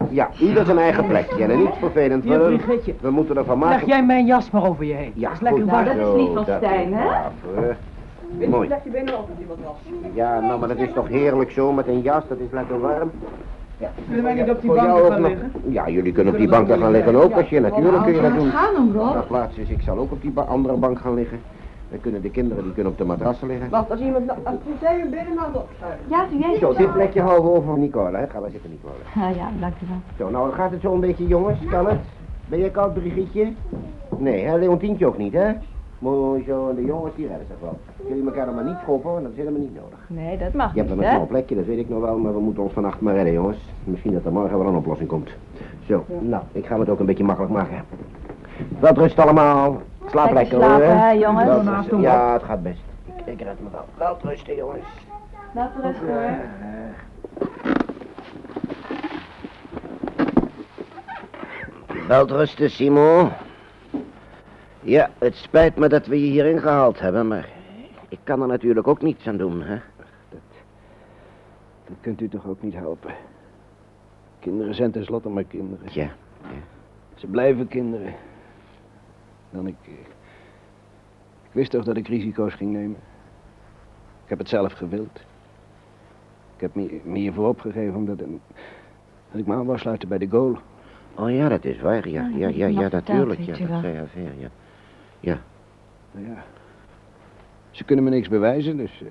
Ja, 0.09 0.29
ieder 0.39 0.65
zijn 0.65 0.77
eigen 0.77 1.07
plekje 1.07 1.43
en 1.43 1.57
niet 1.57 1.73
vervelend. 1.79 2.23
Hier, 2.23 2.59
We, 3.01 3.09
moeten 3.09 3.37
ervan 3.37 3.57
maken. 3.57 3.77
Leg 3.79 3.87
jij 3.87 4.05
mijn 4.05 4.25
jas 4.25 4.51
maar 4.51 4.67
over 4.67 4.85
je 4.85 4.93
heen. 4.93 5.11
Ja, 5.15 5.27
dat 5.29 5.37
is 5.37 5.41
lekker 5.43 5.65
warm. 5.65 5.85
Nou, 5.85 5.97
dat 5.97 6.07
is 6.15 6.21
lief 6.21 6.33
van 6.33 6.43
Stijn, 6.57 6.93
hè? 6.93 7.05
Mooi. 8.47 8.67
Leg 8.67 8.83
je 8.83 8.91
die 8.91 9.47
wat 9.47 9.57
was. 9.63 9.75
Ja, 10.13 10.39
nou, 10.39 10.59
maar 10.59 10.67
dat 10.67 10.77
is 10.77 10.89
toch 10.93 11.07
heerlijk 11.07 11.51
zo 11.51 11.71
met 11.73 11.87
een 11.87 12.01
jas, 12.01 12.23
dat 12.27 12.37
is 12.39 12.51
lekker 12.51 12.79
warm. 12.79 13.11
Ja. 13.77 13.89
Kunnen 14.05 14.23
wij 14.23 14.33
niet 14.33 14.49
op 14.49 14.61
die 14.61 14.69
Voor 14.69 14.79
bank 14.79 15.07
gaan 15.07 15.21
nog- 15.21 15.29
liggen? 15.29 15.51
Ja, 15.69 15.89
jullie 15.89 16.11
kunnen 16.11 16.33
op 16.33 16.39
die 16.39 16.49
bank 16.49 16.67
gaan 16.69 16.91
liggen 16.91 17.15
ook, 17.15 17.33
als 17.33 17.49
je 17.49 17.59
natuurlijk 17.59 18.03
kun 18.03 18.13
je 18.13 18.21
dat 18.21 18.33
doen. 18.33 18.49
Ga 18.49 18.71
dan, 18.73 18.91
Nou, 18.93 19.15
Rob. 19.15 19.27
plaats 19.27 19.57
is, 19.57 19.69
ik 19.69 19.81
zal 19.81 19.97
ook 19.97 20.11
op 20.11 20.21
die 20.21 20.33
andere 20.39 20.73
bank 20.75 20.99
gaan 20.99 21.13
liggen. 21.13 21.39
Dan 21.89 21.99
kunnen 22.01 22.21
de 22.21 22.29
kinderen, 22.29 22.63
die 22.63 22.73
kunnen 22.73 22.91
op 22.91 22.97
de 22.97 23.05
matrassen 23.05 23.47
liggen. 23.47 23.69
Wacht, 23.69 23.91
als 23.91 23.99
iemand... 23.99 24.29
Als 24.29 24.55
jij 24.81 25.07
benen 25.09 25.33
maar 25.35 25.47
opschuiven. 25.53 26.05
Ja, 26.09 26.25
doe 26.29 26.39
jij 26.39 26.57
Zo, 26.57 26.73
dit 26.73 26.93
plekje 26.93 27.21
houden 27.21 27.43
we 27.43 27.49
over 27.49 27.63
voor 27.63 27.77
Nicole, 27.77 28.17
hè. 28.17 28.27
Ga 28.27 28.39
maar 28.39 28.49
zitten, 28.49 28.69
Nicole. 28.69 29.27
Ah, 29.27 29.35
ja, 29.35 29.49
dankjewel. 29.59 29.97
Zo, 30.17 30.29
nou 30.29 30.53
gaat 30.53 30.71
het 30.71 30.81
zo 30.81 30.93
een 30.93 30.99
beetje, 30.99 31.27
jongens. 31.27 31.59
Kan 31.69 31.87
het? 31.87 31.99
Ben 32.45 32.59
je 32.59 32.71
koud, 32.71 32.93
Brigitte? 32.93 33.53
Nee, 34.17 34.45
hè? 34.45 34.57
Leontientje 34.57 35.05
ook 35.05 35.17
niet, 35.17 35.33
hè? 35.33 35.51
Mooi 35.99 36.43
zo, 36.47 36.69
en 36.69 36.75
de 36.75 36.85
jongens 36.85 37.15
die 37.15 37.27
redden 37.27 37.45
zich 37.47 37.59
wel. 37.61 37.79
Jullie 38.07 38.25
elkaar 38.25 38.45
dan 38.45 38.55
maar 38.55 38.63
niet 38.63 38.77
schoppen, 38.81 39.11
want 39.11 39.23
dat 39.23 39.31
is 39.31 39.37
helemaal 39.37 39.59
niet 39.59 39.75
nodig. 39.75 39.99
Nee, 40.07 40.37
dat 40.37 40.53
mag 40.53 40.73
Je 40.73 40.79
hebt 40.79 40.95
niet, 40.95 41.03
een 41.03 41.09
small 41.13 41.25
plekje, 41.25 41.55
dat 41.55 41.65
weet 41.65 41.77
ik 41.77 41.89
nog 41.89 42.01
wel, 42.01 42.17
maar 42.17 42.33
we 42.33 42.39
moeten 42.39 42.63
ons 42.63 42.73
vannacht 42.73 43.01
maar 43.01 43.13
redden, 43.13 43.33
jongens. 43.33 43.57
Misschien 43.83 44.13
dat 44.13 44.25
er 44.25 44.31
morgen 44.31 44.57
wel 44.57 44.67
een 44.67 44.75
oplossing 44.75 45.09
komt. 45.09 45.29
Zo, 45.85 46.05
nou, 46.19 46.43
ik 46.51 46.65
ga 46.65 46.79
het 46.79 46.89
ook 46.89 46.99
een 46.99 47.05
beetje 47.05 47.23
makkelijk 47.23 47.53
maken. 47.53 47.83
Wat 48.79 48.97
rust 48.97 49.19
allemaal. 49.19 49.81
Slaap 50.09 50.31
Lekker 50.31 50.57
lekker, 50.57 50.57
hoor. 50.57 50.65
slapen, 50.79 50.99
hè, 50.99 51.11
jongens? 51.11 51.45
Wel 51.45 51.63
Naast 51.63 51.77
rusten. 51.89 51.95
hem, 51.95 52.01
Ja, 52.01 52.33
het 52.33 52.43
gaat 52.43 52.63
best. 52.63 52.81
Ik, 53.15 53.25
ik 53.25 53.41
red 53.41 53.59
me 53.59 53.69
wel. 53.71 53.85
Wel 53.97 54.17
rusten, 54.23 54.55
jongens. 54.55 54.85
Laat 55.53 55.71
rust 55.81 55.99
hoor. 55.99 56.29
Wel 62.07 62.27
rusten, 62.27 62.69
Simon. 62.69 63.29
Ja, 64.81 65.09
het 65.17 65.35
spijt 65.35 65.75
me 65.75 65.87
dat 65.89 66.05
we 66.05 66.19
je 66.25 66.31
hierin 66.31 66.59
gehaald 66.59 66.99
hebben, 66.99 67.27
maar 67.27 67.49
ik 68.09 68.19
kan 68.23 68.41
er 68.41 68.47
natuurlijk 68.47 68.87
ook 68.87 69.01
niets 69.01 69.27
aan 69.27 69.37
doen, 69.37 69.61
hè? 69.61 69.77
Dat 71.85 71.95
kunt 72.01 72.21
u 72.21 72.29
toch 72.29 72.47
ook 72.47 72.61
niet 72.61 72.73
helpen? 72.73 73.13
Kinderen 74.39 74.75
zijn 74.75 74.91
tenslotte 74.91 75.29
maar 75.29 75.43
kinderen. 75.43 75.87
Ja. 75.91 76.07
Ze 77.15 77.27
blijven 77.27 77.67
kinderen. 77.67 78.13
Dan 79.57 79.67
ik... 79.67 79.75
eh, 79.85 79.91
Ik 81.43 81.51
wist 81.53 81.71
toch 81.71 81.83
dat 81.83 81.97
ik 81.97 82.07
risico's 82.07 82.53
ging 82.53 82.71
nemen. 82.71 82.97
Ik 84.23 84.29
heb 84.29 84.37
het 84.37 84.49
zelf 84.49 84.73
gewild. 84.73 85.19
Ik 86.55 86.61
heb 86.61 86.75
me, 86.75 86.99
me 87.03 87.17
hiervoor 87.17 87.47
opgegeven 87.47 87.95
omdat... 87.95 88.17
Dat 88.17 89.39
ik 89.39 89.45
me 89.47 89.53
aan 89.53 89.65
wou 89.65 89.77
sluiten 89.79 90.07
bij 90.09 90.17
de 90.17 90.27
goal. 90.29 90.57
Oh 91.15 91.31
ja, 91.31 91.49
dat 91.49 91.65
is 91.65 91.79
waar, 91.81 92.09
ja. 92.09 92.21
Ja, 92.35 92.37
Ja, 92.37 92.47
ja, 92.47 92.65
ja, 92.81 92.87
natuurlijk. 92.89 93.39
Ja, 93.39 93.45
dat 93.57 93.81
zei 93.81 93.97
Aver, 93.97 94.21
ja. 95.19 95.39
Nou 96.11 96.25
ja. 96.27 96.43
Ze 97.71 97.83
kunnen 97.83 98.03
me 98.05 98.09
niks 98.09 98.27
bewijzen, 98.27 98.77
dus... 98.77 99.01
eh, 99.01 99.07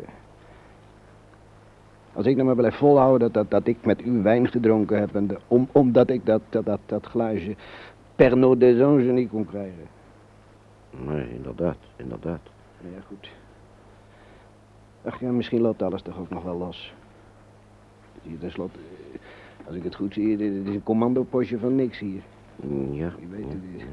als 2.13 2.27
ik 2.27 2.35
nou 2.35 2.47
maar 2.47 2.57
blijf 2.57 2.77
volhouden 2.77 3.33
dat, 3.33 3.35
dat, 3.35 3.51
dat 3.51 3.67
ik 3.67 3.85
met 3.85 4.05
u 4.07 4.23
wijn 4.23 4.49
gedronken 4.49 4.99
heb... 4.99 5.15
En 5.15 5.27
de- 5.27 5.39
om, 5.49 5.69
omdat 5.73 6.11
ik 6.11 6.27
dat, 6.27 6.41
dat, 6.49 6.65
dat, 6.65 6.81
dat 6.87 7.07
glaasje 7.07 7.55
Pernod 8.17 8.61
des 8.61 8.81
Anges 8.81 9.13
niet 9.13 9.29
kon 9.31 9.47
krijgen. 9.47 9.87
Nee, 10.91 11.31
inderdaad, 11.31 11.77
inderdaad. 11.97 12.41
Nou 12.81 12.95
ja, 12.95 13.01
goed. 13.07 13.31
Ach 15.05 15.21
ja, 15.21 15.31
misschien 15.31 15.61
loopt 15.61 15.83
alles 15.83 16.03
toch 16.03 16.19
ook 16.19 16.31
nog 16.31 16.43
wel 16.43 16.57
los. 16.57 16.95
Hier 18.23 18.39
tenslotte, 18.39 18.79
eh, 19.13 19.19
als 19.67 19.77
ik 19.77 19.83
het 19.85 19.95
goed 19.95 20.13
zie, 20.15 20.37
dit, 20.37 20.53
is 20.67 20.75
een 20.75 20.83
commandopostje 20.83 21.59
van 21.59 21.75
niks 21.75 21.99
hier. 21.99 22.21
Mm, 22.57 22.93
Ja. 22.95 23.13
Je 23.21 23.27
weet 23.29 23.41
ja, 23.41 23.47
het, 23.49 23.59
het 23.73 23.81
ja. 23.81 23.87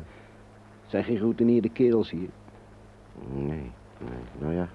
zijn 0.85 1.03
geen 1.03 1.17
geroutineerde 1.17 1.69
kerels 1.69 2.09
hier. 2.09 2.29
Nee, 3.33 3.71
nee, 3.99 4.19
nou 4.39 4.53
ja. 4.53 4.67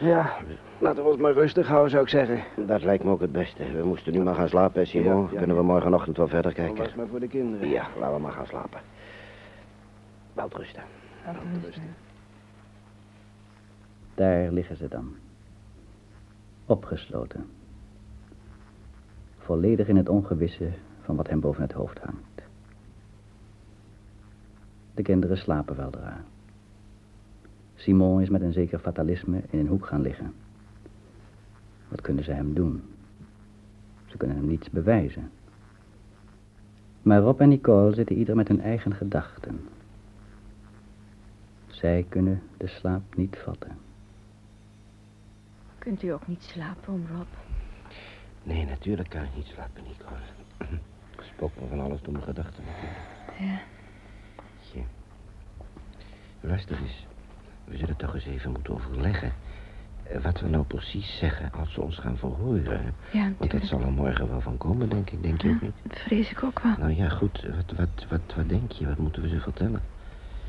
Ja, 0.00 0.32
laten 0.78 1.02
we 1.04 1.08
ons 1.10 1.18
maar 1.20 1.32
rustig 1.32 1.68
houden, 1.68 1.90
zou 1.90 2.02
ik 2.02 2.08
zeggen. 2.08 2.66
Dat 2.66 2.82
lijkt 2.82 3.04
me 3.04 3.10
ook 3.10 3.20
het 3.20 3.32
beste. 3.32 3.70
We 3.72 3.84
moesten 3.84 4.12
nu 4.12 4.22
maar 4.22 4.34
gaan 4.34 4.48
slapen, 4.48 4.86
Simon. 4.86 5.22
Ja, 5.22 5.28
ja. 5.32 5.38
Kunnen 5.38 5.56
we 5.56 5.62
morgenochtend 5.62 6.16
wel 6.16 6.28
verder 6.28 6.54
Dat 6.54 6.64
kijken? 6.64 6.84
was 6.84 6.94
maar 6.94 7.06
voor 7.06 7.20
de 7.20 7.28
kinderen. 7.28 7.68
Ja, 7.68 7.86
laten 7.98 8.14
we 8.16 8.20
maar 8.22 8.32
gaan 8.32 8.46
slapen. 8.46 8.80
Wel 10.32 10.48
rusten. 10.52 10.82
Daar 14.14 14.52
liggen 14.52 14.76
ze 14.76 14.88
dan. 14.88 15.14
Opgesloten. 16.66 17.46
Volledig 19.38 19.88
in 19.88 19.96
het 19.96 20.08
ongewisse 20.08 20.70
van 21.00 21.16
wat 21.16 21.28
hem 21.28 21.40
boven 21.40 21.62
het 21.62 21.72
hoofd 21.72 21.98
hangt. 21.98 22.42
De 24.94 25.02
kinderen 25.02 25.38
slapen 25.38 25.76
weldra. 25.76 26.24
Simon 27.74 28.20
is 28.20 28.28
met 28.28 28.42
een 28.42 28.52
zeker 28.52 28.78
fatalisme 28.78 29.42
in 29.50 29.58
een 29.58 29.66
hoek 29.66 29.86
gaan 29.86 30.00
liggen. 30.00 30.34
Wat 31.88 32.00
kunnen 32.00 32.24
ze 32.24 32.32
hem 32.32 32.54
doen? 32.54 32.82
Ze 34.06 34.16
kunnen 34.16 34.36
hem 34.36 34.46
niets 34.46 34.70
bewijzen. 34.70 35.30
Maar 37.02 37.20
Rob 37.20 37.40
en 37.40 37.48
Nicole 37.48 37.94
zitten 37.94 38.16
ieder 38.16 38.36
met 38.36 38.48
hun 38.48 38.60
eigen 38.60 38.94
gedachten. 38.94 39.60
Zij 41.84 42.06
kunnen 42.08 42.42
de 42.56 42.66
slaap 42.66 43.16
niet 43.16 43.36
vatten. 43.44 43.76
Kunt 45.78 46.02
u 46.02 46.08
ook 46.08 46.26
niet 46.26 46.42
slapen 46.42 46.92
om 46.92 47.06
Rob? 47.16 47.26
Nee, 48.42 48.64
natuurlijk 48.66 49.08
kan 49.08 49.22
ik 49.22 49.34
niet 49.36 49.46
slapen, 49.46 49.82
Nico. 49.82 50.06
Spook 51.34 51.52
me 51.60 51.66
van 51.68 51.80
alles 51.80 52.02
door 52.02 52.12
mijn 52.12 52.24
gedachten. 52.24 52.64
Ja. 53.38 53.60
Ja. 54.74 54.82
Luister 56.40 56.78
eens. 56.82 57.06
We 57.64 57.76
zullen 57.76 57.96
toch 57.96 58.14
eens 58.14 58.24
even 58.26 58.50
moeten 58.52 58.74
overleggen. 58.74 59.32
eh, 60.02 60.20
Wat 60.22 60.40
we 60.40 60.48
nou 60.48 60.64
precies 60.64 61.18
zeggen 61.18 61.52
als 61.52 61.72
ze 61.72 61.80
ons 61.80 61.96
gaan 61.98 62.16
verhoren. 62.16 62.94
Ja, 63.12 63.32
Want 63.38 63.50
dat 63.50 63.62
zal 63.64 63.80
er 63.80 63.92
morgen 63.92 64.28
wel 64.28 64.40
van 64.40 64.56
komen, 64.58 64.88
denk 64.88 65.10
ik. 65.10 65.22
Denk 65.22 65.42
je 65.42 65.50
ook 65.50 65.60
niet? 65.60 65.74
Dat 65.82 65.98
vrees 65.98 66.30
ik 66.30 66.42
ook 66.42 66.60
wel. 66.60 66.74
Nou 66.78 66.92
ja, 66.92 67.08
goed. 67.08 67.42
Wat, 67.42 67.76
wat, 67.76 68.06
wat, 68.08 68.34
wat 68.36 68.48
denk 68.48 68.72
je? 68.72 68.86
Wat 68.86 68.98
moeten 68.98 69.22
we 69.22 69.28
ze 69.28 69.40
vertellen? 69.40 69.80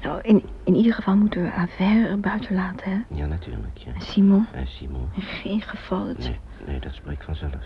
Nou, 0.01 0.21
in, 0.21 0.43
in 0.63 0.75
ieder 0.75 0.93
geval 0.93 1.15
moeten 1.15 1.43
we 1.43 1.51
Aver 1.51 2.09
er 2.09 2.19
buiten 2.19 2.55
laten, 2.55 2.91
hè? 2.91 3.15
Ja, 3.15 3.25
natuurlijk, 3.25 3.77
ja. 3.77 3.93
En 3.93 4.01
Simon? 4.01 4.45
En 4.53 4.67
Simon? 4.67 5.09
In 5.15 5.21
geen 5.21 5.61
geval. 5.61 6.07
Het... 6.07 6.17
Nee, 6.17 6.39
nee, 6.67 6.79
dat 6.79 6.93
spreekt 6.93 7.23
vanzelf. 7.23 7.63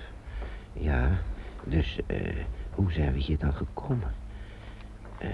Ja, 0.73 1.09
dus 1.63 1.99
eh, 2.07 2.17
hoe 2.71 2.91
zijn 2.91 3.13
we 3.13 3.19
hier 3.19 3.37
dan 3.37 3.53
gekomen? 3.53 4.13
Eh, 5.17 5.29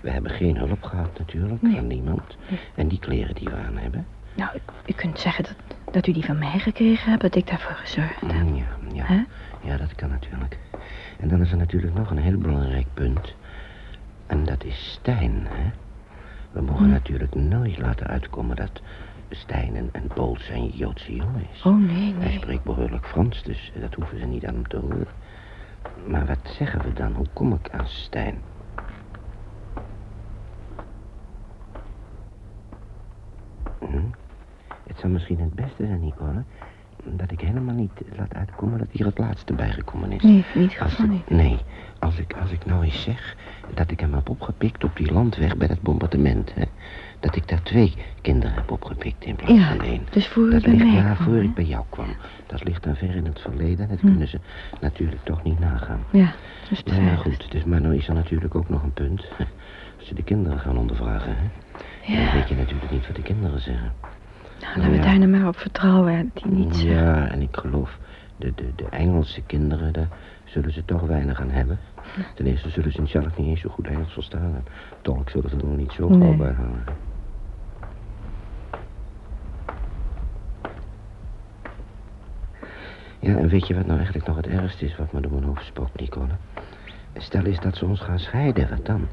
we 0.00 0.10
hebben 0.10 0.30
geen 0.30 0.56
hulp 0.56 0.82
gehad 0.82 1.18
natuurlijk, 1.18 1.62
Nee. 1.62 1.74
van 1.74 1.86
niemand. 1.86 2.36
En 2.74 2.88
die 2.88 2.98
kleren 2.98 3.34
die 3.34 3.48
we 3.48 3.56
aan 3.56 3.76
hebben. 3.76 4.06
Nou, 4.34 4.50
u, 4.56 4.60
u 4.86 4.92
kunt 4.92 5.20
zeggen 5.20 5.44
dat, 5.44 5.56
dat 5.94 6.06
u 6.06 6.12
die 6.12 6.24
van 6.24 6.38
mij 6.38 6.58
gekregen 6.58 7.10
hebt, 7.10 7.22
dat 7.22 7.34
ik 7.34 7.46
daarvoor 7.46 7.74
gezorgd 7.76 8.20
heb. 8.20 8.32
Mm, 8.32 8.54
ja, 8.56 8.66
ja. 9.08 9.24
Ja, 9.62 9.76
dat 9.76 9.94
kan 9.94 10.08
natuurlijk. 10.10 10.58
En 11.20 11.28
dan 11.28 11.40
is 11.40 11.50
er 11.50 11.56
natuurlijk 11.56 11.94
nog 11.94 12.10
een 12.10 12.18
heel 12.18 12.38
belangrijk 12.38 12.86
punt. 12.94 13.34
En 14.26 14.44
dat 14.44 14.64
is 14.64 14.92
Stijn, 14.92 15.46
hè? 15.48 15.70
We 16.54 16.60
mogen 16.60 16.84
Hm. 16.84 16.90
natuurlijk 16.90 17.34
nooit 17.34 17.78
laten 17.78 18.06
uitkomen 18.06 18.56
dat 18.56 18.82
Stijn 19.30 19.90
Poolse 20.14 20.52
en 20.52 20.66
Joodse 20.68 21.14
jongen 21.14 21.46
is. 21.52 21.62
Oh, 21.62 21.78
nee, 21.78 22.14
Hij 22.14 22.26
nee. 22.28 22.36
spreekt 22.38 22.64
behoorlijk 22.64 23.06
Frans, 23.06 23.42
dus 23.42 23.72
dat 23.80 23.94
hoeven 23.94 24.18
ze 24.18 24.24
niet 24.26 24.46
aan 24.46 24.54
hem 24.54 24.68
te 24.68 24.76
horen. 24.76 25.06
Maar 26.06 26.26
wat 26.26 26.38
zeggen 26.58 26.82
we 26.82 26.92
dan? 26.92 27.12
Hoe 27.12 27.26
kom 27.32 27.52
ik 27.52 27.70
aan 27.70 27.86
Stijn? 27.88 28.42
Hm? 33.80 34.06
Het 34.86 34.98
zou 34.98 35.12
misschien 35.12 35.38
het 35.40 35.54
beste 35.54 35.86
zijn, 35.86 36.00
Nicole. 36.00 36.44
Dat 37.06 37.30
ik 37.30 37.40
helemaal 37.40 37.74
niet 37.74 37.90
laat 38.16 38.34
uitkomen 38.34 38.78
dat 38.78 38.88
hier 38.90 39.06
het 39.06 39.18
laatste 39.18 39.52
bijgekomen 39.52 40.12
is. 40.12 40.22
Nee, 40.22 40.44
niet 40.54 40.78
niet. 41.08 41.28
Nee, 41.28 41.58
als 41.98 42.18
ik, 42.18 42.34
als 42.40 42.50
ik 42.50 42.64
nou 42.66 42.84
eens 42.84 43.02
zeg 43.02 43.36
dat 43.74 43.90
ik 43.90 44.00
hem 44.00 44.14
heb 44.14 44.28
opgepikt 44.28 44.84
op 44.84 44.96
die 44.96 45.12
landweg 45.12 45.56
bij 45.56 45.68
dat 45.68 45.80
bombardement, 45.82 46.54
hè. 46.54 46.64
Dat 47.20 47.36
ik 47.36 47.48
daar 47.48 47.62
twee 47.62 47.94
kinderen 48.20 48.54
heb 48.54 48.70
opgepikt 48.70 49.24
in 49.24 49.36
plaats 49.36 49.52
Ja, 49.52 49.68
van 49.68 49.80
één. 49.84 50.06
dus 50.10 50.26
voor 50.28 50.50
dat 50.50 50.66
ligt, 50.66 50.84
mij 50.84 50.92
Ja, 50.92 51.02
kwam, 51.14 51.16
voor 51.26 51.34
hè? 51.34 51.40
ik 51.40 51.54
bij 51.54 51.64
jou 51.64 51.84
kwam. 51.88 52.08
Dat 52.46 52.64
ligt 52.64 52.82
dan 52.82 52.96
ver 52.96 53.14
in 53.14 53.24
het 53.24 53.40
verleden. 53.40 53.88
Dat 53.88 54.00
Hm. 54.00 54.06
kunnen 54.06 54.28
ze 54.28 54.40
natuurlijk 54.80 55.24
toch 55.24 55.42
niet 55.42 55.58
nagaan. 55.58 56.00
Ja, 56.10 56.32
dus 56.68 56.82
Ja, 56.84 56.94
ja, 57.02 57.14
goed. 57.16 57.50
Dus, 57.50 57.64
maar 57.64 57.80
nou 57.80 57.96
is 57.96 58.08
er 58.08 58.14
natuurlijk 58.14 58.54
ook 58.54 58.68
nog 58.68 58.82
een 58.82 58.92
punt. 58.92 59.24
Als 59.98 60.06
ze 60.08 60.14
de 60.14 60.22
kinderen 60.22 60.58
gaan 60.58 60.76
ondervragen, 60.78 61.36
hè. 61.36 61.42
Ja. 62.12 62.24
Dan 62.24 62.34
weet 62.34 62.48
je 62.48 62.54
natuurlijk 62.54 62.90
niet 62.90 63.06
wat 63.06 63.16
de 63.16 63.22
kinderen 63.22 63.60
zeggen. 63.60 63.92
Nou, 64.64 64.78
laten 64.78 64.90
we 64.90 64.98
daar 65.04 65.18
nou 65.18 65.30
maar 65.30 65.48
op 65.48 65.56
vertrouwen, 65.58 66.30
die 66.34 66.46
niet. 66.52 66.80
Ja, 66.80 67.28
en 67.28 67.40
ik 67.42 67.56
geloof, 67.56 67.98
de, 68.36 68.52
de, 68.54 68.72
de 68.76 68.88
Engelse 68.90 69.42
kinderen, 69.42 69.92
daar 69.92 70.08
zullen 70.44 70.72
ze 70.72 70.84
toch 70.84 71.00
weinig 71.02 71.40
aan 71.40 71.50
hebben. 71.50 71.78
Ten 72.34 72.46
eerste 72.46 72.68
zullen 72.70 72.92
ze 72.92 73.06
zelf 73.06 73.36
niet 73.38 73.46
eens 73.46 73.60
zo 73.60 73.68
goed 73.68 73.86
Engels 73.86 74.12
verstaan. 74.12 74.42
En 74.54 74.64
tolk 75.02 75.30
zullen 75.30 75.50
ze 75.50 75.56
er 75.56 75.64
nog 75.66 75.76
niet 75.76 75.92
zo 75.92 76.06
gauw 76.08 76.18
Nee. 76.18 76.36
bij. 76.36 76.54
Ja, 83.20 83.36
en 83.36 83.48
weet 83.48 83.66
je 83.66 83.74
wat 83.74 83.84
nou 83.86 83.96
eigenlijk 83.96 84.26
nog 84.26 84.36
het 84.36 84.46
ergste 84.46 84.84
is 84.84 84.96
wat 84.96 85.12
me 85.12 85.20
door 85.20 85.32
mijn 85.32 85.44
hoofd 85.44 85.64
spookt, 85.64 86.00
Nicole? 86.00 86.26
Stel 87.16 87.44
eens 87.44 87.60
dat 87.60 87.76
ze 87.76 87.84
ons 87.86 88.00
gaan 88.00 88.18
scheiden, 88.18 88.68
wat 88.68 88.86
dan? 88.86 89.08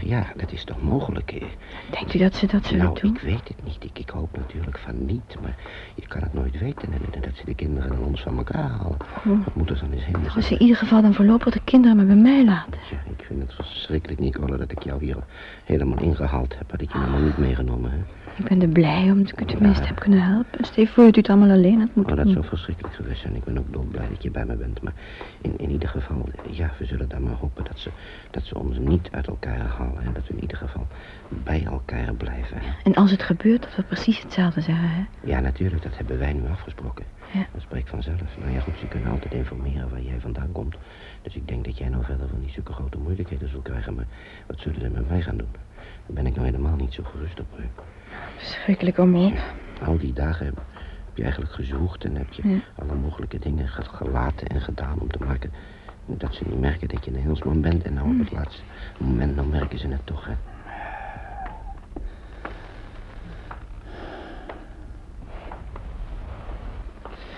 Ja, 0.00 0.26
dat 0.36 0.52
is 0.52 0.64
toch 0.64 0.82
mogelijk, 0.82 1.30
hè? 1.30 1.46
Denkt 1.90 2.14
u 2.14 2.18
dat 2.18 2.34
ze 2.34 2.46
dat 2.46 2.66
zullen 2.66 2.84
Nou, 2.84 3.00
doen? 3.00 3.14
ik 3.14 3.20
weet 3.20 3.48
het 3.48 3.64
niet. 3.64 3.84
Ik, 3.84 3.98
ik 3.98 4.08
hoop 4.10 4.36
natuurlijk 4.36 4.78
van 4.78 5.06
niet, 5.06 5.36
maar 5.42 5.56
je 5.94 6.06
kan 6.06 6.22
het 6.22 6.34
nooit 6.34 6.58
weten. 6.58 6.92
En, 6.92 7.20
dat 7.20 7.30
ze 7.34 7.44
de 7.44 7.54
kinderen 7.54 7.88
dan 7.88 8.04
ons 8.04 8.20
van 8.22 8.36
elkaar 8.36 8.68
halen. 8.68 8.96
Oh. 9.26 9.44
Dat 9.44 9.54
moet 9.54 9.70
er 9.70 9.78
dan 9.78 9.92
eens 9.92 10.04
helemaal 10.04 10.34
Als 10.34 10.46
ze 10.46 10.54
in 10.54 10.60
ieder 10.60 10.76
geval 10.76 11.02
dan 11.02 11.14
voorlopig 11.14 11.52
de 11.52 11.60
kinderen 11.64 11.96
maar 11.96 12.06
bij 12.06 12.14
mij 12.14 12.44
laten. 12.44 12.80
Ja, 12.90 12.98
ik 13.18 13.24
vind 13.26 13.40
het 13.42 13.54
verschrikkelijk, 13.54 14.20
Nicole, 14.20 14.56
dat 14.56 14.70
ik 14.70 14.82
jou 14.82 15.04
hier 15.04 15.16
helemaal 15.64 15.98
ingehaald 16.00 16.58
heb. 16.58 16.70
Had 16.70 16.80
ik 16.80 16.92
je 16.92 16.98
maar 16.98 17.20
niet 17.20 17.38
meegenomen, 17.38 17.90
hè? 17.90 17.98
Ik 18.38 18.44
ben 18.48 18.62
er 18.62 18.68
blij 18.68 19.10
om 19.10 19.22
dat 19.22 19.32
ik 19.32 19.40
u 19.40 19.44
tenminste 19.44 19.86
heb 19.86 19.98
kunnen 19.98 20.22
helpen. 20.22 20.64
Stel 20.64 20.82
je 20.84 20.88
voor 20.88 21.04
dat 21.04 21.16
u 21.16 21.18
het 21.18 21.28
allemaal 21.28 21.50
alleen 21.50 21.78
had 21.80 21.88
Oh, 21.88 21.94
moeten 21.96 22.16
dat 22.16 22.24
doen. 22.24 22.34
zou 22.34 22.46
verschrikkelijk 22.46 22.94
geweest 22.94 23.20
zijn. 23.20 23.34
Ik 23.36 23.44
ben 23.44 23.58
ook 23.58 23.72
dolblij 23.72 24.08
dat 24.08 24.22
je 24.22 24.30
bij 24.30 24.44
me 24.44 24.56
bent. 24.56 24.82
Maar 24.82 24.92
in, 25.40 25.58
in 25.58 25.70
ieder 25.70 25.88
geval, 25.88 26.28
ja, 26.50 26.70
we 26.78 26.84
zullen 26.84 27.08
dan 27.08 27.22
maar 27.22 27.32
hopen 27.34 27.64
dat 27.64 27.78
ze, 27.78 27.90
dat 28.30 28.44
ze 28.44 28.58
ons 28.58 28.78
niet 28.78 29.08
uit 29.10 29.26
elkaar 29.26 29.58
halen. 29.58 30.02
En 30.02 30.12
dat 30.12 30.26
we 30.26 30.34
in 30.34 30.40
ieder 30.40 30.56
geval 30.56 30.86
bij 31.28 31.64
elkaar 31.64 32.14
blijven. 32.14 32.58
En 32.84 32.94
als 32.94 33.10
het 33.10 33.22
gebeurt, 33.22 33.62
dat 33.62 33.76
we 33.76 33.82
precies 33.82 34.22
hetzelfde 34.22 34.60
zeggen, 34.60 34.88
hè? 34.88 35.02
Ja, 35.24 35.40
natuurlijk, 35.40 35.82
dat 35.82 35.96
hebben 35.96 36.18
wij 36.18 36.32
nu 36.32 36.48
afgesproken. 36.50 37.04
Ja. 37.32 37.46
Dat 37.52 37.62
spreekt 37.62 37.88
vanzelf. 37.90 38.20
Nou 38.40 38.52
ja, 38.52 38.60
goed, 38.60 38.74
ze 38.78 38.86
kunnen 38.86 39.10
altijd 39.10 39.32
informeren 39.34 39.88
waar 39.90 40.02
jij 40.02 40.20
vandaan 40.20 40.52
komt. 40.52 40.76
Dus 41.22 41.34
ik 41.36 41.48
denk 41.48 41.64
dat 41.64 41.78
jij 41.78 41.88
nou 41.88 42.04
verder 42.04 42.28
van 42.28 42.40
die 42.40 42.50
zulke 42.50 42.72
grote 42.72 42.98
moeilijkheden 42.98 43.48
zult 43.48 43.62
krijgen. 43.62 43.94
Maar 43.94 44.06
wat 44.46 44.58
zullen 44.60 44.80
ze 44.80 44.88
met 44.88 45.08
mij 45.08 45.22
gaan 45.22 45.36
doen? 45.36 45.48
Daar 46.06 46.14
ben 46.16 46.26
ik 46.26 46.34
nou 46.34 46.46
helemaal 46.46 46.76
niet 46.76 46.92
zo 46.92 47.02
gerust 47.02 47.40
op. 47.40 47.46
hè. 47.56 47.64
Verschrikkelijk 48.36 48.98
om 48.98 49.14
op. 49.14 49.32
Al 49.84 49.98
die 49.98 50.12
dagen 50.12 50.46
heb, 50.46 50.56
heb 51.04 51.16
je 51.16 51.22
eigenlijk 51.22 51.52
gezocht 51.52 52.04
en 52.04 52.16
heb 52.16 52.32
je 52.32 52.48
Ja. 52.48 52.58
alle 52.78 52.94
mogelijke 52.94 53.38
dingen 53.38 53.68
ge- 53.68 53.82
gelaten 53.84 54.46
en 54.46 54.60
gedaan 54.60 54.98
om 55.00 55.10
te 55.10 55.24
maken 55.24 55.52
dat 56.06 56.34
ze 56.34 56.44
niet 56.48 56.60
merken 56.60 56.88
dat 56.88 57.04
je 57.04 57.10
een 57.10 57.16
Engelsman 57.20 57.60
bent. 57.60 57.82
En 57.82 57.94
nou 57.94 58.12
op 58.12 58.18
het 58.18 58.30
laatste 58.32 58.62
moment, 58.98 59.34
nou 59.36 59.48
merken 59.48 59.78
ze 59.78 59.88
het 59.88 60.06
toch, 60.06 60.24
hè. 60.26 60.34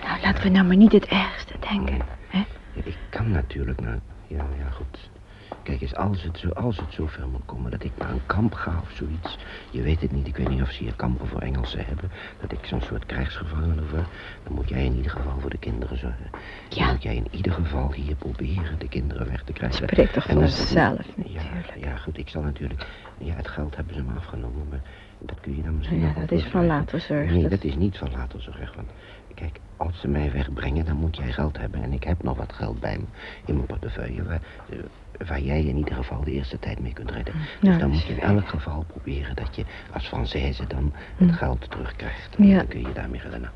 Nou, 0.03 0.21
laten 0.21 0.43
we 0.43 0.49
nou 0.49 0.65
maar 0.67 0.75
niet 0.75 0.91
het 0.91 1.05
ergste 1.05 1.53
denken. 1.69 2.01
Hè? 2.27 2.37
Ja, 2.73 2.81
ik 2.83 2.97
kan 3.09 3.31
natuurlijk 3.31 3.81
naar... 3.81 3.99
Ja, 4.27 4.45
ja, 4.57 4.69
goed. 4.69 5.09
Kijk 5.69 5.81
eens, 5.81 5.95
als 5.95 6.23
het, 6.23 6.37
zo, 6.37 6.49
als 6.49 6.77
het 6.77 6.93
zover 6.93 7.27
moet 7.27 7.45
komen 7.45 7.71
dat 7.71 7.83
ik 7.83 7.91
naar 7.97 8.09
een 8.11 8.25
kamp 8.25 8.53
ga 8.53 8.79
of 8.81 8.91
zoiets... 8.91 9.37
Je 9.71 9.81
weet 9.81 10.01
het 10.01 10.11
niet, 10.11 10.27
ik 10.27 10.37
weet 10.37 10.49
niet 10.49 10.61
of 10.61 10.71
ze 10.71 10.83
hier 10.83 10.93
kampen 10.95 11.27
voor 11.27 11.39
Engelsen 11.41 11.85
hebben... 11.85 12.11
dat 12.41 12.51
ik 12.51 12.65
zo'n 12.65 12.81
soort 12.81 13.05
krijgsgevangene 13.05 13.81
word... 13.89 14.07
dan 14.43 14.53
moet 14.53 14.69
jij 14.69 14.85
in 14.85 14.95
ieder 14.95 15.11
geval 15.11 15.39
voor 15.39 15.49
de 15.49 15.57
kinderen 15.57 15.97
zorgen. 15.97 16.27
Dan 16.31 16.39
Ja. 16.69 16.91
moet 16.91 17.03
jij 17.03 17.15
in 17.15 17.27
ieder 17.31 17.51
geval 17.51 17.93
hier 17.93 18.15
proberen 18.15 18.79
de 18.79 18.87
kinderen 18.87 19.27
weg 19.27 19.43
te 19.43 19.53
krijgen. 19.53 19.87
Spreekt 19.87 20.13
toch 20.13 20.23
zichzelf, 20.23 21.15
niet- 21.15 21.31
Ja, 21.31 21.41
ja, 21.75 21.95
goed, 21.97 22.17
ik 22.17 22.29
zal 22.29 22.41
natuurlijk... 22.41 22.85
Ja, 23.17 23.33
het 23.35 23.47
geld 23.47 23.75
hebben 23.75 23.93
ze 23.95 24.03
me 24.03 24.13
afgenomen, 24.17 24.67
maar 24.69 24.81
dat 25.19 25.39
kun 25.39 25.55
je 25.55 25.61
dan 25.63 25.77
misschien 25.77 25.99
Ja, 25.99 26.13
dat 26.13 26.31
is 26.31 26.43
van 26.43 26.65
later 26.65 26.99
zorg. 26.99 27.29
Nee, 27.31 27.41
Dat- 27.41 27.51
dat 27.51 27.63
is 27.63 27.75
niet 27.75 27.97
van 27.97 28.11
later 28.11 28.41
zorg. 28.41 28.75
Want 28.75 28.89
kijk, 29.33 29.59
als 29.77 29.99
ze 29.99 30.07
mij 30.07 30.31
wegbrengen, 30.31 30.85
dan 30.85 30.95
moet 30.95 31.17
jij 31.17 31.31
geld 31.31 31.57
hebben. 31.57 31.83
En 31.83 31.93
ik 31.93 32.03
heb 32.03 32.23
nog 32.23 32.37
wat 32.37 32.53
geld 32.53 32.79
bij 32.79 32.97
me 32.97 33.05
in 33.45 33.53
mijn 33.53 33.65
portefeuille. 33.67 34.23
Waar, 34.23 34.41
eh, 34.69 34.77
waar 35.27 35.39
jij 35.41 35.63
in 35.63 35.77
ieder 35.77 35.95
geval 35.95 36.23
de 36.23 36.31
eerste 36.31 36.59
tijd 36.59 36.79
mee 36.79 36.93
kunt 36.93 37.11
redden. 37.11 37.33
Dus 37.61 37.77
dan 37.77 37.89
moet 37.89 38.05
je 38.05 38.13
in 38.13 38.19
elk 38.19 38.47
geval 38.47 38.83
proberen 38.87 39.35
dat 39.35 39.55
je 39.55 39.65
als 39.93 40.07
Française 40.07 40.67
dan 40.67 40.93
het 41.17 41.31
geld 41.31 41.71
terugkrijgt. 41.71 42.35
En 42.35 42.47
Ja. 42.47 42.57
dan 42.57 42.67
kun 42.67 42.79
je 42.81 42.93
daarmee 42.93 43.21
redden. 43.21 43.41
Nou, 43.41 43.53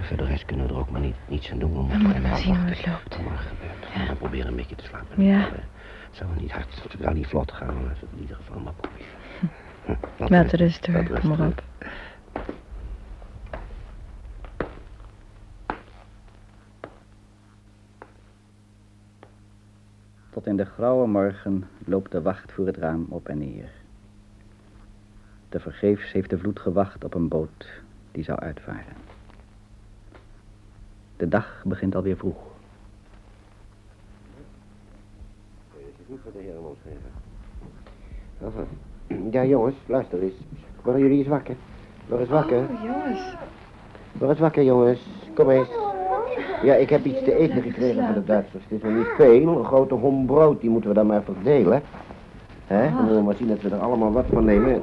voor 0.00 0.16
de 0.16 0.24
rest 0.24 0.44
kunnen 0.44 0.66
we 0.66 0.72
er 0.72 0.78
ook 0.78 0.90
maar 0.90 1.00
niet, 1.00 1.16
niets 1.28 1.50
aan 1.50 1.58
doen. 1.58 1.72
We 1.72 1.96
moeten 1.96 2.22
maar 2.22 2.36
zien 2.36 2.56
hoe 2.56 2.68
het 2.68 2.86
loopt. 2.86 3.14
gebeurt. 3.14 3.92
En 3.94 4.06
dan 4.06 4.16
proberen 4.16 4.46
een 4.46 4.56
beetje 4.56 4.76
te 4.76 4.84
slapen. 4.84 5.24
Ja. 5.24 5.38
Maar, 5.38 5.46
eh, 5.52 5.58
Het 6.08 6.22
zou 6.22 6.40
niet 6.40 6.52
hard, 6.52 6.82
het 6.82 6.96
zou 7.02 7.14
niet 7.14 7.26
vlot 7.26 7.52
gaan, 7.52 7.74
maar 7.82 7.90
het 7.90 7.98
in 8.14 8.20
ieder 8.20 8.36
geval 8.36 8.60
maar 8.60 8.72
proberen. 8.72 9.06
Hm, 9.84 9.92
laat 10.16 10.30
Met 10.30 10.52
rusten, 10.52 10.92
rust 10.94 11.08
hoor, 11.08 11.20
kom 11.20 11.28
maar 11.28 11.46
op. 11.46 11.62
Tot 20.44 20.52
in 20.52 20.64
de 20.64 20.70
grauwe 20.70 21.06
morgen 21.06 21.64
loopt 21.84 22.10
de 22.10 22.22
wacht 22.22 22.52
voor 22.52 22.66
het 22.66 22.76
raam 22.76 23.06
op 23.08 23.28
en 23.28 23.38
neer. 23.38 23.70
Te 25.48 25.60
vergeefs 25.60 26.12
heeft 26.12 26.30
de 26.30 26.38
vloed 26.38 26.60
gewacht 26.60 27.04
op 27.04 27.14
een 27.14 27.28
boot 27.28 27.82
die 28.10 28.24
zou 28.24 28.38
uitvaren. 28.38 28.96
De 31.16 31.28
dag 31.28 31.62
begint 31.66 31.94
alweer 31.94 32.16
vroeg. 32.16 32.36
Is 35.76 36.18
de 36.32 36.38
heren 36.38 36.68
ons 36.68 36.78
geven. 38.38 39.30
Ja, 39.30 39.44
jongens, 39.44 39.76
luister 39.86 40.22
eens. 40.22 40.34
Worden 40.82 41.02
jullie 41.02 41.18
eens 41.18 41.28
wakker? 41.28 41.56
Word 42.08 42.20
eens 42.20 42.30
wakker. 42.30 42.58
Oh, 42.58 42.82
jongens. 42.82 43.34
Word 44.18 44.38
wakker, 44.38 44.62
jongens. 44.62 45.00
Kom 45.34 45.50
eens. 45.50 45.68
Ja, 46.62 46.74
ik 46.74 46.90
heb 46.90 47.04
iets 47.04 47.24
te 47.24 47.36
eten 47.38 47.62
gekregen 47.62 48.04
van 48.04 48.14
de 48.14 48.24
Duitsers. 48.24 48.64
Het 48.68 48.72
is 48.72 48.82
nog 48.82 48.96
niet. 48.96 49.06
Een 49.18 49.64
grote 49.64 49.94
hom 49.94 50.26
brood, 50.26 50.60
die 50.60 50.70
moeten 50.70 50.90
we 50.90 50.96
dan 50.96 51.06
maar 51.06 51.22
verdelen. 51.22 51.82
Hè? 52.66 52.82
Dan 52.84 52.94
moeten 52.96 53.16
we 53.16 53.22
maar 53.22 53.34
zien 53.34 53.48
dat 53.48 53.62
we 53.62 53.68
er 53.70 53.80
allemaal 53.80 54.12
wat 54.12 54.24
van 54.32 54.44
nemen. 54.44 54.80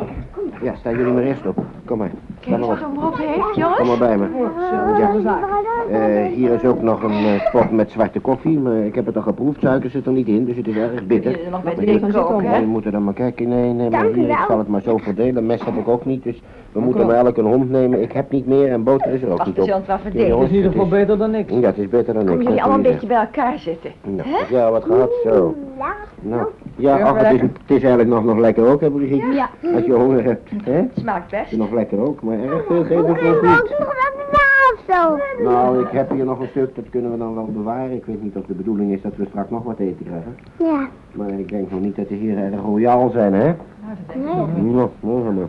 Ja, 0.61 0.75
staan 0.75 0.97
jullie 0.97 1.13
maar 1.13 1.23
eerst 1.23 1.45
op. 1.45 1.63
Kom 1.85 1.97
maar. 1.97 2.11
Sta 2.39 2.57
maar 2.57 2.69
op. 2.69 2.79
hem 2.79 3.03
op 3.05 3.17
heeft, 3.17 3.77
Kom 3.77 3.87
maar 3.87 3.97
bij 3.97 4.17
me. 4.17 4.27
Ja. 4.99 5.39
Eh, 5.91 6.25
hier 6.33 6.51
is 6.51 6.63
ook 6.63 6.81
nog 6.81 7.03
een 7.03 7.25
eh, 7.25 7.51
pot 7.51 7.71
met 7.71 7.91
zwarte 7.91 8.19
koffie, 8.19 8.59
maar 8.59 8.75
ik 8.75 8.95
heb 8.95 9.05
het 9.05 9.15
al 9.15 9.21
geproefd. 9.21 9.59
Suiker 9.59 9.89
zit 9.89 10.05
er 10.05 10.11
niet 10.11 10.27
in, 10.27 10.45
dus 10.45 10.55
het 10.55 10.67
is 10.67 10.75
erg 10.75 11.05
bitter. 11.05 11.43
er 11.45 11.51
nog 11.51 11.63
bij 11.63 11.99
Maar 12.01 12.33
ook, 12.33 12.41
hè? 12.41 12.53
jullie 12.53 12.67
moeten 12.67 12.91
dan 12.91 13.03
maar 13.03 13.13
kijken. 13.13 13.47
Nee, 13.47 13.73
nee, 13.73 13.89
maar 13.89 14.05
hier, 14.05 14.29
ik 14.29 14.45
zal 14.47 14.57
het 14.57 14.67
maar 14.67 14.81
zo 14.81 14.97
verdelen. 14.97 15.45
Mes 15.45 15.65
heb 15.65 15.75
ik 15.75 15.87
ook 15.87 16.05
niet, 16.05 16.23
dus 16.23 16.41
we 16.71 16.79
moeten 16.79 17.05
maar 17.05 17.15
elk 17.15 17.37
een 17.37 17.45
hond 17.45 17.69
nemen. 17.69 18.01
Ik 18.01 18.11
heb 18.11 18.31
niet 18.31 18.47
meer 18.47 18.71
en 18.71 18.83
boter 18.83 19.11
is 19.11 19.21
er 19.21 19.31
ook 19.31 19.45
niet 19.45 19.55
we 19.55 19.61
op. 19.61 19.85
wel 19.85 19.97
verdelen. 19.99 20.37
Het 20.37 20.43
is 20.43 20.49
in 20.49 20.55
ieder 20.55 20.71
geval 20.71 20.87
beter 20.87 21.17
dan 21.17 21.31
niks. 21.31 21.53
Ja, 21.53 21.59
het 21.61 21.77
is 21.77 21.89
beter 21.89 22.13
dan 22.13 22.25
niks. 22.25 22.35
Kom 22.35 22.43
jullie 22.43 22.61
allemaal 22.61 22.77
een 22.77 22.91
beetje 22.91 23.07
bij 23.07 23.17
elkaar 23.19 23.59
zitten. 23.59 23.91
Nou, 24.03 24.29
ja, 24.49 24.71
wat 24.71 24.83
gehad, 24.83 25.11
zo. 25.23 25.55
Ja. 25.81 25.93
Nou, 26.21 26.47
ja, 26.75 26.99
ach, 27.01 27.17
het, 27.17 27.33
is, 27.33 27.41
het 27.41 27.51
is 27.65 27.79
eigenlijk 27.83 28.09
nog, 28.09 28.23
nog 28.23 28.37
lekker 28.37 28.67
ook, 28.67 28.81
hè, 28.81 28.89
Brigitte? 28.91 29.25
Ja. 29.27 29.49
Als 29.75 29.85
je 29.85 29.93
honger 29.93 30.23
hebt, 30.23 30.49
hè? 30.63 30.71
Het 30.73 30.91
Smaakt 30.95 31.31
best. 31.31 31.51
is 31.51 31.57
nog 31.57 31.71
lekker 31.71 31.99
ook, 32.07 32.21
maar 32.21 32.39
erg 32.39 32.65
veel 32.65 32.83
geef 32.83 32.99
ik 32.99 33.07
nog 33.07 33.35
Ook 33.35 33.41
niet. 33.41 33.75
zo. 34.89 35.17
Nou, 35.43 35.81
ik 35.81 35.87
heb 35.91 36.11
hier 36.11 36.25
nog 36.25 36.39
een 36.39 36.47
stuk, 36.47 36.75
dat 36.75 36.89
kunnen 36.89 37.11
we 37.11 37.17
dan 37.17 37.35
wel 37.35 37.45
bewaren. 37.45 37.91
Ik 37.91 38.05
weet 38.05 38.23
niet 38.23 38.35
of 38.35 38.45
de 38.45 38.53
bedoeling 38.53 38.91
is 38.93 39.01
dat 39.01 39.15
we 39.15 39.25
straks 39.25 39.49
nog 39.49 39.63
wat 39.63 39.79
eten 39.79 40.05
krijgen. 40.05 40.35
Ja. 40.57 40.87
Maar 41.11 41.29
ik 41.39 41.49
denk 41.49 41.71
nog 41.71 41.79
niet 41.79 41.95
dat 41.95 42.07
de 42.09 42.15
heren 42.15 42.53
erg 42.53 42.61
royaal 42.61 43.09
zijn, 43.09 43.33
hè? 43.33 43.43
Nee. 43.43 44.25
Nou, 44.25 44.47
nou, 44.99 45.33
maar. 45.33 45.47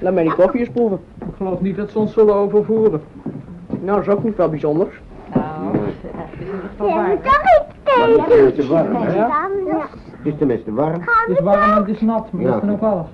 Laat 0.00 0.14
mij 0.14 0.22
die 0.22 0.34
koffie 0.34 0.60
eens 0.60 0.68
proeven. 0.68 0.98
Ik 1.18 1.34
geloof 1.36 1.60
niet 1.60 1.76
dat 1.76 1.90
ze 1.90 1.98
ons 1.98 2.12
zullen 2.12 2.34
overvoeren. 2.34 3.00
Nou, 3.80 3.96
dat 3.96 4.06
is 4.06 4.08
ook 4.08 4.24
niet 4.24 4.36
wel 4.36 4.48
bijzonders. 4.48 5.00
Nou, 5.34 5.44
Ja, 6.88 7.06
moet 7.06 7.22
toch 7.24 7.40
iets 7.42 7.67
Maar 7.98 8.38
het 8.38 8.58
is 8.58 8.68
warm, 8.68 8.94
hè? 8.94 9.14
Ja. 9.14 9.28
Het 10.16 10.26
is 10.26 10.34
tenminste 10.38 10.72
warm. 10.72 11.00
Het 11.00 11.38
is 11.38 11.40
warm 11.40 11.62
en 11.62 11.76
het 11.76 11.88
is 11.88 12.00
nat, 12.00 12.32
maar 12.32 12.44
dat 12.44 12.54
is 12.54 12.60
dan 12.60 12.70
ook 12.70 12.82
alles. 12.82 13.06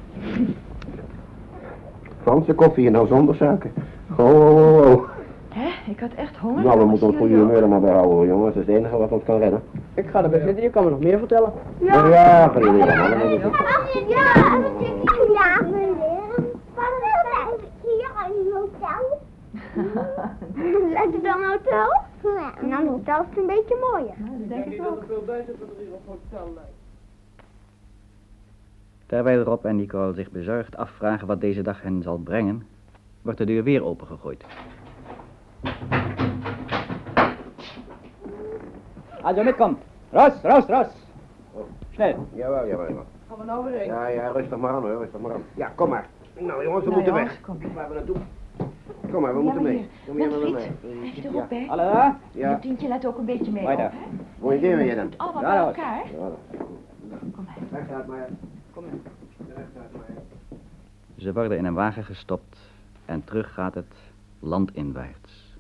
Franse 2.23 2.55
koffie 2.55 2.87
en 2.87 2.93
nou 2.93 3.07
zonder 3.07 3.35
suiker. 3.35 3.71
Oh, 4.17 4.27
oh, 4.27 4.57
oh, 4.57 4.93
oh. 4.93 5.09
Hè? 5.49 5.91
Ik 5.91 6.01
had 6.01 6.11
echt 6.17 6.37
honger. 6.37 6.65
Nou, 6.65 6.79
we 6.79 6.85
moeten 6.85 7.07
ons 7.07 7.17
goede 7.17 7.33
jullie 7.33 7.47
humeur 7.47 7.63
er 7.63 7.69
maar 7.69 7.81
bij 7.81 7.93
houden, 7.93 8.15
hoor, 8.17 8.27
jongens. 8.27 8.55
Dat 8.55 8.63
is 8.63 8.69
het 8.69 8.79
enige 8.79 8.97
wat 8.97 9.11
ons 9.11 9.23
kan 9.25 9.39
redden. 9.39 9.63
Ik 9.95 10.07
ga 10.11 10.23
erbij 10.23 10.41
zitten, 10.41 10.63
je 10.63 10.71
kan 10.71 10.85
me 10.85 10.91
nog 10.91 10.99
meer 10.99 11.19
vertellen. 11.19 11.53
Ja, 11.79 12.07
ja, 12.07 12.53
is 12.55 12.67
het. 12.67 12.77
Ja, 14.09 14.59
ja, 15.33 15.59
ik 20.55 20.99
het 21.05 21.13
het 21.13 21.23
dan 21.23 21.43
een 21.43 21.49
hotel? 21.49 22.03
Ja. 22.23 22.53
Nou, 22.61 22.83
een 22.83 22.89
hotel 22.89 23.21
is 23.31 23.37
een 23.37 23.47
beetje 23.47 23.77
mooier. 23.91 24.15
dat 24.19 24.49
denk 24.49 24.65
ik 24.65 24.83
ook. 24.87 25.05
veel 25.07 25.23
bij 25.27 25.45
zit 25.47 25.59
dat 25.61 25.69
er 25.69 25.75
hier 25.85 25.93
op 25.93 26.07
hotel 26.07 26.53
lijkt. 26.55 26.71
Terwijl 29.07 29.43
Rob 29.43 29.65
en 29.65 29.77
Nicole 29.77 30.15
zich 30.15 30.31
bezorgd 30.31 30.77
afvragen 30.77 31.27
wat 31.27 31.41
deze 31.41 31.63
dag 31.63 31.83
hen 31.83 32.03
zal 32.03 32.17
brengen, 32.19 32.67
wordt 33.23 33.39
de 33.39 33.45
deur 33.45 33.63
weer 33.63 33.85
opengegooid. 33.85 34.45
Als 39.23 39.37
je 39.37 39.43
mitkomt. 39.45 39.79
Raus, 40.11 40.33
raus, 40.43 40.67
raus. 40.67 40.93
Snel. 41.91 42.27
Jawel, 42.33 42.67
jawel, 42.67 42.89
jawel. 42.89 43.05
Gaan 43.29 43.39
we 43.39 43.45
nou 43.45 43.65
weer 43.65 43.79
heen? 43.79 43.87
Ja, 43.87 44.07
ja, 44.07 44.29
rustig 44.29 44.59
maar 44.59 44.73
aan 44.73 44.83
hoor, 44.83 44.99
rustig 44.99 45.21
maar 45.21 45.33
aan. 45.33 45.43
Ja, 45.55 45.73
kom 45.75 45.89
maar. 45.89 46.07
Nou 46.39 46.65
jongens, 46.65 46.85
we 46.85 46.91
Nou, 46.91 47.03
moeten 47.03 47.15
jongens, 47.15 47.33
weg. 47.33 47.41
kom. 47.41 47.75
Waar 47.75 47.89
we 47.89 47.95
naartoe? 47.95 48.17
Kom 49.11 49.23
maar, 49.23 49.33
we 49.33 49.39
Ja, 49.39 49.45
moeten 49.45 49.63
maar 49.63 49.73
mee. 49.73 49.77
hier. 49.77 49.87
Kom 50.07 50.17
jij 50.19 50.29
maar 50.29 50.39
met 50.39 50.51
Winfried, 50.51 50.83
mij. 50.83 50.91
Blijf 51.01 51.15
Ja. 51.23 51.29
erop, 51.29 51.51
hè? 51.51 51.67
Alle 51.69 51.83
daar? 51.83 52.19
Ja, 52.33 52.51
Je 52.51 52.59
tientje 52.59 52.89
let 52.89 53.07
ook 53.07 53.19
een 53.19 53.25
beetje 53.25 53.51
mee 53.53 53.67
hè? 53.67 53.89
hoe 54.77 54.85
je 54.85 54.95
dan? 54.95 55.13
Allemaal 55.17 55.43
Ja, 55.43 55.49
bij 55.49 55.59
elkaar. 55.59 56.05
Ja, 56.13 56.31
Kom 57.33 57.45
maar. 57.45 57.57
uit 57.93 58.07
maar. 58.07 58.29
Kom 58.73 58.85
Recht 59.39 59.59
uit 59.77 59.93
maar. 59.97 60.23
Ze 61.17 61.33
worden 61.33 61.59
in 61.59 61.65
een 61.65 61.75
wagen 61.75 62.05
gestopt 62.05 62.59
en 63.05 63.25
terug 63.25 63.53
gaat 63.55 63.75
het 63.75 63.95
landinwaarts. 64.41 65.57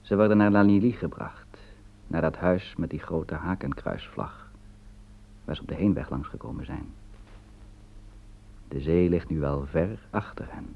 Ze 0.00 0.16
worden 0.16 0.36
naar 0.36 0.50
La 0.50 0.62
Lili 0.62 0.92
gebracht, 0.92 1.58
naar 2.06 2.20
dat 2.20 2.36
huis 2.36 2.74
met 2.76 2.90
die 2.90 2.98
grote 3.00 3.34
hakenkruisvlag, 3.34 4.50
waar 5.44 5.54
ze 5.54 5.62
op 5.62 5.68
de 5.68 5.74
heenweg 5.74 6.10
langs 6.10 6.28
gekomen 6.28 6.64
zijn. 6.64 6.86
De 8.68 8.80
zee 8.80 9.08
ligt 9.08 9.28
nu 9.28 9.38
wel 9.40 9.66
ver 9.66 9.98
achter 10.10 10.46
hen. 10.48 10.66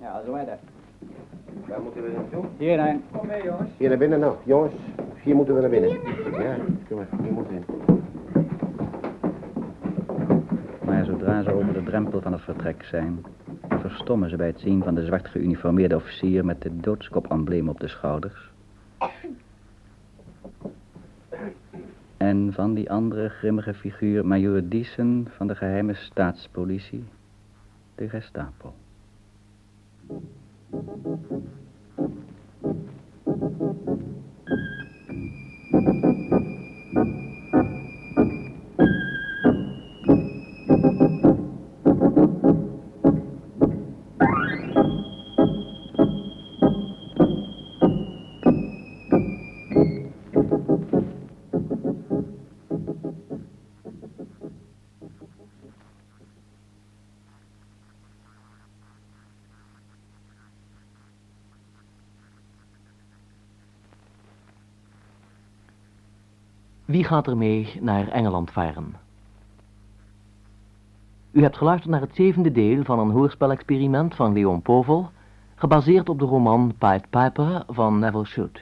Ja, 0.00 0.22
zo 0.26 0.32
verder. 0.32 0.58
Waar 1.68 1.80
moeten 1.82 2.02
we 2.02 2.10
naartoe? 2.16 2.44
Hierheen. 2.58 3.02
Kom 3.12 3.26
mee, 3.26 3.42
jongens. 3.42 3.70
Hier 3.76 3.88
naar 3.88 3.98
binnen 3.98 4.20
nou. 4.20 4.36
Jongens, 4.44 4.74
hier 5.22 5.34
moeten 5.34 5.54
we 5.54 5.60
naar 5.60 5.70
binnen. 5.70 5.90
Ja, 5.90 6.56
kom 6.88 6.96
maar, 6.96 7.06
hier 7.22 7.32
moeten 7.32 7.54
we 7.54 7.58
in. 7.58 7.64
Maar 10.84 11.04
zodra 11.04 11.42
ze 11.42 11.52
over 11.52 11.72
de 11.72 11.82
drempel 11.82 12.20
van 12.20 12.32
het 12.32 12.42
vertrek 12.42 12.84
zijn, 12.84 13.24
verstommen 13.68 14.30
ze 14.30 14.36
bij 14.36 14.46
het 14.46 14.60
zien 14.60 14.82
van 14.82 14.94
de 14.94 15.04
zwart 15.04 15.28
geuniformeerde 15.28 15.96
officier 15.96 16.44
met 16.44 16.62
de 16.62 16.76
doodskop-embleem 16.76 17.68
op 17.68 17.80
de 17.80 17.88
schouders. 17.88 18.50
En 22.16 22.52
van 22.52 22.74
die 22.74 22.90
andere 22.90 23.28
grimmige 23.28 23.74
figuur, 23.74 24.26
Major 24.26 24.68
Diesen 24.68 25.28
van 25.36 25.46
de 25.46 25.54
geheime 25.54 25.94
staatspolitie, 25.94 27.04
de 27.94 28.08
Gestapo. 28.08 28.74
Thank 30.08 30.22
you. 37.54 37.91
Wie 66.92 67.04
gaat 67.04 67.26
er 67.26 67.36
mee 67.36 67.78
naar 67.80 68.08
Engeland 68.08 68.50
varen? 68.50 68.94
U 71.30 71.42
hebt 71.42 71.56
geluisterd 71.56 71.90
naar 71.90 72.00
het 72.00 72.14
zevende 72.14 72.52
deel 72.52 72.84
van 72.84 72.98
een 72.98 73.10
hoorspelexperiment 73.10 74.14
van 74.14 74.32
Leon 74.32 74.62
Povel, 74.62 75.10
gebaseerd 75.54 76.08
op 76.08 76.18
de 76.18 76.24
roman 76.24 76.74
Pied 76.78 77.10
Piper 77.10 77.64
van 77.68 77.98
Neville 77.98 78.24
Shute. 78.24 78.60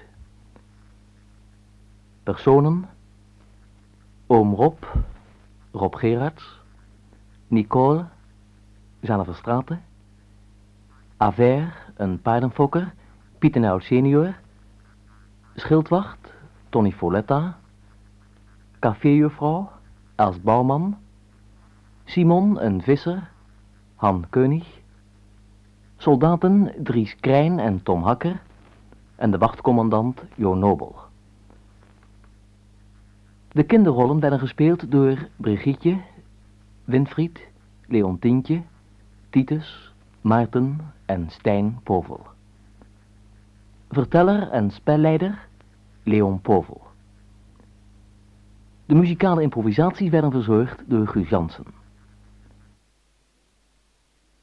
Personen 2.23 2.89
Oom 4.27 4.55
Rob, 4.55 4.85
Rob 5.73 5.95
Gerards, 5.95 6.61
Nicole, 7.47 8.05
Jeanne 9.01 9.25
Verstraeten, 9.25 9.83
Aver, 11.17 11.93
een 11.95 12.21
paardenfokker, 12.21 12.95
Pieter 13.39 13.83
senior, 13.83 14.35
Schildwacht, 15.55 16.35
Tony 16.69 16.93
Folletta, 16.93 17.59
caféjuffrouw, 18.81 19.71
Els 20.17 20.41
Bouwman, 20.41 20.97
Simon, 22.05 22.65
een 22.65 22.83
visser, 22.83 23.31
Han 23.97 24.27
Keunig, 24.31 24.81
soldaten 25.97 26.73
Dries 26.83 27.17
Krijn 27.21 27.59
en 27.59 27.83
Tom 27.83 28.03
Hakker 28.03 28.43
en 29.17 29.31
de 29.31 29.39
wachtcommandant 29.39 30.23
Jo 30.35 30.55
Nobel. 30.55 30.95
De 33.53 33.63
kinderrollen 33.63 34.21
werden 34.21 34.39
gespeeld 34.39 34.91
door 34.91 35.29
Brigitte, 35.37 36.01
Winfried, 36.85 37.49
Leontientje, 37.87 38.63
Titus, 39.31 39.93
Maarten 40.21 40.81
en 41.05 41.31
Stijn 41.31 41.81
Povel. 41.83 42.27
Verteller 43.89 44.51
en 44.51 44.71
spelleider 44.71 45.49
Leon 46.03 46.41
Povel. 46.41 46.90
De 48.91 48.97
muzikale 48.97 49.43
improvisaties 49.43 50.11
werden 50.11 50.31
verzorgd 50.31 50.83
door 50.87 51.07
Guus 51.07 51.29
Jansen. 51.29 51.65